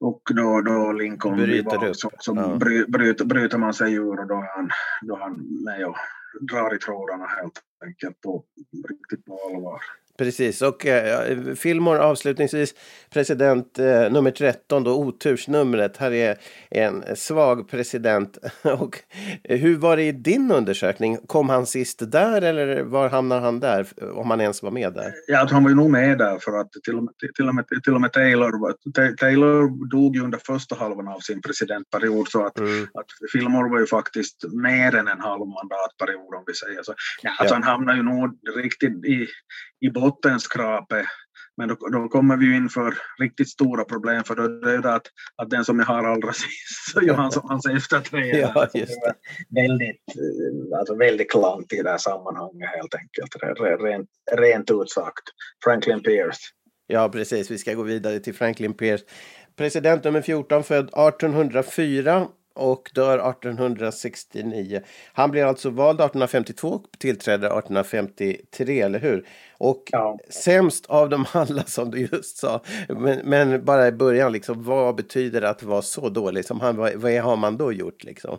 och 0.00 0.22
då, 0.34 0.60
då 0.60 0.92
Lincoln 0.92 1.36
Bryter 1.36 1.86
upp. 1.88 1.96
så, 1.96 2.10
så 2.18 2.34
Ja. 2.36 2.56
bry, 2.56 2.84
bryter, 2.84 3.24
bryter 3.24 3.58
man 3.58 3.74
sig 3.74 3.92
ur 3.94 4.20
och 4.20 4.26
då 4.28 4.34
är 4.34 4.56
han, 4.56 4.70
då 5.02 5.16
är 5.16 5.20
han 5.20 5.32
med 5.64 5.86
och 5.86 5.96
drar 6.40 6.74
i 6.74 6.78
trådarna 6.78 7.26
helt 7.26 7.60
enkelt 7.84 8.20
på, 8.20 8.44
riktigt 8.88 9.24
på 9.24 9.38
allvar. 9.54 9.80
Precis, 10.18 10.62
och 10.62 10.86
eh, 10.86 11.54
Fillmore 11.54 12.00
avslutningsvis 12.00 12.74
president 13.10 13.78
eh, 13.78 14.10
nummer 14.10 14.30
13 14.30 14.84
då 14.84 14.94
otursnumret. 14.94 15.96
Här 15.96 16.12
är 16.12 16.36
en 16.70 17.16
svag 17.16 17.68
president. 17.68 18.38
och 18.62 18.98
eh, 19.44 19.58
hur 19.58 19.76
var 19.76 19.96
det 19.96 20.02
i 20.02 20.12
din 20.12 20.50
undersökning? 20.50 21.18
Kom 21.26 21.48
han 21.48 21.66
sist 21.66 22.10
där 22.12 22.42
eller 22.42 22.82
var 22.82 23.08
hamnar 23.08 23.40
han 23.40 23.60
där? 23.60 23.86
Om 24.14 24.30
han 24.30 24.40
ens 24.40 24.62
var 24.62 24.70
med 24.70 24.92
där? 24.92 25.12
Ja, 25.26 25.48
han 25.50 25.62
var 25.62 25.70
ju 25.70 25.76
nog 25.76 25.90
med 25.90 26.18
där 26.18 26.38
för 26.38 26.60
att 26.60 26.72
till 26.84 26.96
och 26.96 27.04
med, 27.04 27.14
till 27.36 27.48
och 27.48 27.54
med, 27.54 27.64
till 27.84 27.94
och 27.94 28.00
med 28.00 28.12
Taylor, 28.12 28.52
Taylor 29.16 29.90
dog 29.90 30.16
ju 30.16 30.22
under 30.22 30.38
första 30.46 30.74
halvan 30.74 31.08
av 31.08 31.20
sin 31.20 31.42
presidentperiod 31.42 32.28
så 32.28 32.46
att, 32.46 32.58
mm. 32.58 32.82
att 32.82 33.30
Fillmore 33.32 33.70
var 33.70 33.80
ju 33.80 33.86
faktiskt 33.86 34.44
mer 34.52 34.94
än 34.94 35.08
en 35.08 35.20
halv 35.20 35.46
mandatperiod 35.46 36.34
om 36.34 36.44
vi 36.46 36.54
säger 36.54 36.82
så. 36.82 36.94
Ja, 37.22 37.30
alltså 37.38 37.54
ja. 37.54 37.60
han 37.60 37.62
hamnar 37.62 37.96
ju 37.96 38.02
nog 38.02 38.38
riktigt 38.56 39.04
i, 39.04 39.26
i 39.80 39.90
bottenskrapet 39.90 41.06
men 41.58 41.68
då, 41.68 41.74
då, 41.74 42.08
kommer 42.08 42.36
vi 42.36 42.46
ju 42.46 42.56
in 42.56 42.68
för 42.68 42.94
riktigt 43.18 43.48
stora 43.48 43.84
problem 43.84 44.24
för 44.24 44.34
då 44.34 44.42
är 44.68 44.78
det 44.78 44.94
att, 44.94 45.06
att 45.36 45.50
den 45.50 45.64
som 45.64 45.80
är 45.80 45.84
här 45.84 46.04
allra 46.04 46.32
sist 46.32 46.92
så 46.92 47.02
gör 47.02 47.14
han 47.14 47.32
som 47.32 47.48
hans 47.48 47.66
efterträdare. 47.66 48.50
Ja, 48.54 48.68
just 48.74 49.00
det. 49.02 49.14
Väldigt, 49.60 50.02
alltså 50.78 50.94
väldigt 50.94 51.30
klant 51.30 51.72
i 51.72 51.82
det 51.82 51.90
här 51.90 51.98
sammanhanget 51.98 52.68
helt 52.76 52.94
enkelt. 52.94 53.60
Rent, 53.80 54.08
rent 54.32 54.70
ut 54.70 54.90
sagt. 54.90 55.24
Franklin 55.64 56.02
Pierce. 56.02 56.40
Ja, 56.86 57.08
precis. 57.08 57.50
Vi 57.50 57.58
ska 57.58 57.74
gå 57.74 57.82
vidare 57.82 58.20
till 58.20 58.34
Franklin 58.34 58.74
Pierce. 58.74 59.04
President 59.56 60.04
nummer 60.04 60.22
14, 60.22 60.64
född 60.64 60.84
1804 60.84 62.28
och 62.58 62.90
dör 62.94 63.30
1869. 63.30 64.80
Han 65.12 65.30
blir 65.30 65.44
alltså 65.44 65.70
vald 65.70 66.00
1852 66.00 66.68
och 66.68 66.98
tillträder 66.98 67.46
1853, 67.46 68.80
eller 68.80 68.98
hur? 68.98 69.26
Och 69.58 69.82
ja. 69.92 70.18
sämst 70.30 70.86
av 70.86 71.08
dem 71.08 71.24
alla 71.32 71.62
som 71.62 71.90
du 71.90 71.98
just 72.12 72.36
sa. 72.36 72.62
Men, 72.88 73.20
men, 73.24 73.64
bara 73.64 73.88
i 73.88 73.92
början, 73.92 74.32
liksom, 74.32 74.64
vad 74.64 74.96
betyder 74.96 75.40
det 75.40 75.50
att 75.50 75.62
vara 75.62 75.82
så 75.82 76.08
dålig 76.08 76.44
som 76.44 76.60
han? 76.60 76.76
Vad, 76.76 76.94
vad 76.94 77.12
har 77.12 77.36
man 77.36 77.56
då 77.56 77.72
gjort 77.72 78.04
liksom? 78.04 78.38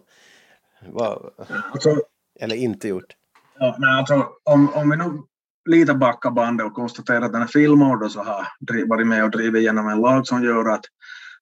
Vad, 0.88 1.34
alltså, 1.72 1.98
eller 2.40 2.56
inte 2.56 2.88
gjort? 2.88 3.16
Ja, 3.60 3.76
nej, 3.80 4.00
alltså, 4.00 4.28
om, 4.44 4.74
om 4.74 4.90
vi 4.90 4.98
nu 4.98 5.22
lite 5.70 5.94
backar 5.94 6.32
bandet 6.32 6.66
och 6.66 6.74
konstaterar 6.74 7.22
att 7.22 7.32
den 7.32 7.42
här 7.42 7.48
Fillmore 7.48 8.10
så 8.10 8.24
har 8.24 8.48
varit 8.88 9.08
med 9.08 9.24
och 9.24 9.32
drivit 9.32 9.62
igenom 9.62 9.88
en 9.88 10.02
lag 10.02 10.28
som 10.28 10.44
gör 10.44 10.70
att 10.70 10.86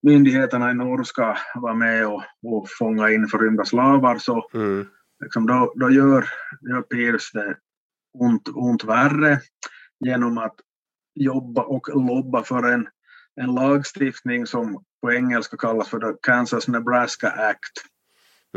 myndigheterna 0.01 0.71
i 0.71 0.73
norr 0.73 1.03
ska 1.03 1.37
vara 1.55 1.73
med 1.73 2.07
och, 2.07 2.23
och 2.43 2.67
fånga 2.79 3.09
in 3.09 3.27
förrymda 3.27 3.65
slavar 3.65 4.17
så 4.17 4.49
mm. 4.53 4.87
liksom 5.23 5.47
då, 5.47 5.73
då 5.75 5.89
gör, 5.89 6.29
gör 6.69 6.81
Pierce 6.81 7.31
det 7.33 7.57
ont, 8.13 8.49
ont 8.55 8.83
värre 8.83 9.39
genom 9.99 10.37
att 10.37 10.55
jobba 11.15 11.61
och 11.61 12.05
lobba 12.07 12.43
för 12.43 12.63
en, 12.63 12.87
en 13.41 13.55
lagstiftning 13.55 14.47
som 14.47 14.83
på 15.01 15.11
engelska 15.11 15.57
kallas 15.57 15.89
för 15.89 16.17
Kansas-Nebraska 16.21 17.29
Act. 17.29 17.71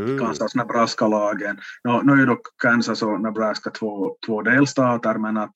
Mm. 0.00 0.18
Kansas-Nebraska-lagen. 0.18 1.58
Nu, 1.84 2.00
nu 2.02 2.22
är 2.22 2.26
dock 2.26 2.46
Kansas 2.62 3.02
och 3.02 3.20
Nebraska 3.20 3.70
två, 3.70 4.16
två 4.26 4.42
delstater 4.42 5.14
men 5.14 5.36
att 5.36 5.52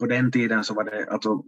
på 0.00 0.06
den 0.06 0.32
tiden 0.32 0.64
så 0.64 0.74
var 0.74 0.84
det 0.84 1.10
alltså 1.10 1.42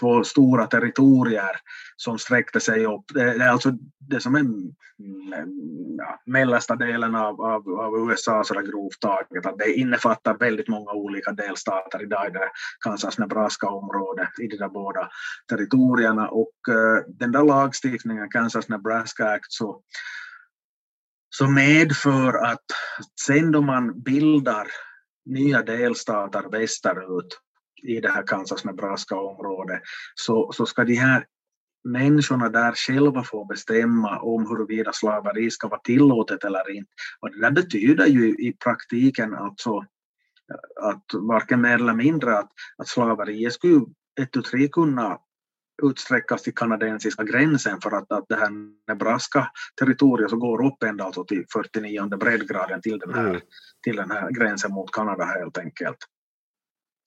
två 0.00 0.24
stora 0.24 0.66
territorier 0.66 1.56
som 1.96 2.18
sträckte 2.18 2.60
sig 2.60 2.86
upp. 2.86 3.04
Det 3.14 3.22
är 3.22 3.48
alltså 3.48 3.72
det 3.98 4.20
som 4.20 4.34
är 4.34 4.44
ja, 5.98 6.20
mellersta 6.26 6.76
delen 6.76 7.14
av, 7.14 7.40
av, 7.40 7.68
av 7.68 8.08
USA 8.08 8.44
så 8.44 8.54
grovt 8.54 9.00
taget. 9.00 9.46
Att 9.46 9.58
det 9.58 9.72
innefattar 9.72 10.38
väldigt 10.38 10.68
många 10.68 10.92
olika 10.92 11.32
delstater 11.32 12.02
idag 12.02 12.26
i 12.26 12.30
det 12.30 12.50
Kansas-Nebraska-området 12.84 14.38
i 14.40 14.46
de 14.46 14.56
där 14.56 14.68
båda 14.68 15.08
territorierna 15.48 16.28
och 16.28 16.54
uh, 16.68 17.14
den 17.18 17.32
där 17.32 17.44
lagstiftningen, 17.44 18.30
Kansas-Nebraska 18.30 19.24
Act, 19.24 19.52
så, 19.52 19.82
så 21.30 21.46
medför 21.46 22.44
att 22.44 22.64
sen 23.26 23.52
då 23.52 23.60
man 23.60 24.02
bildar 24.02 24.66
nya 25.24 25.62
delstater 25.62 26.50
västerut 26.50 27.38
i 27.82 28.00
det 28.00 28.10
här 28.10 28.22
Kansas-Nebraska-området 28.26 29.80
så, 30.14 30.52
så 30.52 30.66
ska 30.66 30.84
de 30.84 30.94
här 30.94 31.26
människorna 31.84 32.48
där 32.48 32.72
själva 32.72 33.24
få 33.24 33.44
bestämma 33.44 34.18
om 34.20 34.46
huruvida 34.48 34.92
slaveri 34.92 35.50
ska 35.50 35.68
vara 35.68 35.80
tillåtet 35.80 36.44
eller 36.44 36.70
inte. 36.70 36.90
Och 37.20 37.30
det 37.30 37.40
där 37.40 37.50
betyder 37.50 38.06
ju 38.06 38.28
i 38.28 38.56
praktiken 38.64 39.34
alltså 39.34 39.84
att 40.80 41.04
varken 41.14 41.60
mer 41.60 41.74
eller 41.74 41.94
mindre 41.94 42.38
att, 42.38 42.50
att 42.78 42.88
slaveriet 42.88 43.52
skulle 43.52 43.86
ett 44.20 44.36
och 44.36 44.44
tre 44.44 44.68
kunna 44.68 45.18
utsträckas 45.82 46.42
till 46.42 46.54
kanadensiska 46.54 47.24
gränsen 47.24 47.80
för 47.80 47.90
att, 47.90 48.12
att 48.12 48.24
det 48.28 48.36
här 48.36 48.50
Nebraska-territoriet 48.88 50.30
så 50.30 50.36
går 50.36 50.66
upp 50.66 50.82
ända 50.82 51.04
alltså 51.04 51.24
till 51.24 51.44
49 51.52 52.06
breddgraden 52.06 52.80
till 52.80 52.98
den, 52.98 53.14
här, 53.14 53.28
mm. 53.28 53.40
till 53.82 53.96
den 53.96 54.10
här 54.10 54.30
gränsen 54.30 54.72
mot 54.72 54.92
Kanada 54.92 55.24
helt 55.24 55.58
enkelt. 55.58 55.96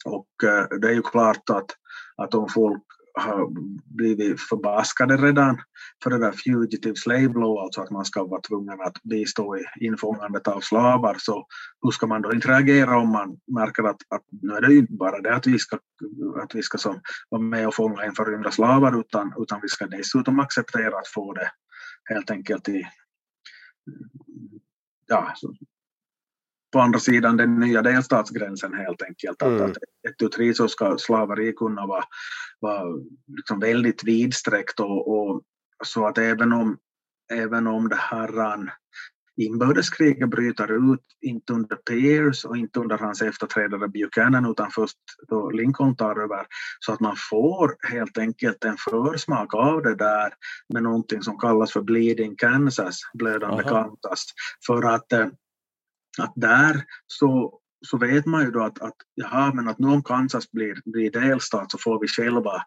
Och 0.05 0.27
eh, 0.43 0.79
det 0.79 0.87
är 0.87 0.93
ju 0.93 1.01
klart 1.01 1.49
att, 1.49 1.71
att 2.17 2.33
om 2.33 2.49
folk 2.49 2.83
har 3.13 3.47
blivit 3.95 4.41
förbaskade 4.41 5.17
redan 5.17 5.61
för 6.03 6.09
det 6.09 6.19
där 6.19 6.31
fugitive 6.31 6.95
slave 6.95 7.33
law, 7.33 7.59
alltså 7.59 7.81
att 7.81 7.89
man 7.89 8.05
ska 8.05 8.23
vara 8.23 8.41
tvungen 8.41 8.81
att 8.81 9.03
bistå 9.03 9.57
i 9.57 9.85
infångandet 9.85 10.47
av 10.47 10.59
slavar, 10.59 11.15
så 11.19 11.47
hur 11.81 11.91
ska 11.91 12.07
man 12.07 12.21
då 12.21 12.33
interagera 12.33 12.99
om 12.99 13.09
man 13.09 13.37
märker 13.47 13.83
att, 13.83 14.01
att 14.09 14.23
nu 14.41 14.53
är 14.53 14.61
det 14.61 14.73
ju 14.73 14.79
inte 14.79 14.93
bara 14.93 15.21
det 15.21 15.35
att 15.35 15.47
vi 15.47 15.59
ska, 15.59 15.79
att 16.43 16.55
vi 16.55 16.63
ska 16.63 16.77
som, 16.77 17.01
vara 17.29 17.41
med 17.41 17.67
och 17.67 17.75
fånga 17.75 18.05
in 18.05 18.15
förrymda 18.15 18.51
slavar, 18.51 18.99
utan, 18.99 19.33
utan 19.37 19.59
vi 19.61 19.67
ska 19.67 19.87
dessutom 19.87 20.39
acceptera 20.39 20.97
att 20.97 21.07
få 21.07 21.33
det 21.33 21.51
helt 22.09 22.31
enkelt 22.31 22.69
i 22.69 22.87
ja, 25.07 25.33
på 26.71 26.79
andra 26.79 26.99
sidan 26.99 27.37
den 27.37 27.59
nya 27.59 27.81
delstatsgränsen 27.81 28.73
helt 28.73 29.01
enkelt. 29.01 29.41
Mm. 29.41 29.55
Att, 29.55 29.71
att 29.71 29.77
ett 30.09 30.21
utri 30.21 30.53
så 30.53 30.67
ska 30.67 30.97
slaveri 30.97 31.53
kunna 31.53 31.85
vara, 31.85 32.03
vara 32.59 32.83
liksom 33.37 33.59
väldigt 33.59 34.03
vidsträckt 34.03 34.79
och, 34.79 35.07
och, 35.11 35.41
så 35.83 36.07
att 36.07 36.17
även 36.17 36.53
om, 36.53 36.77
även 37.33 37.67
om 37.67 37.89
det 37.89 37.99
här 37.99 38.31
inbördeskriget 39.37 40.29
bryter 40.29 40.93
ut, 40.93 40.99
inte 41.21 41.53
under 41.53 41.75
Pierce 41.75 42.47
och 42.47 42.57
inte 42.57 42.79
under 42.79 42.97
hans 42.97 43.21
efterträdare 43.21 43.87
Buchanan 43.87 44.45
utan 44.45 44.71
först 44.71 44.97
då 45.27 45.49
Lincoln 45.49 45.95
tar 45.95 46.23
över, 46.23 46.45
så 46.79 46.93
att 46.93 46.99
man 46.99 47.15
får 47.29 47.75
helt 47.91 48.17
enkelt 48.17 48.63
en 48.65 48.77
försmak 48.77 49.53
av 49.53 49.81
det 49.81 49.95
där 49.95 50.33
med 50.73 50.83
någonting 50.83 51.21
som 51.21 51.37
kallas 51.37 51.71
för 51.71 51.81
Bleeding 51.81 52.35
Kansas, 52.35 53.01
blödande 53.13 53.63
Kansas. 53.63 54.25
För 54.67 54.95
att 54.95 55.11
eh, 55.11 55.27
att 56.19 56.33
där 56.35 56.83
så, 57.07 57.59
så 57.85 57.97
vet 57.97 58.25
man 58.25 58.45
ju 58.45 58.51
då 58.51 58.63
att, 58.63 58.81
att, 58.81 58.95
jaha, 59.15 59.53
men 59.53 59.67
att 59.67 59.79
nu 59.79 59.87
om 59.87 60.03
Kansas 60.03 60.51
blir, 60.51 60.81
blir 60.85 61.11
delstat 61.11 61.71
så 61.71 61.77
får 61.77 62.01
vi 62.01 62.07
själva, 62.07 62.63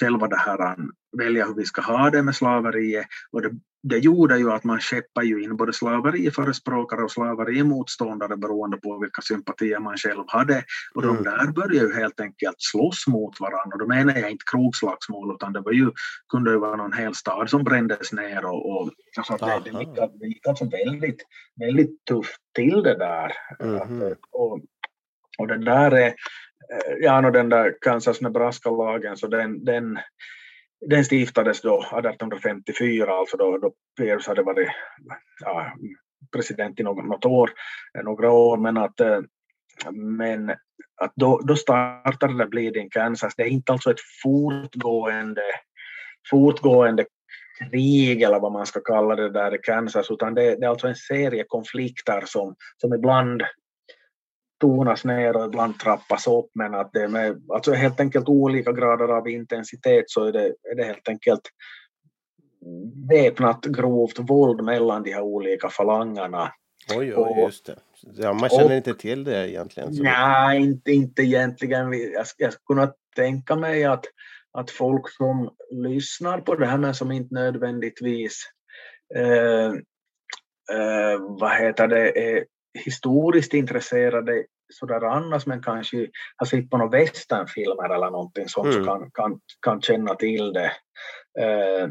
själva 0.00 0.28
det 0.28 0.38
här, 0.38 0.76
välja 1.18 1.46
hur 1.46 1.54
vi 1.54 1.64
ska 1.64 1.82
ha 1.82 2.10
det 2.10 2.22
med 2.22 2.36
slaveriet. 2.36 3.06
Och 3.32 3.42
det, 3.42 3.50
det 3.88 3.98
gjorde 3.98 4.38
ju 4.38 4.52
att 4.52 4.64
man 4.64 4.80
skeppar 4.80 5.22
ju 5.22 5.42
in 5.42 5.56
både 5.56 5.72
slaveriförespråkare 5.72 7.02
och 7.02 7.10
slaverimotståndare 7.10 8.36
beroende 8.36 8.76
på 8.76 8.98
vilka 8.98 9.22
sympatier 9.22 9.78
man 9.78 9.96
själv 9.96 10.24
hade. 10.26 10.64
Och 10.94 11.02
de 11.02 11.10
mm. 11.10 11.22
där 11.22 11.52
började 11.52 11.86
ju 11.86 11.94
helt 11.94 12.20
enkelt 12.20 12.56
slåss 12.58 13.06
mot 13.06 13.40
varandra. 13.40 13.74
Och 13.74 13.78
då 13.78 13.86
menar 13.86 14.16
jag 14.16 14.30
inte 14.30 14.44
krogslagsmål 14.52 15.34
utan 15.34 15.52
det 15.52 15.60
var 15.60 15.72
ju, 15.72 15.90
kunde 16.32 16.50
ju 16.50 16.58
vara 16.58 16.76
någon 16.76 16.92
hel 16.92 17.14
stad 17.14 17.50
som 17.50 17.64
brändes 17.64 18.12
ner. 18.12 18.44
Och, 18.44 18.70
och 18.70 18.90
alltså 19.16 19.36
det, 19.46 19.60
det, 19.64 19.78
gick, 19.78 19.94
det 20.20 20.26
gick 20.26 20.46
alltså 20.46 20.64
väldigt, 20.64 21.22
väldigt 21.60 22.04
tufft 22.04 22.40
till 22.54 22.82
det 22.82 22.98
där. 22.98 23.32
Mm. 23.60 24.14
Och, 24.30 24.60
och 25.38 25.46
det 25.46 25.64
där 25.64 25.90
är, 25.90 26.14
ja, 27.00 27.26
och 27.26 27.32
den 27.32 27.48
där 27.48 27.74
Kansas-Nebraska-lagen, 27.80 29.16
så 29.16 29.26
den, 29.26 29.64
den 29.64 29.98
den 30.80 31.04
stiftades 31.04 31.60
då 31.60 31.78
1854, 31.78 33.12
alltså 33.12 33.36
då, 33.36 33.58
då 33.58 33.72
Pierce 33.98 34.28
hade 34.28 34.42
varit 34.42 34.68
ja, 35.44 35.72
president 36.32 36.80
i 36.80 36.82
något, 36.82 37.06
något 37.06 37.24
år, 37.24 37.50
eh, 37.98 38.04
några 38.04 38.30
år, 38.30 38.56
men 38.56 38.76
att, 38.76 39.00
eh, 39.00 39.20
men 39.92 40.50
att 41.00 41.12
då, 41.14 41.40
då 41.44 41.56
startade 41.56 42.38
det 42.38 42.46
Bleeding 42.46 42.90
Kansas. 42.90 43.34
Det 43.36 43.42
är 43.42 43.48
inte 43.48 43.72
alltså 43.72 43.90
ett 43.90 44.00
fortgående, 44.22 45.42
fortgående 46.30 47.06
krig 47.58 48.22
eller 48.22 48.40
vad 48.40 48.52
man 48.52 48.66
ska 48.66 48.80
kalla 48.80 49.16
det 49.16 49.30
där 49.30 49.54
i 49.54 49.58
Kansas, 49.58 50.10
utan 50.10 50.34
det, 50.34 50.56
det 50.56 50.66
är 50.66 50.70
alltså 50.70 50.88
en 50.88 50.96
serie 50.96 51.44
konflikter 51.48 52.22
som, 52.26 52.54
som 52.76 52.94
ibland 52.94 53.42
tonas 54.60 55.04
ner 55.04 55.36
och 55.36 55.44
ibland 55.44 55.78
trappas 55.78 56.26
upp 56.26 56.50
men 56.54 56.74
att 56.74 56.92
det 56.92 57.02
är 57.02 57.08
med 57.08 57.42
alltså 57.48 57.72
helt 57.72 58.00
enkelt 58.00 58.28
olika 58.28 58.72
grader 58.72 59.08
av 59.08 59.28
intensitet 59.28 60.04
så 60.06 60.24
är 60.24 60.32
det, 60.32 60.46
är 60.46 60.74
det 60.76 60.84
helt 60.84 61.08
enkelt 61.08 61.42
väpnat 63.10 63.64
grovt 63.64 64.18
våld 64.18 64.64
mellan 64.64 65.02
de 65.02 65.12
här 65.12 65.22
olika 65.22 65.68
falangerna. 65.68 66.52
Oj, 66.96 67.14
oj, 67.16 67.42
just 67.42 67.66
det. 67.66 67.76
Ja, 68.16 68.32
man 68.32 68.50
känner 68.50 68.64
och, 68.64 68.76
inte 68.76 68.94
till 68.94 69.24
det 69.24 69.50
egentligen. 69.50 69.88
nej, 69.92 70.60
inte, 70.60 70.92
inte 70.92 71.22
egentligen. 71.22 71.92
Jag, 71.92 72.26
jag 72.36 72.52
skulle 72.52 72.92
tänka 73.16 73.56
mig 73.56 73.84
att, 73.84 74.04
att 74.52 74.70
folk 74.70 75.10
som 75.10 75.50
lyssnar 75.70 76.40
på 76.40 76.54
det 76.54 76.66
här 76.66 76.78
men 76.78 76.94
som 76.94 77.12
inte 77.12 77.34
nödvändigtvis 77.34 78.42
eh, 79.14 79.66
eh, 80.76 81.18
vad 81.18 81.56
heter 81.60 81.88
det, 81.88 82.34
är 82.36 82.44
historiskt 82.76 83.54
intresserade 83.54 84.44
sådär 84.72 85.04
annars 85.04 85.46
men 85.46 85.62
kanske 85.62 86.08
har 86.36 86.46
sett 86.46 86.70
på 86.70 86.76
några 86.76 86.98
westernfilmer 86.98 87.94
eller 87.94 88.10
någonting 88.10 88.48
sånt 88.48 88.74
mm. 88.74 88.84
kan, 88.84 89.10
kan, 89.10 89.40
kan 89.60 89.82
känna 89.82 90.14
till 90.14 90.52
det. 90.52 90.72
Eh, 91.40 91.88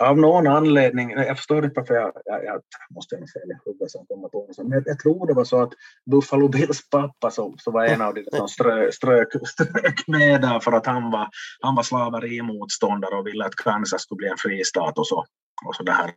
av 0.00 0.18
någon 0.18 0.46
anledning, 0.46 1.10
jag 1.10 1.36
förstår 1.36 1.64
inte 1.64 1.80
varför 1.80 1.94
jag, 1.94 2.12
jag, 2.24 2.44
jag 2.44 2.62
måste 2.90 3.16
säga 3.16 3.26
fel 3.26 3.56
huvudet 3.64 3.90
som 3.90 4.06
kommer 4.06 4.28
på 4.28 4.48
men 4.58 4.72
jag, 4.72 4.82
jag, 4.86 4.98
tror 4.98 5.26
det 5.26 5.34
var 5.34 5.44
så 5.44 5.62
att 5.62 5.72
Buffalo 6.10 6.48
Bills 6.48 6.90
pappa 6.90 7.30
så, 7.30 7.54
så 7.58 7.70
var 7.70 7.84
en 7.84 8.00
av 8.00 8.14
de 8.14 8.24
som 8.32 8.48
strö, 8.48 8.92
strök, 8.92 9.28
strök 9.48 10.06
med 10.06 10.40
där 10.40 10.60
för 10.60 10.72
att 10.72 10.86
han 10.86 11.10
var, 11.10 11.28
han 11.60 11.74
var 11.74 11.82
slaverimotståndare 11.82 13.14
och 13.14 13.26
ville 13.26 13.44
att 13.44 13.54
Kansas 13.54 14.02
skulle 14.02 14.16
bli 14.16 14.28
en 14.28 14.36
fristat 14.38 14.98
och 14.98 15.06
så, 15.06 15.24
och 15.66 15.76
så 15.76 15.82
det 15.82 15.92
här. 15.92 16.12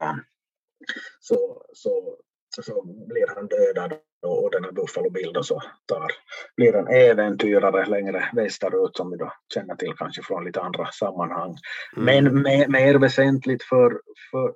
Så, 1.19 1.61
så, 1.73 2.17
så 2.61 2.83
blir 2.85 3.35
han 3.35 3.47
dödad 3.47 3.93
och 4.27 4.51
den 4.51 4.63
här 4.63 4.71
Buffalo 4.71 5.09
Bill 5.09 5.33
då 5.33 5.43
så 5.43 5.61
tar, 5.85 6.11
blir 6.55 6.75
en 6.75 6.87
äventyrare 6.87 7.85
längre 7.85 8.29
västerut 8.33 8.97
som 8.97 9.11
vi 9.11 9.17
då 9.17 9.33
känner 9.53 9.75
till 9.75 9.93
kanske 9.97 10.23
från 10.23 10.45
lite 10.45 10.61
andra 10.61 10.85
sammanhang. 10.85 11.55
Mm. 11.97 12.05
Men 12.05 12.41
mer, 12.41 12.67
mer 12.67 12.95
väsentligt 12.95 13.63
för, 13.63 14.01
för 14.31 14.53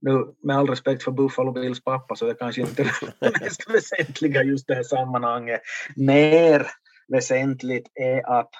nu, 0.00 0.34
med 0.42 0.56
all 0.56 0.68
respekt 0.68 1.02
för 1.02 1.12
Buffalo 1.12 1.52
Bills 1.52 1.84
pappa 1.84 2.16
så 2.16 2.24
är 2.24 2.28
det 2.28 2.38
kanske 2.38 2.60
inte 2.60 2.82
det 3.20 3.40
mest 3.40 3.70
väsentliga 3.70 4.42
just 4.42 4.66
det 4.66 4.74
här 4.74 4.82
sammanhanget. 4.82 5.60
Mer 5.96 6.66
väsentligt 7.08 7.86
är 7.94 8.38
att, 8.38 8.50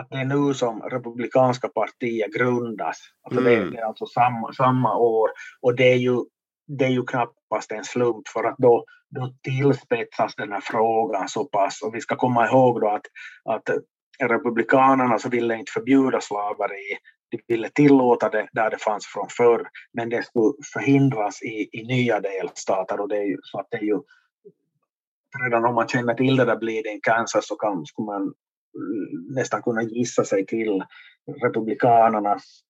att 0.00 0.10
det 0.10 0.16
är 0.16 0.24
nu 0.24 0.54
som 0.54 0.82
republikanska 0.82 1.68
partiet 1.68 2.32
grundas. 2.34 2.98
Alltså 3.22 3.40
mm. 3.40 3.64
det, 3.64 3.70
det, 3.70 3.78
är 3.78 3.84
alltså 3.84 4.06
samma, 4.06 4.52
samma 4.52 4.96
år 4.96 5.30
och 5.60 5.76
det 5.76 5.92
är 5.92 5.96
ju 5.96 6.24
det 6.66 6.84
är 6.84 6.90
ju 6.90 7.02
knappast 7.02 7.72
en 7.72 7.84
slump 7.84 8.28
för 8.28 8.44
att 8.44 8.58
då, 8.58 8.84
då 9.10 9.34
tillspetsas 9.42 10.34
den 10.34 10.52
här 10.52 10.60
frågan 10.60 11.28
så 11.28 11.44
pass. 11.44 11.82
Och 11.82 11.94
vi 11.94 12.00
ska 12.00 12.16
komma 12.16 12.46
ihåg 12.48 12.80
då 12.80 12.88
att, 12.88 13.06
att 13.44 13.76
republikanerna 14.18 15.18
så 15.18 15.28
ville 15.28 15.56
inte 15.56 15.72
förbjuda 15.72 16.20
slaveri, 16.20 16.98
de 17.30 17.40
ville 17.48 17.68
tillåta 17.68 18.28
det 18.28 18.48
där 18.52 18.70
det 18.70 18.78
fanns 18.78 19.06
från 19.06 19.28
förr, 19.28 19.68
men 19.92 20.08
det 20.08 20.22
skulle 20.22 20.52
förhindras 20.72 21.42
i, 21.42 21.68
i 21.72 21.84
nya 21.86 22.20
delstater. 22.20 23.00
Och 23.00 23.08
det 23.08 23.16
är 23.16 23.24
ju, 23.24 23.38
så 23.42 23.60
att 23.60 23.66
det 23.70 23.76
är 23.76 23.82
ju 23.82 24.00
redan 25.44 25.64
om 25.64 25.74
man 25.74 25.88
känner 25.88 26.14
till 26.14 26.36
det 26.36 26.44
där 26.44 26.56
blir 26.56 26.82
det 26.82 26.92
i 26.92 27.00
Kansas 27.02 27.48
så 27.48 27.56
kan, 27.56 27.86
skulle 27.86 28.06
man 28.06 28.22
mm, 28.22 29.34
nästan 29.34 29.62
kunna 29.62 29.82
gissa 29.82 30.24
sig 30.24 30.46
till 30.46 30.84
republikanernas 31.42 32.62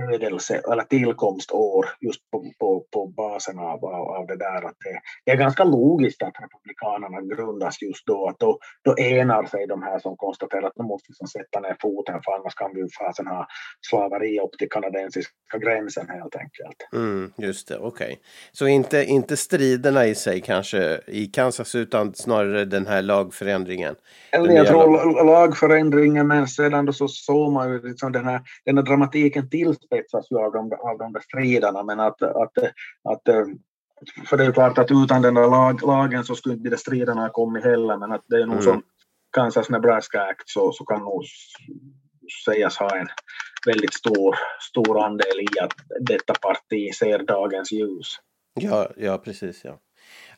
födelse 0.00 0.62
eller 0.72 0.82
tillkomstår 0.82 1.86
just 2.00 2.30
på, 2.30 2.44
på, 2.58 2.84
på 2.92 3.06
basen 3.06 3.58
av, 3.58 3.84
av, 3.84 4.08
av 4.18 4.26
det 4.26 4.36
där. 4.36 4.66
Att 4.68 4.76
det, 4.84 5.00
det, 5.24 5.30
är 5.30 5.36
ganska 5.36 5.64
logiskt 5.64 6.22
att 6.22 6.34
republikanerna 6.42 7.34
grundas 7.36 7.82
just 7.82 8.06
då, 8.06 8.28
att 8.28 8.38
då, 8.38 8.58
då 8.84 8.98
enar 8.98 9.44
sig 9.44 9.66
de 9.66 9.82
här 9.82 9.98
som 9.98 10.16
konstaterar 10.16 10.62
att 10.62 10.74
de 10.74 10.86
måste 10.86 11.06
liksom 11.08 11.26
sätta 11.26 11.60
ner 11.60 11.76
foten 11.80 12.20
för 12.24 12.32
annars 12.32 12.54
kan 12.54 12.74
vi 12.74 12.88
fasen 12.98 13.26
ha 13.26 13.46
slaveri 13.90 14.40
upp 14.40 14.58
till 14.58 14.68
kanadensiska 14.70 15.58
gränsen 15.60 16.08
helt 16.08 16.36
enkelt. 16.36 16.78
Mm, 16.92 17.32
just 17.36 17.68
det, 17.68 17.78
okej. 17.78 18.06
Okay. 18.06 18.16
Så 18.52 18.66
inte, 18.66 19.04
inte 19.04 19.36
striderna 19.36 20.06
i 20.06 20.14
sig 20.14 20.40
kanske 20.40 21.00
i 21.06 21.26
Kansas 21.26 21.74
utan 21.74 22.14
snarare 22.14 22.64
den 22.64 22.86
här 22.86 23.02
lagförändringen? 23.02 23.94
Eller 24.32 24.52
jag 24.52 24.66
tror 24.66 25.24
lagförändringen 25.24 26.26
men 26.26 26.48
sedan 26.48 26.86
då 26.86 26.92
så 26.92 27.08
såg 27.08 27.52
man 27.52 27.72
ju 27.72 27.88
liksom 27.88 28.12
den 28.12 28.24
här, 28.24 28.40
den 28.64 28.76
här 28.76 28.84
dramatiken 28.84 29.50
till 29.50 29.74
tillspetsas 29.90 30.30
ju 30.30 30.38
av 30.38 30.52
de, 30.52 30.72
av 30.72 30.98
de 30.98 31.12
där 31.12 31.20
striderna 31.20 31.82
men 31.82 32.00
att, 32.00 32.22
att, 32.22 32.58
att 33.04 33.22
för 34.26 34.36
det 34.36 34.44
är 34.44 34.52
klart 34.52 34.78
att 34.78 34.90
utan 34.90 35.22
den 35.22 35.34
där 35.34 35.50
lag, 35.50 35.82
lagen 35.82 36.24
så 36.24 36.34
skulle 36.34 36.54
inte 36.54 36.64
de 36.64 36.70
där 36.70 36.76
striderna 36.76 37.20
ha 37.20 37.30
kommit 37.30 37.64
heller 37.64 37.96
men 37.96 38.12
att 38.12 38.24
det 38.26 38.36
är 38.36 38.46
nog 38.46 38.62
mm. 38.62 38.64
som 38.64 38.82
Kansas 39.32 39.70
Nebraska 39.70 40.22
Act 40.22 40.48
så, 40.48 40.72
så 40.72 40.84
kan 40.84 41.00
nog 41.00 41.24
sägas 42.44 42.76
ha 42.76 42.96
en 42.96 43.08
väldigt 43.66 43.94
stor, 43.94 44.36
stor 44.70 45.04
andel 45.04 45.40
i 45.40 45.60
att 45.60 45.72
detta 46.00 46.34
parti 46.34 46.94
ser 46.94 47.18
dagens 47.18 47.72
ljus. 47.72 48.16
Ja, 48.54 48.88
ja 48.96 49.18
precis. 49.18 49.64
Ja. 49.64 49.78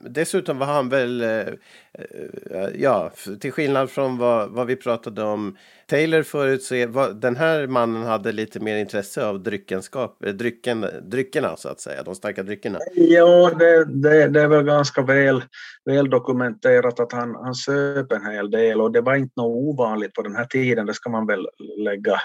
Dessutom 0.00 0.58
var 0.58 0.66
han 0.66 0.88
väl, 0.88 1.20
eh, 1.20 1.28
eh, 1.28 2.68
ja, 2.74 3.12
till 3.40 3.52
skillnad 3.52 3.90
från 3.90 4.18
vad, 4.18 4.50
vad 4.50 4.66
vi 4.66 4.76
pratade 4.76 5.22
om 5.22 5.56
Taylor 5.86 6.22
förut 6.22 6.62
så 6.62 6.86
var, 6.86 7.10
den 7.10 7.36
här 7.36 7.66
mannen 7.66 8.02
hade 8.02 8.32
lite 8.32 8.60
mer 8.60 8.76
intresse 8.76 9.26
av 9.26 9.42
dryckenskap, 9.42 10.24
eh, 10.24 10.32
drycken, 10.32 10.86
dryckerna 11.02 11.56
så 11.56 11.68
att 11.68 11.80
säga, 11.80 12.02
de 12.02 12.14
starka 12.14 12.42
dryckerna. 12.42 12.78
Ja, 12.94 13.50
det, 13.58 13.84
det, 13.84 14.28
det 14.28 14.40
är 14.40 14.48
väl 14.48 14.64
ganska 14.64 15.02
väl, 15.02 15.44
väl 15.84 16.10
dokumenterat 16.10 17.00
att 17.00 17.12
han, 17.12 17.34
han 17.34 17.54
söp 17.54 18.12
en 18.12 18.26
hel 18.26 18.50
del 18.50 18.80
och 18.80 18.92
det 18.92 19.00
var 19.00 19.14
inte 19.14 19.32
något 19.36 19.68
ovanligt 19.68 20.14
på 20.14 20.22
den 20.22 20.36
här 20.36 20.44
tiden, 20.44 20.86
det 20.86 20.94
ska 20.94 21.10
man 21.10 21.26
väl 21.26 21.48
lägga 21.78 22.20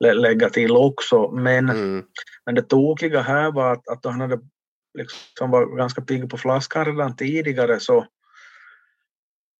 lägga 0.00 0.50
till 0.50 0.76
också. 0.76 1.30
Men, 1.30 1.70
mm. 1.70 2.04
men 2.46 2.54
det 2.54 2.62
tokiga 2.62 3.20
här 3.20 3.52
var 3.52 3.72
att, 3.72 3.88
att 3.88 4.04
han 4.04 4.20
hade 4.20 4.38
liksom 4.98 5.50
var 5.50 5.76
ganska 5.76 6.02
pigg 6.02 6.30
på 6.30 6.38
flaskan 6.38 6.84
redan 6.84 7.16
tidigare 7.16 7.80
så 7.80 8.06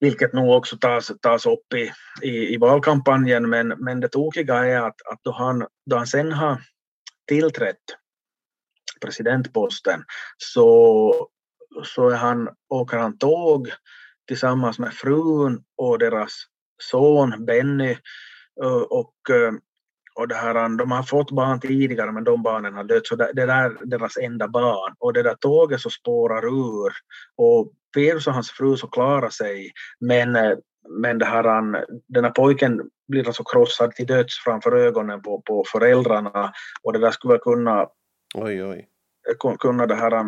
vilket 0.01 0.33
nog 0.33 0.51
också 0.51 0.77
tas, 0.77 1.13
tas 1.21 1.47
upp 1.47 1.73
i, 1.75 1.93
i, 2.23 2.55
i 2.55 2.57
valkampanjen. 2.57 3.49
Men, 3.49 3.69
men 3.69 4.01
det 4.01 4.09
tokiga 4.09 4.55
är 4.55 4.81
att, 4.81 5.03
att 5.13 5.21
då, 5.23 5.33
han, 5.33 5.67
då 5.87 5.97
han 5.97 6.07
sen 6.07 6.33
har 6.33 6.61
tillträtt 7.27 7.83
presidentposten 9.01 10.05
så, 10.37 11.29
så 11.85 12.09
är 12.09 12.17
han, 12.17 12.49
åker 12.69 12.97
han 12.97 13.19
tåg 13.19 13.71
tillsammans 14.29 14.79
med 14.79 14.95
frun 14.95 15.65
och 15.77 15.99
deras 15.99 16.33
son 16.83 17.45
Benny 17.45 17.97
och 18.61 18.99
och 18.99 19.15
det 20.27 20.35
här, 20.35 20.79
de 20.79 20.91
har 20.91 21.03
fått 21.03 21.31
barn 21.31 21.61
tidigare 21.61 22.13
men 22.13 22.25
de 22.25 22.43
barnen 22.43 22.75
har 22.75 22.85
dött 22.85 23.07
så 23.07 23.17
det, 23.17 23.33
det 23.35 23.43
är 23.43 23.77
deras 23.85 24.17
enda 24.17 24.49
barn 24.49 24.95
och 24.99 25.13
det 25.13 25.23
där 25.23 25.35
tåget 25.35 25.81
så 25.81 25.91
spårar 25.91 26.45
ur 26.47 26.93
och 27.37 27.73
Pirus 27.95 28.27
och 28.27 28.35
hans 28.35 28.51
fru 28.51 28.77
så 28.77 28.87
klarar 28.87 29.31
sig 29.31 29.73
men, 30.01 30.33
men 30.89 31.19
det 31.19 31.25
här, 31.25 31.45
den 32.09 32.25
här 32.25 32.31
pojken 32.31 32.91
blir 33.09 33.27
alltså 33.27 33.45
krossad 33.45 33.93
till 33.93 34.07
döds 34.07 34.39
framför 34.45 34.73
ögonen 34.73 35.23
på, 35.23 35.43
på 35.47 35.65
föräldrarna 35.73 36.53
och 36.83 36.93
det 36.93 36.99
där 36.99 37.11
skulle 37.11 37.39
kunna 37.39 37.87
oj, 38.35 38.65
oj. 38.65 38.89
kunna 39.59 39.87
det 39.87 39.95
här, 39.95 40.25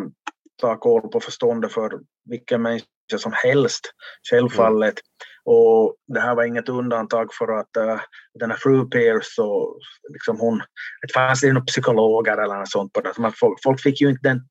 ta 0.61 0.77
koll 0.77 1.09
på 1.09 1.19
förståndet 1.19 1.71
för 1.71 1.99
vilken 2.25 2.61
människa 2.61 2.85
som 3.17 3.31
helst, 3.43 3.91
självfallet. 4.31 4.93
Mm. 4.93 5.30
Och 5.45 5.95
det 6.07 6.19
här 6.19 6.35
var 6.35 6.43
inget 6.43 6.69
undantag 6.69 7.33
för 7.33 7.59
att 7.59 7.69
uh, 7.79 8.01
den 8.39 8.51
här 8.51 8.57
fru 8.57 8.89
Pierce, 8.89 9.35
så, 9.35 9.77
liksom 10.13 10.39
hon, 10.39 10.61
det 11.01 11.13
fanns 11.13 11.43
några 11.43 11.61
psykologer 11.61 12.37
eller 12.37 12.55
något 12.55 12.71
sånt 12.71 12.93
på 12.93 13.01
det. 13.01 13.13
Så 13.13 13.31
folk, 13.39 13.59
folk 13.63 13.81
fick 13.81 14.01
ju 14.01 14.09
inte 14.09 14.29
den 14.29 14.41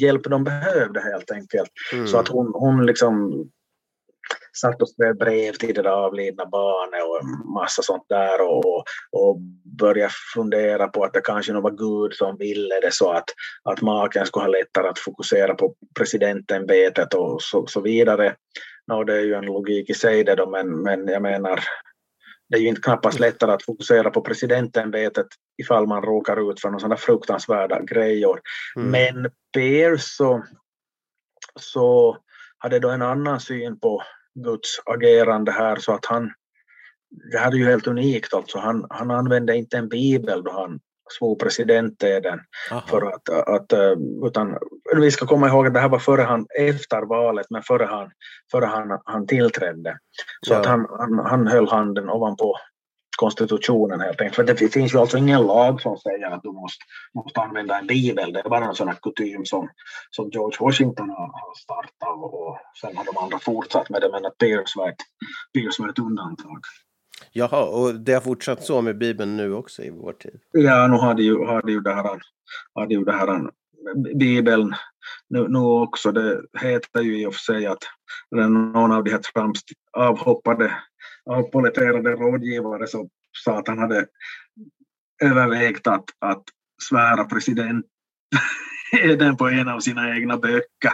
hjälp 0.00 0.24
de 0.24 0.44
behövde 0.44 1.00
helt 1.00 1.30
enkelt. 1.30 1.70
Mm. 1.92 2.06
Så 2.06 2.18
att 2.18 2.28
hon, 2.28 2.52
hon 2.54 2.86
liksom 2.86 3.44
satt 4.60 4.82
och 4.82 4.88
skrev 4.88 5.16
brev 5.16 5.52
till 5.52 5.74
det 5.74 5.82
där 5.82 5.90
avlidna 5.90 6.46
barnet 6.46 7.02
och 7.04 7.48
massa 7.54 7.82
sånt 7.82 8.04
där 8.08 8.40
och, 8.40 8.84
och 9.12 9.40
började 9.78 10.12
fundera 10.34 10.88
på 10.88 11.04
att 11.04 11.12
det 11.12 11.20
kanske 11.20 11.52
nog 11.52 11.62
var 11.62 11.70
Gud 11.70 12.14
som 12.14 12.36
ville 12.36 12.80
det 12.80 12.92
så 12.92 13.10
att, 13.10 13.24
att 13.64 13.82
maken 13.82 14.26
skulle 14.26 14.44
ha 14.44 14.50
lättare 14.50 14.88
att 14.88 14.98
fokusera 14.98 15.54
på 15.54 15.74
presidentämbetet 15.98 17.14
och 17.14 17.42
så, 17.42 17.66
så 17.66 17.80
vidare. 17.80 18.34
No, 18.86 19.04
det 19.04 19.14
är 19.14 19.20
ju 19.20 19.34
en 19.34 19.44
logik 19.44 19.90
i 19.90 19.94
sig 19.94 20.24
det 20.24 20.34
då, 20.34 20.50
men, 20.50 20.82
men 20.82 21.08
jag 21.08 21.22
menar 21.22 21.64
det 22.48 22.56
är 22.56 22.60
ju 22.60 22.68
inte 22.68 22.80
knappast 22.80 23.20
lättare 23.20 23.52
att 23.52 23.62
fokusera 23.62 24.10
på 24.10 24.20
presidentämbetet 24.20 25.26
ifall 25.62 25.86
man 25.86 26.02
råkar 26.02 26.50
ut 26.50 26.60
för 26.60 26.68
några 26.68 26.80
sådana 26.80 26.96
fruktansvärda 26.96 27.82
grejer. 27.82 28.40
Mm. 28.76 28.90
Men 28.90 29.30
Peer 29.54 29.96
så, 29.96 30.44
så 31.60 32.16
hade 32.58 32.78
då 32.78 32.90
en 32.90 33.02
annan 33.02 33.40
syn 33.40 33.80
på 33.80 34.02
Guds 34.34 34.80
agerande 34.84 35.52
här 35.52 35.76
så 35.76 35.92
att 35.92 36.06
han, 36.06 36.32
det 37.32 37.38
här 37.38 37.52
är 37.52 37.56
ju 37.56 37.64
helt 37.64 37.86
unikt 37.86 38.34
alltså, 38.34 38.58
han, 38.58 38.86
han 38.90 39.10
använde 39.10 39.56
inte 39.56 39.78
en 39.78 39.88
bibel 39.88 40.42
då 40.42 40.52
han 40.52 40.80
svor 41.18 41.36
presidenteden. 41.36 42.40
För 42.86 43.06
att, 43.06 43.28
att, 43.28 43.72
utan, 44.26 44.58
vi 44.96 45.10
ska 45.10 45.26
komma 45.26 45.48
ihåg 45.48 45.66
att 45.66 45.74
det 45.74 45.80
här 45.80 45.88
var 45.88 45.98
före 45.98 46.22
han, 46.22 46.46
efter 46.58 47.02
valet, 47.02 47.46
men 47.50 47.62
före 47.62 47.84
han, 47.84 48.10
före 48.50 48.64
han, 48.64 49.00
han 49.04 49.26
tillträdde. 49.26 49.98
Så 50.46 50.52
ja. 50.52 50.58
att 50.58 50.66
han, 50.66 50.86
han, 50.98 51.26
han 51.26 51.46
höll 51.46 51.68
handen 51.68 52.10
ovanpå 52.10 52.56
konstitutionen 53.16 54.00
helt 54.00 54.20
enkelt. 54.20 54.36
För 54.36 54.44
det 54.44 54.72
finns 54.72 54.94
ju 54.94 54.98
alltså 54.98 55.18
ingen 55.18 55.42
lag 55.42 55.80
som 55.80 55.96
säger 55.96 56.30
att 56.30 56.42
du 56.42 56.52
måste, 56.52 56.84
måste 57.14 57.40
använda 57.40 57.78
en 57.78 57.86
bibel. 57.86 58.32
Det 58.32 58.40
är 58.40 58.48
bara 58.48 58.64
en 58.64 58.74
sån 58.74 58.88
här 58.88 58.98
kutym 59.02 59.44
som, 59.44 59.68
som 60.10 60.30
George 60.30 60.56
Washington 60.60 61.10
har, 61.10 61.58
startat 61.58 62.32
och 62.32 62.58
sen 62.80 62.96
har 62.96 63.04
de 63.04 63.18
andra 63.18 63.38
fortsatt 63.38 63.90
med 63.90 64.00
det. 64.00 64.10
Men 64.12 64.26
att 64.26 64.38
Pierce 64.38 64.76
var 64.76 64.88
ett, 64.88 65.02
Pierce 65.54 65.82
var 65.82 65.88
ett 65.88 65.98
undantag. 65.98 66.60
Jaha, 67.32 67.64
och 67.64 67.94
det 67.94 68.12
har 68.12 68.20
fortsatt 68.20 68.64
så 68.64 68.82
med 68.82 68.98
Bibeln 68.98 69.36
nu 69.36 69.52
också 69.54 69.82
i 69.82 69.90
vår 69.90 70.12
tid? 70.12 70.40
Ja, 70.52 70.86
nu 70.86 70.96
har 70.96 71.14
de 71.14 71.22
ju, 71.22 71.38
har 71.38 71.62
det, 71.62 71.72
ju 71.72 71.80
det 71.80 71.94
här, 71.94 72.20
har 72.74 72.86
det, 72.86 72.94
ju 72.94 73.04
det 73.04 73.12
här 73.12 73.50
Bibeln 74.14 74.74
nu, 75.28 75.48
nu 75.48 75.58
också. 75.58 76.12
Det 76.12 76.42
heter 76.60 77.00
ju 77.00 77.22
i 77.22 77.26
och 77.26 77.34
för 77.34 77.40
sig 77.40 77.66
att 77.66 77.82
någon 78.30 78.92
av 78.92 79.04
de 79.04 79.10
här 79.10 79.18
Trumps 79.18 79.60
avhoppade, 79.92 80.72
avpoliterade 81.30 82.10
rådgivare 82.10 82.86
så 82.86 83.08
sa 83.44 83.58
att 83.58 83.68
han 83.68 83.78
hade 83.78 84.06
övervägt 85.22 85.86
att, 85.86 86.04
att 86.18 86.42
svära 86.82 87.24
president 87.24 87.86
den 89.18 89.36
på 89.36 89.48
en 89.48 89.68
av 89.68 89.80
sina 89.80 90.16
egna 90.16 90.36
böcker. 90.36 90.92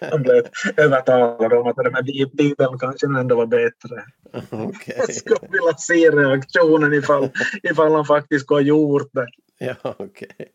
Han 0.10 0.22
blev 0.22 0.46
övertalad 0.76 1.52
om 1.52 1.66
att 1.66 1.76
det 1.76 1.90
med 1.90 2.30
Bibeln 2.32 2.78
kanske 2.78 3.06
ändå 3.06 3.36
var 3.36 3.46
bättre. 3.46 4.04
Okay. 4.50 4.94
Jag 4.96 5.14
skulle 5.14 5.48
vilja 5.50 5.74
se 5.78 6.10
reaktionen 6.10 6.94
ifall, 6.94 7.30
ifall 7.62 7.92
han 7.94 8.04
faktiskt 8.04 8.44
skulle 8.44 8.56
ha 8.60 8.66
gjort 8.66 9.10
det. 9.12 9.26
Ja, 9.58 9.74
okej. 9.82 10.28
Okay. 10.34 10.46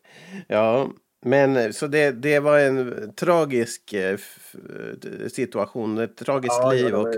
Ja, 0.48 0.90
men 1.26 1.72
så 1.72 1.86
det, 1.86 2.10
det 2.10 2.38
var 2.38 2.58
en 2.58 3.12
tragisk 3.14 3.92
eh, 3.92 4.18
situation, 5.28 5.98
ett 5.98 6.16
tragiskt 6.16 6.58
Ja, 6.60 6.72
liv 6.72 6.94
och, 6.94 7.14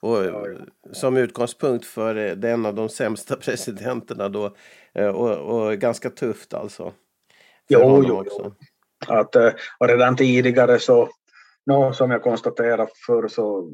och 0.00 0.24
ja. 0.24 0.46
som 0.92 1.16
utgångspunkt 1.16 1.86
för 1.86 2.16
eh, 2.16 2.32
den 2.32 2.66
av 2.66 2.74
de 2.74 2.88
sämsta 2.88 3.36
presidenterna 3.44 4.28
då. 4.28 4.56
Eh, 4.94 5.08
Och, 5.08 5.36
och 5.38 5.76
ganska 5.76 6.10
tufft 6.10 6.54
alltså. 6.54 6.84
För 6.84 7.74
Jo, 7.74 7.80
honom 7.80 8.04
jo, 8.08 8.20
också 8.20 8.54
att, 9.06 9.36
eh, 9.36 9.52
och 9.80 9.88
redan 9.88 10.16
tidigare 10.16 10.78
så, 10.78 11.08
no, 11.66 11.92
som 11.92 12.10
jag 12.10 12.22
konstaterade 12.22 12.88
förr 13.06 13.28
så 13.28 13.70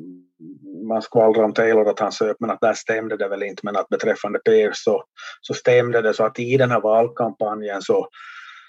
man 0.88 1.02
skvallrade 1.02 1.44
om 1.44 1.54
Taylor 1.54 1.88
att 1.88 1.98
han 1.98 2.12
söp 2.12 2.36
men 2.40 2.50
att 2.50 2.60
där 2.60 2.74
stämde 2.74 3.16
det 3.16 3.28
väl 3.28 3.42
inte. 3.42 3.60
Men 3.62 3.76
att 3.76 3.88
beträffande 3.88 4.38
Pierce 4.38 4.84
så, 4.84 5.04
så 5.40 5.54
stämde 5.54 6.02
det. 6.02 6.14
Så 6.14 6.24
att 6.24 6.38
i 6.38 6.56
den 6.56 6.70
här 6.70 6.80
valkampanjen 6.80 7.82
så, 7.82 8.08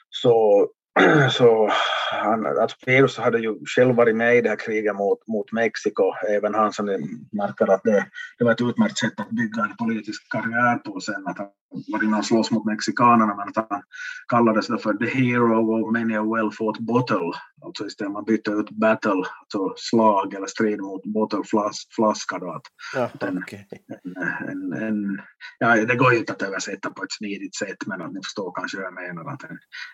så, 0.09 0.67
så 1.31 1.69
han, 2.11 2.45
alltså 2.45 2.77
Pirus 2.85 3.17
hade 3.17 3.39
ju 3.39 3.55
själv 3.65 3.95
varit 3.95 4.15
med 4.15 4.37
i 4.37 4.41
det 4.41 4.49
här 4.49 4.59
kriget 4.65 4.95
mot, 4.95 5.27
mot 5.27 5.51
Mexiko, 5.51 6.03
även 6.29 6.53
han 6.53 6.73
som 6.73 6.85
ni 6.85 6.97
märker 7.31 7.71
att 7.71 7.83
det, 7.83 8.05
det 8.37 8.43
var 8.43 8.51
ett 8.51 8.61
utmärkt 8.61 8.97
sätt 8.97 9.19
att 9.19 9.29
bygga 9.29 9.63
en 9.63 9.77
politisk 9.77 10.31
karriär 10.31 10.77
på 10.77 10.99
sen, 10.99 11.27
att 11.27 11.37
han 11.37 11.47
var 11.87 12.03
inne 12.03 12.17
och 12.17 12.25
slåss 12.25 12.51
mot 12.51 12.65
mexikanerna 12.65 13.35
men 13.35 13.47
att 13.47 13.67
han 13.69 13.81
kallades 14.27 14.67
för 14.67 14.93
the 14.93 15.05
hero 15.05 15.85
of 15.85 15.93
many 15.93 16.15
a 16.15 16.23
well 16.23 16.51
fought 16.51 16.79
bottle, 16.79 17.31
alltså 17.65 17.85
istället 17.87 18.13
man 18.13 18.23
bytte 18.25 18.51
ut 18.51 18.69
battle, 18.69 19.11
alltså 19.11 19.73
slag 19.77 20.33
eller 20.33 20.47
strid 20.47 20.81
mot 20.81 21.03
bottle, 21.05 21.41
flas, 21.45 21.87
flaska 21.95 22.39
då, 22.39 22.51
att 22.51 22.61
Ja, 22.95 23.09
Den- 23.19 23.37
okej. 23.37 23.67
en, 24.05 24.15
en, 24.49 24.83
en, 24.83 25.19
ja, 25.59 25.85
det 25.85 25.95
går 25.95 26.13
ju 26.13 26.19
inte 26.19 26.33
att 26.33 26.41
översätta 26.41 26.89
på 26.89 27.03
ett 27.03 27.11
smidigt 27.11 27.55
sätt 27.55 27.77
men 27.85 28.01
att 28.01 28.13
ni 28.13 28.19
förstår 28.23 28.51
kanske 28.55 28.77
vad 28.77 28.85
jag 28.85 28.93
menar. 28.93 29.33
Att 29.33 29.43
en, 29.43 29.49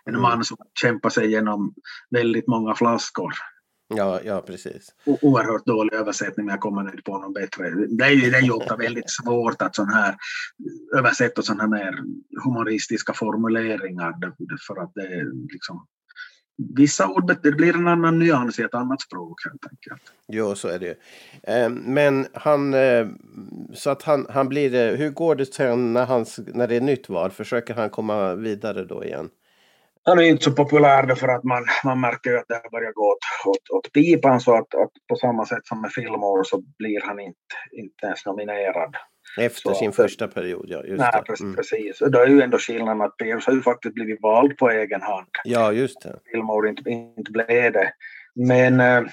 en 0.06 0.14
Mm. 0.16 0.22
man 0.22 0.44
som 0.44 0.58
kämpar 0.82 1.10
sig 1.10 1.26
igenom 1.26 1.74
väldigt 2.10 2.48
många 2.48 2.76
flaskor. 2.76 3.34
Ja, 3.96 4.20
ja, 4.24 4.42
precis. 4.42 4.88
O- 5.06 5.18
Oerhört 5.22 5.66
dålig 5.66 5.94
översättning 5.94 6.46
men 6.46 6.54
jag 6.54 6.60
kommer 6.62 6.82
inte 6.82 7.02
på 7.04 7.18
någon 7.18 7.34
bättre. 7.34 7.70
Det 7.70 8.04
är 8.06 8.32
det 8.32 8.38
är 8.38 8.42
ju 8.42 8.52
ofta 8.52 8.76
väldigt 8.76 9.10
svårt 9.24 9.62
att 9.62 9.76
sån 9.76 9.90
här 9.90 10.16
översätta 10.98 11.42
sådana 11.42 11.64
här 11.64 11.70
mer 11.70 12.04
humoristiska 12.44 13.14
formuleringar 13.14 14.14
för 14.68 14.82
att 14.84 14.92
det 14.96 15.02
är 15.08 15.52
liksom 15.54 15.88
Vissa 16.76 17.07
ord, 17.07 17.38
det 17.43 17.51
blir 17.51 17.76
en 17.76 17.88
annan 17.88 18.20
nyans 18.20 18.59
i 18.59 18.64
ett 18.64 18.74
annat 18.74 19.01
språk 19.01 19.39
helt 19.45 19.66
enkelt. 19.72 20.14
Jo, 20.28 20.55
så 20.55 20.68
är 20.68 20.80
det 20.80 20.86
ju. 20.86 20.95
Eh, 21.43 21.70
Men 21.70 22.28
han, 22.34 22.74
eh, 22.74 23.07
så 23.74 23.89
att 23.89 24.03
han, 24.03 24.26
han 24.30 24.49
blir, 24.49 24.95
hur 24.95 25.09
går 25.09 25.36
det 25.36 25.53
sen 25.53 25.93
när, 25.93 26.05
hans, 26.05 26.39
när 26.47 26.68
det 26.68 26.76
är 26.76 26.82
nytt 26.82 27.09
val? 27.09 27.32
Försöker 27.32 27.74
han 27.74 27.89
komma 27.89 28.36
vidare 28.36 28.86
då 28.86 29.03
igen? 29.03 29.30
Han 30.03 30.20
är 30.20 30.24
inte 30.24 30.43
så 30.43 30.51
populär 30.51 31.03
därför 31.03 31.28
att 31.28 31.43
man, 31.43 31.66
man 31.84 31.99
märker 31.99 32.30
ju 32.30 32.38
att 32.38 32.47
det 32.47 32.62
börjar 32.72 32.91
gå 32.91 33.03
åt, 33.12 33.18
åt, 33.45 33.70
åt 33.70 33.93
pipan 33.93 34.39
så 34.39 34.55
att, 34.55 34.76
att 34.76 34.91
på 35.09 35.16
samma 35.16 35.45
sätt 35.45 35.66
som 35.66 35.82
med 35.82 35.91
Fillmore 35.91 36.43
så 36.45 36.64
blir 36.78 37.01
han 37.01 37.20
inte, 37.20 37.55
inte 37.72 38.05
ens 38.05 38.26
nominerad. 38.26 38.95
Efter 39.38 39.70
Så 39.70 39.76
sin 39.76 39.92
första 39.92 40.28
period, 40.28 40.66
ja. 40.68 40.84
Just 40.84 41.00
Nej, 41.00 41.24
det. 41.28 41.40
Mm. 41.40 41.56
precis. 41.56 42.02
Och 42.02 42.12
då 42.12 42.20
är 42.20 42.28
ju 42.28 42.42
ändå 42.42 42.58
skillnaden 42.58 43.02
att 43.02 43.18
Pierce 43.18 43.48
har 43.48 43.54
ju 43.54 43.62
faktiskt 43.62 43.96
blivit 43.96 44.22
vald 44.22 44.58
på 44.58 44.70
egen 44.70 45.02
hand. 45.02 45.28
Ja, 45.44 45.72
just 45.72 46.02
det. 46.02 46.20
Fillmore 46.32 46.70
inte, 46.70 46.90
inte 46.90 47.32
blev 47.32 47.74
det. 47.74 47.94
Men 48.36 48.80
eh, 48.80 49.04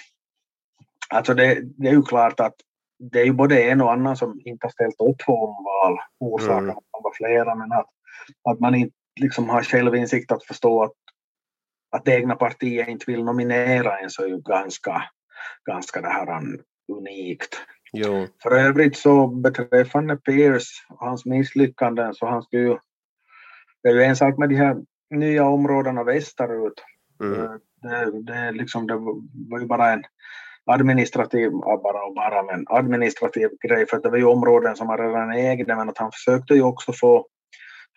alltså 1.08 1.34
det, 1.34 1.60
det 1.62 1.88
är 1.88 1.92
ju 1.92 2.02
klart 2.02 2.40
att 2.40 2.54
det 2.98 3.20
är 3.20 3.24
ju 3.24 3.32
både 3.32 3.62
en 3.62 3.80
och 3.80 3.92
annan 3.92 4.16
som 4.16 4.40
inte 4.44 4.66
har 4.66 4.70
ställt 4.70 5.00
upp 5.00 5.18
på 5.26 5.32
omval. 5.32 5.98
Orsakerna 6.20 6.58
Mm. 6.58 6.74
kan 6.74 7.02
vara 7.02 7.14
flera 7.14 7.54
men 7.54 7.72
att, 7.72 7.86
att 8.50 8.60
man 8.60 8.74
inte 8.74 8.94
liksom 9.20 9.48
har 9.48 9.62
självinsikt 9.62 10.32
att 10.32 10.44
förstå 10.44 10.82
att, 10.82 10.92
att 11.96 12.04
det 12.04 12.12
egna 12.12 12.36
partiet 12.36 12.88
inte 12.88 13.04
vill 13.10 13.24
nominera 13.24 13.98
en 13.98 14.10
så 14.10 14.22
är 14.22 14.28
ju 14.28 14.40
ganska, 14.40 15.02
ganska 15.66 16.00
det 16.00 16.08
här 16.08 16.38
um, 16.38 16.62
unikt. 16.92 17.56
Jo. 17.92 18.26
För 18.42 18.50
övrigt 18.50 18.96
så 18.96 19.26
beträffande 19.26 20.16
Pierce 20.16 20.86
och 20.88 21.06
hans 21.06 21.24
misslyckanden 21.24 22.14
så 22.14 22.26
han 22.26 22.42
skulle 22.42 22.62
ju, 22.62 22.76
det 23.82 23.88
är 23.88 23.94
ju 23.94 24.02
en 24.02 24.16
sak 24.16 24.38
med 24.38 24.48
de 24.48 24.54
här 24.54 24.76
nya 25.10 25.44
områdena 25.44 26.04
västerut. 26.04 26.84
Mm. 27.20 27.40
Eh, 27.40 27.50
Det, 27.82 28.22
det, 28.22 28.52
liksom, 28.52 28.86
det 28.86 28.96
var 29.50 29.60
ju 29.60 29.66
bara 29.66 29.92
en 29.92 30.04
administrativ, 30.66 31.50
bara 31.82 32.04
och 32.04 32.14
bara, 32.14 32.42
men 32.42 32.64
administrativ 32.68 33.50
grej 33.68 33.86
för 33.86 34.00
det 34.00 34.10
var 34.10 34.18
ju 34.18 34.24
områden 34.24 34.76
som 34.76 34.88
han 34.88 34.98
redan 34.98 35.32
ägde 35.32 35.76
men 35.76 35.88
att 35.88 35.98
han 35.98 36.12
försökte 36.12 36.54
ju 36.54 36.62
också 36.62 36.92
få, 36.92 37.26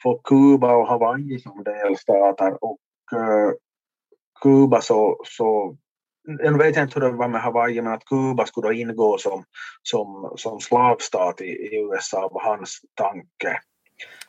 få 0.03 0.21
Kuba 0.23 0.75
och 0.75 0.87
Hawaii 0.87 1.39
som 1.39 1.63
delstater 1.63 2.63
och 2.63 2.79
uh, 3.13 3.51
Kuba 4.41 4.81
så, 4.81 5.21
så 5.25 5.77
jag 6.23 6.57
vet 6.57 6.77
inte 6.77 6.99
hur 6.99 7.07
det 7.07 7.17
var 7.17 7.27
med 7.27 7.41
Hawaii 7.41 7.81
men 7.81 7.93
att 7.93 8.05
Kuba 8.05 8.45
skulle 8.45 8.67
då 8.67 8.73
ingå 8.73 9.17
som, 9.17 9.43
som, 9.83 10.33
som 10.37 10.59
slavstat 10.59 11.41
i, 11.41 11.45
i 11.45 11.75
USA 11.75 12.29
var 12.31 12.41
hans 12.41 12.81
tanke. 12.93 13.59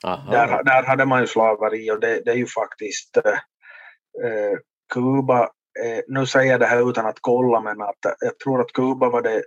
Aha. 0.04 0.30
Där, 0.32 0.64
där 0.64 0.82
hade 0.82 1.04
man 1.04 1.20
ju 1.20 1.26
slaveri 1.26 1.90
och 1.90 2.00
det, 2.00 2.22
det 2.24 2.30
är 2.30 2.36
ju 2.36 2.46
faktiskt 2.46 3.16
eh, 3.16 3.32
eh, 4.26 4.58
Kuba, 4.92 5.42
eh, 5.84 6.00
nu 6.08 6.26
säger 6.26 6.50
jag 6.50 6.60
det 6.60 6.66
här 6.66 6.90
utan 6.90 7.06
att 7.06 7.18
kolla 7.20 7.60
men 7.60 7.80
att 7.80 8.04
eh, 8.04 8.12
jag 8.20 8.38
tror 8.38 8.60
att 8.60 8.72
Kuba 8.72 9.08
var 9.08 9.22
det, 9.22 9.42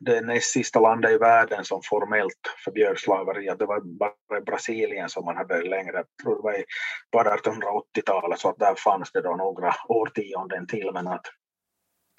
det 0.00 0.20
näst 0.20 0.52
sista 0.52 0.80
landet 0.80 1.10
i 1.10 1.18
världen 1.18 1.64
som 1.64 1.80
formellt 1.84 2.40
förbjöd 2.64 2.98
slaveri. 2.98 3.48
Att 3.48 3.58
det 3.58 3.66
var 3.66 3.80
bara 3.80 4.40
Brasilien 4.40 5.08
som 5.08 5.24
man 5.24 5.36
hade 5.36 5.62
längre, 5.62 5.96
jag 5.96 6.06
tror 6.22 6.36
det 6.36 6.42
var 6.42 6.64
på 7.10 7.30
1880-talet 7.30 8.38
så 8.38 8.48
att 8.48 8.58
där 8.58 8.74
fanns 8.74 9.12
det 9.12 9.20
då 9.20 9.36
några 9.36 9.74
årtionden 9.88 10.66
till 10.66 10.90
men 10.92 11.08
att, 11.08 11.26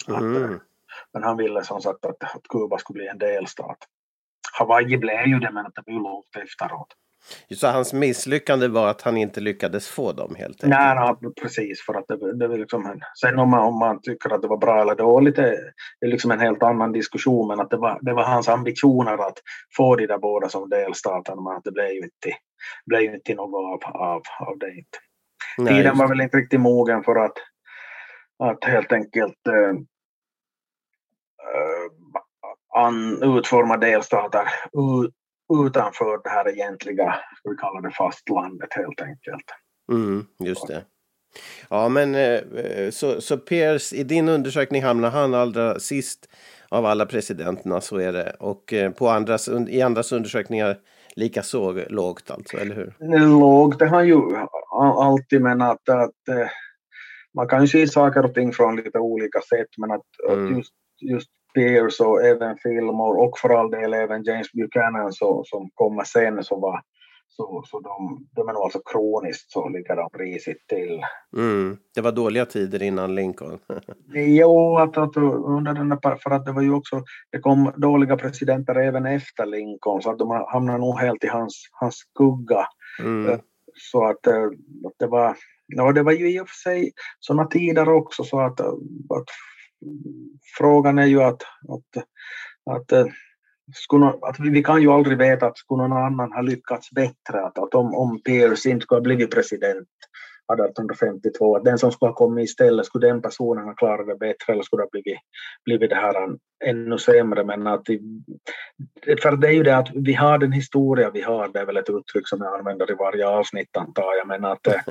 att 0.07 0.21
Mm. 0.21 0.59
men 1.13 1.23
han 1.23 1.37
ville 1.37 1.63
som 1.63 1.81
sagt 1.81 2.05
att, 2.05 2.23
att 2.23 2.47
Kuba 2.49 2.77
skulle 2.77 2.97
bli 2.97 3.07
en 3.07 3.17
delstat. 3.17 3.77
Hawaii 4.59 4.97
blev 4.97 5.25
ju 5.25 5.39
det 5.39 5.51
men 5.51 5.65
att 5.65 5.75
det 5.75 5.81
blev 5.85 6.01
långt 6.01 6.35
efteråt. 6.43 6.87
Så 7.55 7.67
hans 7.67 7.93
misslyckande 7.93 8.67
var 8.67 8.87
att 8.87 9.01
han 9.01 9.17
inte 9.17 9.41
lyckades 9.41 9.87
få 9.87 10.11
dem 10.11 10.35
helt 10.35 10.63
enkelt? 10.63 10.79
Nej, 10.79 11.15
nej, 11.21 11.33
precis. 11.41 11.85
För 11.85 11.93
att 11.93 12.07
det, 12.07 12.37
det 12.37 12.47
var 12.47 12.57
liksom 12.57 12.85
en, 12.85 12.99
sen 13.21 13.39
om 13.39 13.49
man, 13.49 13.59
om 13.59 13.79
man 13.79 14.01
tycker 14.01 14.29
att 14.29 14.41
det 14.41 14.47
var 14.47 14.57
bra 14.57 14.81
eller 14.81 14.95
dåligt, 14.95 15.35
det, 15.35 15.57
är 16.01 16.07
liksom 16.07 16.31
en 16.31 16.39
helt 16.39 16.63
annan 16.63 16.91
diskussion. 16.91 17.47
Men 17.47 17.59
att 17.59 17.69
det 17.69 17.77
var, 17.77 17.99
det 18.01 18.13
var 18.13 18.23
hans 18.23 18.49
ambitioner 18.49 19.27
att 19.27 19.37
få 19.77 19.95
de 19.95 20.07
där 20.07 20.17
båda 20.17 20.49
som 20.49 20.69
delstater, 20.69 21.35
men 21.35 21.57
att 21.57 21.63
det 21.63 21.71
blev 21.71 21.89
ju 21.89 22.03
inte, 22.03 22.37
blev 22.85 23.01
ju 23.01 23.13
inte 23.13 23.35
något 23.35 23.85
av, 23.85 23.95
av, 23.95 24.21
av 24.39 24.57
det. 24.59 24.69
Inte. 24.69 24.99
Tiden 25.73 25.97
var 25.97 26.07
väl 26.07 26.21
inte 26.21 26.37
riktigt 26.37 26.59
mogen 26.59 27.03
för 27.03 27.15
att, 27.15 27.37
att 28.43 28.63
helt 28.63 28.91
enkelt 28.91 29.47
eh, 29.47 29.73
an, 32.75 33.23
utforma 33.23 33.77
delstater 33.77 34.47
utanför 35.65 36.23
det 36.23 36.29
här 36.29 36.49
egentliga, 36.49 37.15
ska 37.37 37.49
vi 37.49 37.55
kalla 37.55 37.81
det 37.81 37.91
fastlandet 37.91 38.73
helt 38.73 39.01
enkelt. 39.01 39.45
Mm, 39.91 40.25
just 40.39 40.67
det. 40.67 40.83
Ja, 41.69 41.89
men 41.89 42.15
eh, 42.15 42.39
så, 42.91 43.21
så 43.21 43.37
Pierce, 43.37 43.93
i 43.93 44.03
din 44.03 44.29
undersökning 44.29 44.83
hamnar 44.83 45.09
han 45.09 45.33
allra 45.33 45.79
sist 45.79 46.29
av 46.69 46.85
alla 46.85 47.05
presidenterna, 47.05 47.81
så 47.81 47.97
är 47.97 48.13
det. 48.13 48.35
Och 48.39 48.73
eh, 48.73 48.91
på 48.91 49.09
andras, 49.09 49.49
i 49.67 49.81
andras 49.81 50.11
undersökningar 50.11 50.77
lika 51.15 51.43
så 51.43 51.71
lågt 51.89 52.31
alltså, 52.31 52.57
eller 52.57 52.75
hur? 52.75 52.93
lågt 53.39 53.81
är 53.81 53.85
han 53.85 54.07
ju 54.07 54.21
alltid 54.99 55.41
men 55.41 55.61
att, 55.61 55.89
att 55.89 56.27
eh, 56.29 56.47
man 57.35 57.47
kan 57.47 57.61
ju 57.61 57.67
se 57.67 57.87
saker 57.87 58.25
och 58.25 58.33
ting 58.33 58.53
från 58.53 58.75
lite 58.75 58.99
olika 58.99 59.41
sätt 59.41 59.67
men 59.77 59.91
att, 59.91 60.01
Mm. 60.29 60.45
att 60.45 60.57
just, 60.57 60.73
just 61.11 61.29
Pierce 61.53 62.03
och 62.03 62.23
även 62.23 62.57
Fillmore 62.57 63.21
och 63.21 63.39
för 63.39 63.49
all 63.49 63.71
del 63.71 63.93
även 63.93 64.23
James 64.23 64.51
Buchanan 64.51 65.13
så, 65.13 65.43
som 65.45 65.69
kommer 65.73 66.03
sen 66.03 66.43
så 66.43 66.59
var, 66.59 66.81
så, 67.27 67.63
så 67.65 67.79
de, 67.79 68.27
de 68.35 68.49
är 68.49 68.53
nog 68.53 68.63
alltså 68.63 68.81
kroniskt 68.85 69.51
så 69.51 69.69
ligger 69.69 69.95
de 69.95 70.09
risigt 70.13 70.67
till. 70.67 71.01
Mm. 71.37 71.77
Det 71.95 72.01
var 72.01 72.11
dåliga 72.11 72.45
tider 72.45 72.83
innan 72.83 73.15
Lincoln. 73.15 73.59
jo, 74.13 74.77
att, 74.77 74.97
att 74.97 75.17
under 75.17 75.73
den 75.73 75.89
där, 75.89 76.15
för 76.15 76.31
att 76.31 76.45
det 76.45 76.51
var 76.51 76.61
ju 76.61 76.73
också, 76.73 77.03
det 77.31 77.39
kom 77.39 77.73
dåliga 77.77 78.17
presidenter 78.17 78.75
även 78.75 79.05
efter 79.05 79.45
Lincoln 79.45 80.01
så 80.01 80.11
att 80.11 80.19
de 80.19 80.45
hamnade 80.47 80.79
nog 80.79 80.99
helt 80.99 81.23
i 81.23 81.27
hans, 81.27 81.67
hans 81.71 81.95
skugga. 81.95 82.67
Mm. 82.99 83.39
Så 83.75 84.05
att, 84.05 84.27
att 84.27 84.93
det 84.99 85.07
var, 85.07 85.35
ja, 85.67 85.91
det 85.91 86.03
var 86.03 86.11
ju 86.11 86.35
i 86.35 86.39
och 86.39 86.49
för 86.49 86.55
sig 86.55 86.91
sådana 87.19 87.45
tider 87.45 87.89
också 87.89 88.23
så 88.23 88.39
att, 88.39 88.59
att 88.59 89.27
frågan 90.57 90.99
är 90.99 91.05
ju 91.05 91.21
att, 91.21 91.41
att, 91.69 92.03
att 92.75 92.91
eh, 92.91 93.05
skulle, 93.73 94.05
att 94.05 94.39
vi 94.39 94.63
kan 94.63 94.81
ju 94.81 94.91
aldrig 94.91 95.17
veta 95.17 95.45
att 95.45 95.57
skulle 95.57 95.87
någon 95.87 96.03
annan 96.03 96.31
ha 96.31 96.41
lyckats 96.41 96.91
bättre, 96.91 97.45
att, 97.45 97.59
att 97.59 97.75
om, 97.75 97.95
om 97.95 98.21
Pierce 98.21 98.69
inte 98.69 98.83
skulle 98.83 98.99
ha 98.99 99.03
blivit 99.03 99.31
president 99.31 99.87
1852, 100.53 101.55
att 101.55 101.63
den 101.63 101.77
som 101.77 101.91
skulle 101.91 102.09
ha 102.09 102.15
kommit 102.15 102.49
istället, 102.49 102.85
skulle 102.85 103.07
den 103.07 103.21
personen 103.21 103.65
ha 103.65 103.73
klarat 103.73 104.07
det 104.07 104.15
bättre 104.15 104.53
eller 104.53 104.63
skulle 104.63 104.81
det 104.81 104.85
ha 104.85 104.89
blivit, 104.91 105.19
blivit 105.65 105.89
det 105.89 105.95
här 105.95 106.37
ännu 106.65 106.97
sämre. 106.97 107.43
Men 107.43 107.67
att, 107.67 107.87
för 109.21 109.35
det 109.35 109.47
är 109.47 109.51
ju 109.51 109.63
det 109.63 109.77
att 109.77 109.89
vi 109.95 110.13
har 110.13 110.37
den 110.37 110.51
historia 110.51 111.09
vi 111.09 111.21
har, 111.21 111.47
det 111.47 111.59
är 111.59 111.65
väl 111.65 111.77
ett 111.77 111.89
uttryck 111.89 112.27
som 112.27 112.41
jag 112.41 112.59
använder 112.59 112.91
i 112.91 112.95
varje 112.95 113.27
avsnitt 113.27 113.77
antar 113.77 114.15
jag, 114.17 114.27
men 114.27 114.45
att, 114.45 114.67
eh, 114.67 114.81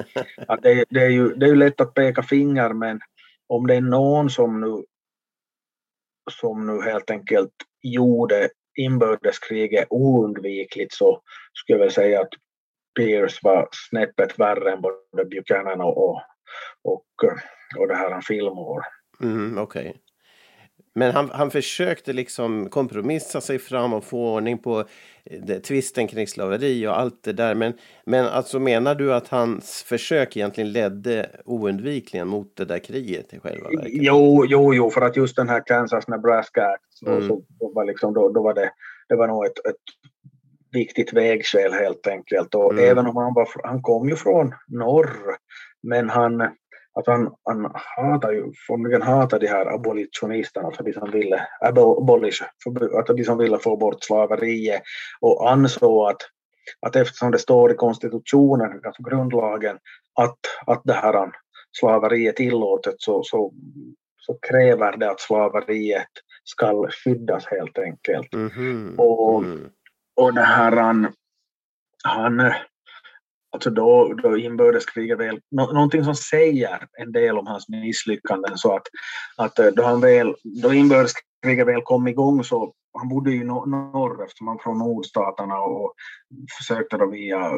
att 0.49 0.63
det, 0.63 0.85
det, 0.91 1.01
är 1.01 1.11
ju, 1.11 1.29
det 1.29 1.47
är 1.47 1.51
ju 1.51 1.57
lätt 1.57 1.81
att 1.81 1.95
peka 1.95 2.23
finger, 2.23 2.73
men 2.73 3.01
om 3.53 3.67
det 3.67 3.75
är 3.75 3.81
någon 3.81 4.31
som 4.31 4.61
nu 4.61 4.85
som 6.31 6.67
nu 6.67 6.83
helt 6.83 7.11
enkelt 7.11 7.53
gjorde 7.83 8.49
inbördeskriget 8.79 9.87
oundvikligt 9.91 10.95
så 10.95 11.23
skulle 11.53 11.79
jag 11.79 11.85
väl 11.85 11.93
säga 11.93 12.21
att 12.21 12.29
Pierce 12.97 13.39
var 13.43 13.69
snäppet 13.91 14.39
värre 14.39 14.73
än 14.73 14.81
både 14.81 15.25
Buchanan 15.31 15.81
och, 15.81 15.99
och, 15.99 16.23
och, 16.83 17.05
och 17.79 17.89
det 17.89 17.95
här 17.95 18.21
Fillmore. 18.21 18.85
Mm, 19.21 19.59
Okej. 19.59 19.89
Okay. 19.89 20.01
Men 20.95 21.13
han, 21.13 21.31
han 21.31 21.51
försökte 21.51 22.13
liksom 22.13 22.69
kompromissa 22.69 23.41
sig 23.41 23.59
fram 23.59 23.93
och 23.93 24.05
få 24.05 24.35
ordning 24.35 24.59
på 24.59 24.81
eh, 25.25 25.41
det, 25.43 25.61
tvisten 25.61 26.09
kring 26.09 26.27
slaveri 26.27 26.87
och 26.87 27.01
allt 27.01 27.23
det 27.23 27.33
där. 27.33 27.55
Men, 27.55 27.73
men 28.07 28.27
alltså 28.27 28.59
menar 28.59 28.95
du 28.95 29.15
att 29.15 29.29
hans 29.29 29.83
försök 29.83 30.37
egentligen 30.37 30.73
ledde 30.73 31.31
oundvikligen 31.45 32.29
mot 32.29 32.57
det 32.57 32.65
där 32.65 32.79
kriget 32.79 33.35
i 33.35 33.39
själva 33.39 33.69
verket? 33.69 33.93
Jo, 33.93 34.45
jo, 34.49 34.75
jo, 34.75 34.91
för 34.91 35.01
att 35.01 35.17
just 35.17 35.37
den 35.37 35.49
här 35.49 35.63
Kansas-Nebraska 35.67 36.67
Act, 36.67 37.07
mm. 37.07 37.29
så, 37.29 37.43
så 37.59 37.73
var 37.73 37.85
liksom, 37.85 38.15
då, 38.15 38.29
då 38.29 38.43
var 38.43 38.55
det, 38.55 38.71
det 39.09 39.17
var 39.17 39.29
nog 39.29 39.47
ett, 39.47 39.67
ett 39.67 39.77
viktigt 40.73 41.13
vägskäl 41.13 41.73
helt 41.73 42.07
enkelt. 42.07 42.55
Och 42.55 42.73
mm. 42.73 42.91
även 42.91 43.07
om 43.07 43.17
han, 43.17 43.35
var, 43.35 43.49
han 43.65 43.83
kom 43.83 44.09
ju 44.09 44.17
från 44.17 44.55
norr, 44.69 45.37
men 45.83 46.09
han 46.11 46.41
att 46.95 47.07
han, 47.07 47.35
han 47.45 47.71
hatar 47.75 48.33
ju, 48.33 48.53
formligen 48.67 49.03
hatar 49.03 49.39
de 49.39 49.47
här 49.47 49.75
abolitionisterna, 49.75 50.67
alltså 50.67 50.83
de 50.83 50.93
som 50.93 51.11
ville, 51.11 51.47
abolish, 51.61 52.43
att 52.99 53.07
de 53.17 53.25
som 53.25 53.39
ville 53.39 53.59
få 53.59 53.77
bort 53.77 54.05
slaveriet 54.05 54.83
och 55.21 55.51
ansåg 55.51 56.11
att, 56.11 56.23
att 56.87 56.97
eftersom 56.97 57.31
det 57.31 57.39
står 57.39 57.73
i 57.73 57.75
konstitutionen, 57.75 58.81
alltså 58.85 59.03
grundlagen, 59.03 59.79
att, 60.15 60.39
att 60.67 60.81
det 60.85 60.93
här 60.93 61.31
slaveri 61.81 62.29
är 62.29 62.33
tillåtet 62.33 62.95
så, 62.99 63.23
så, 63.23 63.53
så 64.17 64.39
kräver 64.49 64.97
det 64.97 65.11
att 65.11 65.21
slaveriet 65.21 66.11
ska 66.45 66.89
skyddas 66.91 67.47
helt 67.47 67.79
enkelt. 67.79 68.35
Mm 68.35 68.49
-hmm. 68.49 68.97
Och, 68.97 69.45
och 70.17 70.35
det 70.35 70.43
här 70.43 70.77
han, 70.77 71.13
han 72.05 72.53
alltså 73.53 73.71
då, 73.71 74.15
då 74.23 74.39
inbördeskriget 74.39 75.19
väl, 75.19 75.41
nå, 75.51 75.73
någonting 75.73 76.05
som 76.05 76.15
säger 76.15 76.87
en 76.99 77.13
del 77.13 77.39
om 77.39 77.47
hans 77.47 77.69
misslyckanden 77.69 78.59
så 78.59 78.77
att, 78.77 78.87
att 79.37 79.59
eh, 79.59 79.67
då, 79.67 79.83
han 79.83 80.01
väl, 80.01 80.35
då 80.63 80.73
inbördeskriget 80.73 81.67
väl 81.67 81.83
kom 81.83 82.09
igång 82.09 82.45
så 82.45 82.75
han 82.99 83.09
bodde 83.09 83.31
ju 83.31 83.45
norr 83.45 84.25
eftersom 84.25 84.49
han 84.49 84.59
från 84.59 84.79
nordstaterna 84.79 85.61
och 85.61 85.95
försökte 86.59 86.97
då 86.97 87.11
via 87.11 87.51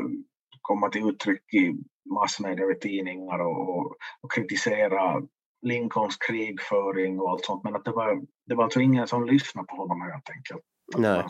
komma 0.61 0.89
till 0.89 1.09
uttryck 1.09 1.55
i 1.55 1.75
massmedia 2.15 2.67
och 2.67 2.81
tidningar 2.81 3.39
och, 3.39 3.77
och, 3.77 3.97
och 4.23 4.33
kritisera 4.33 5.23
Lincolns 5.63 6.17
krigföring 6.17 7.21
och 7.21 7.31
allt 7.31 7.45
sånt 7.45 7.65
men 7.65 7.77
att 7.77 7.85
det 7.85 7.91
var, 7.91 8.23
det 8.47 8.55
var 8.55 8.65
alltså 8.65 8.81
ingen 8.81 9.07
som 9.07 9.27
lyssnade 9.27 9.67
på 9.67 9.77
honom 9.77 10.01
helt 10.01 10.31
enkelt. 10.31 10.63
Nej. 10.97 11.25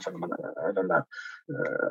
Den 0.75 0.89
där, 0.89 1.05